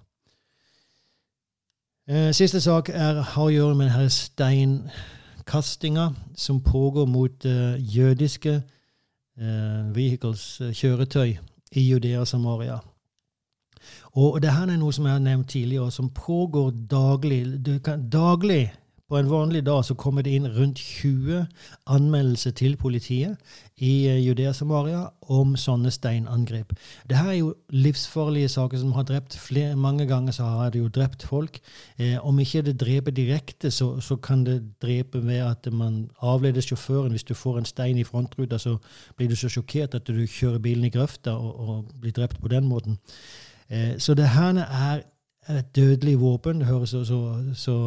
Eh, 2.09 2.33
siste 2.33 2.61
sak 2.63 2.87
er, 2.89 3.17
har 3.19 3.43
å 3.43 3.51
gjøre 3.51 3.75
med 3.75 3.89
denne 3.91 4.07
steinkastinga 4.15 6.05
som 6.39 6.61
pågår 6.63 7.03
mot 7.11 7.45
uh, 7.45 7.75
jødiske 7.75 8.53
uh, 8.55 9.89
vehicles, 9.91 10.45
uh, 10.61 10.71
kjøretøy, 10.71 11.33
i 11.75 11.83
Judea 11.83 12.21
og 12.23 12.27
Samaria. 12.31 12.77
Og 14.15 14.39
det 14.39 14.53
her 14.55 14.71
er 14.71 14.79
noe 14.79 14.95
som 14.95 15.03
jeg 15.03 15.17
har 15.17 15.25
nevnt 15.25 15.49
tidligere, 15.51 15.91
som 15.91 16.07
pågår 16.15 16.71
daglig. 16.87 17.41
Kan, 17.83 18.07
daglig 18.09 18.71
på 19.07 19.17
en 19.17 19.29
vanlig 19.29 19.61
dag 19.65 19.85
så 19.85 19.95
kommer 19.95 20.21
det 20.21 20.33
inn 20.35 20.47
rundt 20.51 20.79
20 20.79 21.45
anmeldelser 21.87 22.51
til 22.51 22.75
politiet 22.77 23.37
i 23.77 24.07
eh, 24.09 24.19
Judea 24.19 24.51
Samaria 24.53 25.05
om 25.31 25.53
sånne 25.55 25.91
steinangrep. 25.95 26.73
Dette 27.07 27.23
er 27.23 27.37
jo 27.37 27.53
livsfarlige 27.71 28.49
saker 28.51 28.81
som 28.81 28.91
har 28.97 29.07
drept 29.07 29.37
flere, 29.39 29.77
mange 29.79 30.05
ganger 30.09 30.35
så 30.35 30.49
har 30.51 30.75
det 30.75 30.81
jo 30.83 30.91
drept 30.91 31.23
folk. 31.23 31.61
Eh, 31.97 32.17
om 32.19 32.39
ikke 32.43 32.65
det 32.67 32.75
dreper 32.81 33.15
direkte, 33.15 33.71
så, 33.71 33.93
så, 34.03 34.19
kan 34.27 34.43
det 34.43 34.59
drepe 34.83 35.23
ved 35.23 35.39
at 35.45 35.71
man 35.71 36.09
avleder 36.19 36.61
sjåføren. 36.61 37.11
Hvis 37.15 37.23
du 37.23 37.33
får 37.33 37.57
en 37.57 37.65
stein 37.65 37.97
i 37.97 38.03
frontruta, 38.03 38.57
så 38.57 38.77
blir 39.15 39.29
du 39.29 39.35
så 39.35 39.49
sjokkert 39.49 39.95
at 39.95 40.07
du 40.07 40.25
kjører 40.25 40.59
bilen 40.59 40.83
i 40.83 40.91
grøfta 40.91 41.31
og, 41.31 41.69
og 41.69 41.99
blir 42.01 42.11
drept 42.11 42.41
på 42.41 42.51
den 42.51 42.67
måten. 42.67 42.99
Eh, 43.69 43.95
så 43.97 44.13
det 44.13 44.27
her 44.35 44.65
er 44.67 45.05
et 45.47 45.75
dødelig 45.75 46.19
våpen. 46.19 46.59
Det 46.59 46.67
høres 46.67 46.89
så, 46.89 47.05
så, 47.05 47.21
så 47.55 47.77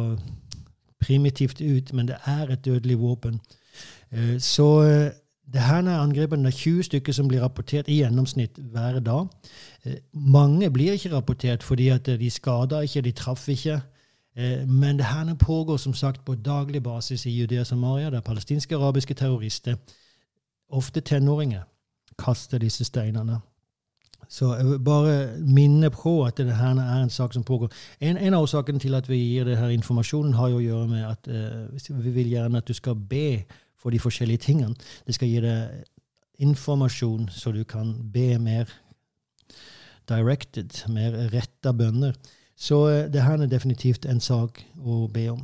primitivt 1.01 1.61
ut, 1.61 1.93
men 1.93 2.07
det 2.07 2.15
er 2.25 2.49
et 2.49 2.65
dødelig 2.65 2.99
våpen. 2.99 3.39
Eh, 4.11 4.39
så 4.39 4.81
eh, 4.81 5.11
det 5.53 5.61
her 5.61 5.83
er 5.83 5.99
angrepene. 5.99 6.43
Det 6.43 6.53
er 6.53 6.57
20 6.57 6.83
stykker 6.83 7.13
som 7.13 7.27
blir 7.27 7.41
rapportert 7.41 7.87
i 7.87 8.01
gjennomsnitt 8.01 8.59
hver 8.71 8.99
dag. 8.99 9.27
Eh, 9.85 9.95
mange 10.13 10.71
blir 10.71 10.93
ikke 10.93 11.15
rapportert 11.15 11.63
fordi 11.63 11.87
at 11.87 12.05
de 12.05 12.29
skada 12.29 12.79
ikke, 12.79 13.01
de 13.01 13.11
traff 13.11 13.49
ikke. 13.49 13.81
Men 14.67 14.97
det 14.97 15.05
her 15.05 15.33
pågår 15.33 15.77
som 15.77 15.93
sagt 15.93 16.25
på 16.25 16.35
daglig 16.35 16.83
basis 16.83 17.25
i 17.25 17.29
Judea 17.29 17.63
Samaria, 17.63 18.09
der 18.09 18.21
palestinske 18.21 18.75
arabiske 18.75 19.13
terrorister, 19.13 19.75
ofte 20.69 21.01
tenåringer, 21.01 21.61
kaster 22.17 22.57
disse 22.57 22.83
steinene. 22.83 23.39
Så 24.29 24.55
jeg 24.55 24.65
vil 24.65 24.79
bare 24.79 25.15
minne 25.39 25.89
på 25.91 26.23
at 26.25 26.37
det 26.37 26.55
her 26.55 26.75
er 26.79 27.03
en 27.03 27.09
sak 27.09 27.33
som 27.33 27.43
pågår. 27.43 27.71
En, 27.99 28.17
en 28.17 28.33
av 28.33 28.45
årsakene 28.45 28.79
til 28.79 28.95
at 28.95 29.09
vi 29.09 29.17
gir 29.17 29.47
denne 29.47 29.73
informasjonen, 29.73 30.33
har 30.33 30.51
jo 30.53 30.59
å 30.59 30.65
gjøre 30.65 30.87
med 30.87 31.05
at 31.07 31.31
uh, 31.31 31.95
vi 32.03 32.13
vil 32.15 32.31
gjerne 32.31 32.61
at 32.61 32.67
du 32.67 32.73
skal 32.73 32.95
be 32.95 33.43
for 33.81 33.91
de 33.91 33.99
forskjellige 33.99 34.45
tingene. 34.47 34.75
Det 35.07 35.15
skal 35.17 35.27
gi 35.27 35.41
deg 35.43 36.41
informasjon, 36.41 37.29
så 37.29 37.51
du 37.51 37.63
kan 37.63 37.95
be 38.13 38.37
mer 38.39 38.71
directed, 40.09 40.83
mer 40.89 41.17
retta 41.33 41.73
bønner. 41.73 42.15
Så 42.55 42.85
uh, 42.87 43.11
det 43.11 43.25
her 43.25 43.41
er 43.41 43.51
definitivt 43.51 44.05
en 44.05 44.23
sak 44.23 44.63
å 44.79 45.07
be 45.11 45.27
om. 45.33 45.43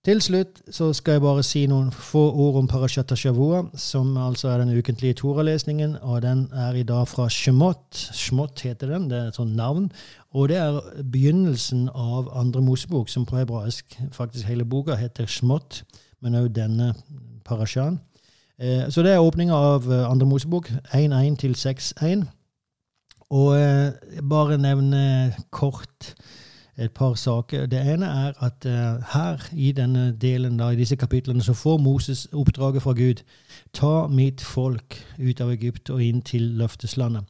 Til 0.00 0.22
slutt 0.24 0.62
så 0.72 0.86
skal 0.96 1.18
jeg 1.18 1.20
bare 1.20 1.42
si 1.44 1.66
noen 1.68 1.90
få 1.92 2.22
ord 2.32 2.54
om 2.62 2.68
Parashat 2.70 3.10
Shavua, 3.20 3.66
som 3.76 4.14
altså 4.16 4.48
er 4.48 4.62
den 4.62 4.72
ukentlige 4.78 5.18
Toralesningen, 5.20 5.98
og 6.00 6.22
den 6.24 6.46
er 6.56 6.78
i 6.80 6.86
dag 6.88 7.04
fra 7.08 7.26
Shemot. 7.28 7.98
Shemot 8.16 8.62
heter 8.64 8.94
den, 8.94 9.10
det 9.10 9.18
er 9.18 9.28
et 9.28 9.36
sånt 9.36 9.52
navn. 9.56 9.90
Og 10.32 10.48
det 10.48 10.56
er 10.56 10.80
begynnelsen 11.04 11.90
av 11.92 12.32
andre 12.32 12.64
Mosebok, 12.64 13.12
som 13.12 13.28
på 13.28 13.36
hebraisk 13.42 13.98
faktisk 14.16 14.48
hele 14.48 14.64
boka 14.64 14.96
heter 14.96 15.28
Shemot, 15.28 15.82
men 16.24 16.40
òg 16.40 16.48
denne 16.56 16.94
parashan. 17.44 18.00
Eh, 18.56 18.88
så 18.88 19.04
det 19.04 19.12
er 19.12 19.20
åpninga 19.20 19.52
av 19.52 19.92
eh, 19.92 20.06
andre 20.08 20.32
Mosebok, 20.32 20.72
1.1 20.96 21.36
til 21.44 21.52
6.1. 21.52 22.24
Og 23.36 23.52
eh, 23.60 23.92
bare 24.24 24.56
nevne 24.64 25.34
kort 25.52 26.14
et 26.80 26.92
par 26.92 27.14
saker. 27.14 27.66
Det 27.66 27.80
ene 27.80 28.06
er 28.06 28.32
at 28.44 28.66
uh, 28.66 29.02
her 29.12 29.48
i 29.52 29.72
denne 29.72 30.16
delen, 30.20 30.56
da, 30.58 30.70
i 30.70 30.76
disse 30.76 30.96
kapitlene, 30.96 31.42
så 31.42 31.54
får 31.54 31.76
Moses 31.76 32.28
oppdraget 32.32 32.82
fra 32.82 32.92
Gud. 32.92 33.22
Ta 33.72 34.06
mitt 34.06 34.40
folk 34.40 34.98
ut 35.18 35.40
av 35.40 35.50
Egypt 35.50 35.90
og 35.90 36.02
inn 36.04 36.22
til 36.22 36.42
løfteslandet. 36.42 37.24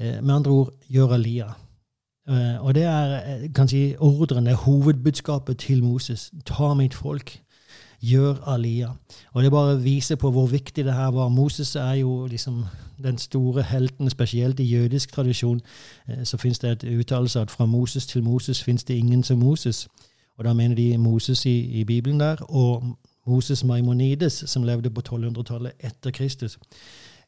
Uh, 0.00 0.20
med 0.22 0.34
andre 0.34 0.50
ord, 0.50 0.72
gjør 0.88 1.14
Alia. 1.18 1.52
Uh, 2.28 2.64
og 2.64 2.74
det 2.74 2.84
er 2.84 3.48
kan 3.54 3.68
si, 3.68 3.94
ordren, 3.98 4.46
det 4.46 4.52
er 4.52 4.64
hovedbudskapet 4.66 5.58
til 5.58 5.82
Moses. 5.84 6.30
Ta 6.46 6.74
mitt 6.74 6.94
folk 6.94 7.40
gjør 8.00 8.34
Alia. 8.46 8.88
Og 9.32 9.42
det 9.42 9.50
bare 9.50 9.80
viser 9.82 10.16
på 10.16 10.30
hvor 10.30 10.46
viktig 10.46 10.84
det 10.84 10.94
her 10.94 11.10
var. 11.10 11.28
Moses 11.28 11.76
er 11.76 11.92
jo 11.92 12.26
liksom 12.26 12.64
den 13.02 13.18
store 13.18 13.62
helten, 13.62 14.10
spesielt 14.10 14.60
i 14.60 14.64
jødisk 14.64 15.12
tradisjon. 15.12 15.60
Eh, 16.08 16.24
så 16.24 16.36
fins 16.36 16.58
det 16.58 16.70
et 16.70 16.98
uttalelse 16.98 17.40
at 17.40 17.50
fra 17.50 17.66
Moses 17.66 18.06
til 18.06 18.24
Moses 18.24 18.62
fins 18.64 18.84
det 18.84 18.94
ingen 18.94 19.22
som 19.22 19.38
Moses. 19.38 19.88
Og 20.38 20.44
da 20.44 20.52
mener 20.52 20.74
de 20.74 20.98
Moses 20.98 21.46
i, 21.46 21.60
i 21.60 21.84
Bibelen 21.84 22.20
der, 22.20 22.36
og 22.42 22.96
Moses 23.26 23.64
Maimonides, 23.64 24.44
som 24.46 24.62
levde 24.62 24.90
på 24.90 25.02
1200-tallet 25.08 25.72
etter 25.80 26.10
Kristus. 26.10 26.58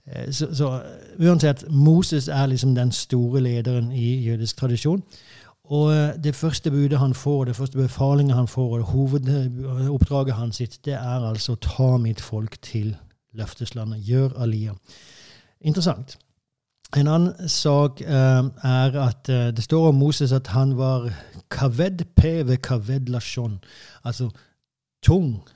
Eh, 0.06 0.32
så, 0.32 0.54
så, 0.54 0.82
uansett, 1.20 1.70
Moses 1.70 2.28
er 2.28 2.46
liksom 2.46 2.74
den 2.74 2.92
store 2.92 3.40
lederen 3.40 3.92
i 3.92 4.24
jødisk 4.24 4.56
tradisjon. 4.56 5.02
Og 5.72 5.92
eh, 5.92 6.16
det 6.24 6.34
første 6.36 6.70
budet 6.70 6.98
han 7.00 7.14
får, 7.14 7.44
det 7.48 7.56
første 7.56 7.78
befalinga 7.78 8.34
han 8.34 8.48
får, 8.48 8.78
og 8.78 8.90
hovedoppdraget 8.92 10.34
hans, 10.34 10.62
det 10.84 10.94
er 10.94 11.28
altså 11.30 11.54
'ta 11.54 11.96
mitt 11.96 12.20
folk 12.20 12.58
til 12.62 12.96
løfteslandet'. 13.34 14.04
Gjør 14.04 14.28
Alia. 14.36 14.72
Interessant. 15.60 16.18
En 16.96 17.08
annen 17.08 17.48
sak 17.48 18.00
eh, 18.00 18.44
er 18.68 18.98
at 19.00 19.28
uh, 19.28 19.48
det 19.56 19.64
står 19.64 19.88
om 19.88 19.94
Moses 19.94 20.32
at 20.32 20.46
han 20.46 20.76
var 20.76 21.08
kaved 21.50 22.04
peve 22.16 22.56
kaved 22.56 23.08
lashon. 23.08 23.60
Altså 24.04 24.28
tung 25.02 25.48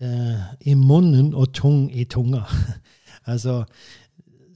eh, 0.00 0.40
i 0.60 0.74
munnen 0.74 1.34
og 1.34 1.52
tung 1.52 1.96
i 1.96 2.04
tunga. 2.04 2.42
altså 3.32 3.64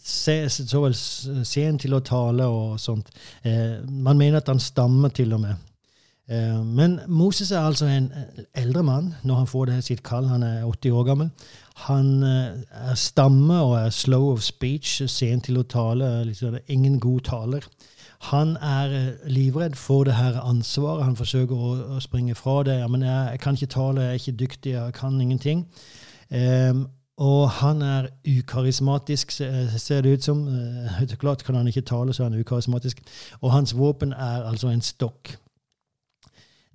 så 0.08 0.82
vel 0.82 0.94
sen 0.96 1.78
til 1.78 1.96
å 1.96 2.04
tale 2.04 2.46
og 2.48 2.78
sånt. 2.80 3.10
Eh, 3.44 3.78
man 3.88 4.18
mener 4.18 4.40
at 4.40 4.48
han 4.48 4.62
stammer 4.62 5.12
til 5.14 5.34
og 5.36 5.42
med. 5.44 5.64
Eh, 6.28 6.64
men 6.64 7.00
Moses 7.08 7.50
er 7.50 7.60
altså 7.60 7.86
en 7.86 8.10
eldre 8.54 8.82
mann 8.82 9.14
når 9.24 9.34
han 9.34 9.46
får 9.46 9.70
det 9.70 9.84
sitt 9.84 10.02
kall. 10.02 10.28
Han 10.28 10.42
er 10.42 10.64
80 10.64 10.90
år 10.90 11.04
gammel. 11.08 11.30
Han 11.88 12.22
eh, 12.22 12.58
er 12.90 12.94
stamme 12.94 13.60
og 13.62 13.76
er 13.78 13.90
slow 13.90 14.32
of 14.32 14.42
speech, 14.42 15.02
sen 15.06 15.40
til 15.40 15.60
å 15.60 15.68
tale. 15.68 16.10
Liksom, 16.28 16.58
ingen 16.68 17.00
god 17.00 17.20
taler. 17.28 17.68
Han 18.32 18.56
er 18.56 18.92
eh, 18.98 19.30
livredd 19.30 19.76
for 19.76 20.04
det 20.04 20.18
her 20.18 20.40
ansvaret. 20.42 21.04
Han 21.04 21.16
forsøker 21.16 21.54
å, 21.54 21.72
å 21.96 22.00
springe 22.02 22.34
fra 22.34 22.62
det. 22.66 22.80
Ja, 22.82 22.88
men 22.90 23.06
jeg, 23.06 23.32
jeg, 23.32 23.40
kan 23.40 23.54
ikke 23.54 23.72
tale, 23.78 24.04
jeg 24.04 24.10
er 24.10 24.22
ikke 24.22 24.38
dyktig, 24.44 24.72
jeg 24.74 24.94
kan 24.98 25.20
ingenting. 25.20 25.66
Um, 26.28 26.88
og 27.18 27.50
han 27.50 27.82
er 27.82 28.06
ukarismatisk, 28.22 29.32
ser 29.34 30.02
det 30.06 30.12
ut 30.12 30.24
som. 30.24 30.44
Så 31.08 31.16
klart 31.18 31.42
kan 31.44 31.56
han 31.58 31.66
ikke 31.66 31.82
tale, 31.82 32.14
så 32.14 32.22
er 32.24 32.30
han 32.30 32.40
ukarismatisk. 32.40 33.00
Og 33.40 33.52
hans 33.52 33.74
våpen 33.74 34.12
er 34.12 34.46
altså 34.46 34.70
en 34.70 34.82
stokk. 34.82 35.34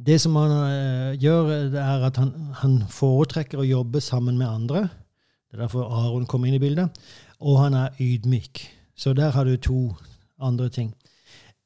Det 0.05 0.17
som 0.21 0.35
han 0.35 0.51
uh, 0.51 1.21
gjør, 1.21 1.51
det 1.71 1.79
er 1.79 2.03
at 2.03 2.17
han, 2.19 2.33
han, 2.59 2.81
foretrekker 2.91 3.61
å 3.61 3.67
jobbe 3.67 4.01
sammen 4.03 4.35
med 4.37 4.49
andre. 4.49 4.81
Det 5.47 5.55
er 5.55 5.63
derfor 5.63 5.87
Aron 5.87 6.27
kom 6.27 6.43
inn 6.45 6.57
i 6.57 6.59
bildet. 6.59 6.91
Og 7.39 7.61
han 7.61 7.77
er 7.77 7.95
ydmyk. 8.01 8.65
Så 8.95 9.13
der 9.15 9.31
har 9.31 9.47
du 9.47 9.55
to 9.55 9.93
andre 10.43 10.67
ting. 10.69 10.91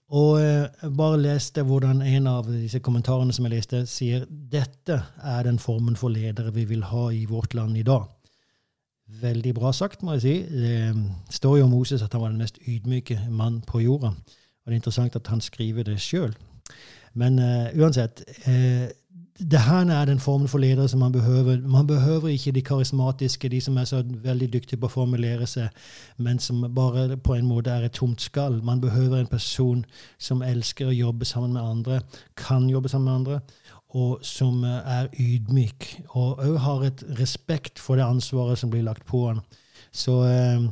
Og 0.08 0.38
bare 0.96 1.18
leste 1.20 1.66
hvordan 1.68 2.02
en 2.02 2.30
av 2.32 2.46
disse 2.48 2.80
kommentarene 2.80 3.34
som 3.36 3.48
jeg 3.48 3.58
leste, 3.58 3.82
sier 3.90 4.24
dette 4.30 5.02
er 5.20 5.42
den 5.44 5.58
formen 5.60 5.98
for 6.00 6.14
ledere 6.14 6.54
vi 6.56 6.64
vil 6.70 6.86
ha 6.88 7.10
i 7.12 7.26
vårt 7.28 7.58
land 7.58 7.76
i 7.76 7.84
dag. 7.84 8.06
Veldig 9.08 9.54
bra 9.56 9.72
sagt, 9.72 10.04
må 10.04 10.18
jeg 10.18 10.22
si. 10.22 10.36
Det 10.52 11.36
står 11.38 11.58
jo 11.58 11.64
om 11.64 11.72
Moses 11.72 12.04
at 12.04 12.14
han 12.14 12.22
var 12.22 12.34
den 12.34 12.42
mest 12.44 12.60
ydmyke 12.68 13.22
mann 13.30 13.62
på 13.68 13.80
jorda. 13.80 14.12
Og 14.12 14.68
det 14.68 14.76
er 14.76 14.82
interessant 14.82 15.16
at 15.16 15.28
han 15.32 15.42
skriver 15.42 15.88
det 15.88 16.00
sjøl. 16.04 16.36
Men 17.18 17.40
uh, 17.40 17.72
uansett 17.80 18.22
uh, 18.48 18.88
det 19.40 19.60
her 19.60 19.86
er 19.86 20.06
den 20.06 20.20
formen 20.20 20.48
for 20.48 20.58
ledere 20.58 20.88
som 20.88 21.00
man 21.00 21.12
behøver. 21.12 21.58
Man 21.62 21.88
behøver 21.88 22.28
ikke 22.28 22.52
de 22.52 22.62
karismatiske, 22.62 23.50
de 23.50 23.62
som 23.62 23.78
er 23.78 23.84
så 23.86 24.04
veldig 24.24 24.54
dyktige 24.54 24.80
på 24.80 24.90
å 24.90 24.90
formulere 24.90 25.46
seg, 25.46 25.70
men 26.18 26.40
som 26.40 26.66
bare 26.76 27.18
på 27.18 27.36
en 27.38 27.46
måte 27.46 27.70
er 27.70 27.86
et 27.86 27.94
tomt 27.94 28.22
skall. 28.22 28.64
Man 28.64 28.82
behøver 28.82 29.20
en 29.20 29.30
person 29.30 29.86
som 30.18 30.42
elsker 30.42 30.90
å 30.90 30.96
jobbe 30.96 31.26
sammen 31.26 31.54
med 31.54 31.62
andre, 31.62 32.02
kan 32.36 32.70
jobbe 32.70 32.90
sammen 32.90 33.06
med 33.06 33.16
andre, 33.16 33.40
og 33.90 34.20
som 34.26 34.64
eh, 34.64 34.98
er 34.98 35.08
ydmyk, 35.20 35.88
og 36.10 36.44
òg 36.44 36.58
har 36.58 36.84
et 36.88 37.06
respekt 37.20 37.80
for 37.80 37.96
det 37.96 38.08
ansvaret 38.08 38.60
som 38.60 38.70
blir 38.70 38.86
lagt 38.86 39.06
på 39.06 39.28
han. 39.28 39.42
Så 39.92 40.24
eh, 40.28 40.68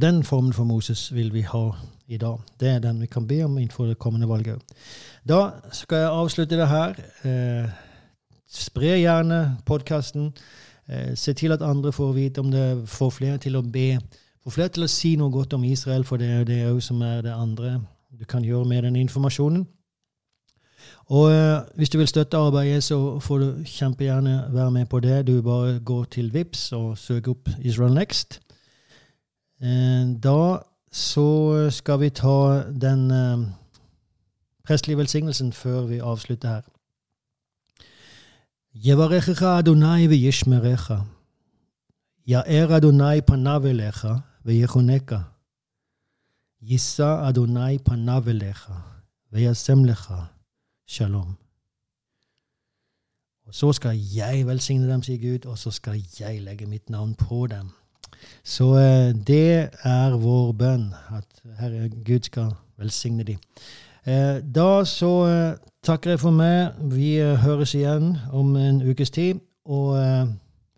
Den 0.00 0.24
formen 0.24 0.52
for 0.52 0.64
Moses 0.64 1.14
vil 1.14 1.32
vi 1.32 1.40
ha 1.46 1.70
i 2.08 2.16
dag. 2.16 2.38
Det 2.60 2.68
er 2.68 2.78
den 2.78 3.00
vi 3.00 3.06
kan 3.06 3.26
be 3.26 3.44
om 3.44 3.58
innenfor 3.58 3.86
det 3.86 3.98
kommende 3.98 4.28
valget. 4.28 4.58
Da 5.28 5.50
skal 5.72 5.98
jeg 5.98 6.10
avslutte 6.10 6.56
det 6.56 6.68
her. 6.68 6.94
Eh, 7.24 7.70
spre 8.50 8.98
gjerne 8.98 9.56
podkasten. 9.66 10.32
Eh, 10.88 11.16
se 11.16 11.32
til 11.32 11.52
at 11.52 11.62
andre 11.62 11.92
får 11.92 12.12
vite 12.12 12.38
om 12.38 12.50
det, 12.50 12.88
får 12.88 13.10
flere 13.10 13.38
til 13.38 13.56
å 13.56 13.62
be. 13.62 13.98
Få 14.44 14.50
flere 14.50 14.68
til 14.68 14.86
å 14.86 14.90
si 14.90 15.16
noe 15.16 15.30
godt 15.30 15.54
om 15.54 15.64
Israel, 15.64 16.04
for 16.04 16.16
det 16.16 16.28
er 16.30 16.38
jo 16.38 16.44
det 16.44 16.60
òg 16.70 16.82
som 16.82 17.02
er 17.02 17.22
det 17.22 17.32
andre 17.34 17.80
du 18.18 18.24
kan 18.24 18.44
gjøre 18.44 18.64
med 18.64 18.82
den 18.82 18.96
informasjonen. 18.96 19.66
Og 21.06 21.32
eh, 21.32 21.62
hvis 21.74 21.90
du 21.90 21.98
vil 21.98 22.08
støtte 22.08 22.36
arbeidet, 22.36 22.84
så 22.84 23.18
får 23.18 23.38
du 23.38 23.62
kjempegjerne 23.64 24.48
være 24.50 24.70
med 24.70 24.86
på 24.86 25.00
det. 25.00 25.26
Du 25.26 25.42
bare 25.42 25.78
går 25.78 26.04
til 26.04 26.32
VIPS 26.34 26.72
og 26.72 26.98
søker 26.98 27.30
opp 27.30 27.48
Israel 27.62 27.94
Next. 27.94 28.40
Eh, 29.62 30.16
da 30.22 30.58
så 30.92 31.68
skal 31.70 32.00
vi 32.00 32.10
ta 32.10 32.62
den 32.80 33.10
eh, 33.10 33.46
prestelige 34.64 34.98
velsignelsen 34.98 35.52
før 35.52 35.80
vi 35.86 35.98
avslutter 35.98 36.48
her. 36.48 36.62
Yevarechecha 38.86 39.58
Adonai 39.58 40.06
v'yishmerecha. 40.06 41.00
Ya'er 42.28 42.72
Adonai 42.72 43.20
panavelecha 43.20 44.18
v'yechoneka. 44.44 45.18
Yissa 46.62 47.26
Adonai 47.28 47.78
panavelecha 47.78 48.82
v'yasem 49.32 49.84
lecha 49.84 50.35
shalom. 50.86 51.36
Og 53.46 53.54
så 53.54 53.72
skal 53.72 53.98
jeg 54.14 54.46
velsigne 54.46 54.90
dem, 54.90 55.02
sier 55.02 55.18
Gud, 55.22 55.46
og 55.46 55.58
så 55.58 55.70
skal 55.70 56.02
jeg 56.20 56.42
legge 56.42 56.66
mitt 56.66 56.90
navn 56.90 57.14
på 57.14 57.46
dem. 57.46 57.70
Så 58.44 58.74
eh, 58.74 59.14
det 59.26 59.70
er 59.84 60.16
vår 60.18 60.52
bønn, 60.52 60.88
at 61.14 61.42
Herre 61.60 61.88
Gud 61.88 62.26
skal 62.26 62.54
velsigne 62.76 63.22
dem. 63.22 63.38
Eh, 64.06 64.42
da 64.54 64.84
så 64.84 65.12
eh, 65.26 65.58
takker 65.82 66.10
jeg 66.10 66.20
for 66.20 66.34
meg. 66.34 66.74
Vi 66.90 67.16
høres 67.18 67.74
igjen 67.74 68.16
om 68.32 68.56
en 68.56 68.82
ukes 68.90 69.10
tid. 69.10 69.42
Og 69.66 69.98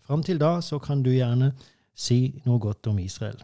fram 0.07 0.23
til 0.25 0.41
da 0.41 0.61
så 0.65 0.79
kan 0.81 1.03
du 1.05 1.11
gjerne 1.13 1.53
si 1.97 2.41
noe 2.47 2.57
godt 2.59 2.87
om 2.89 2.99
Israel. 2.99 3.37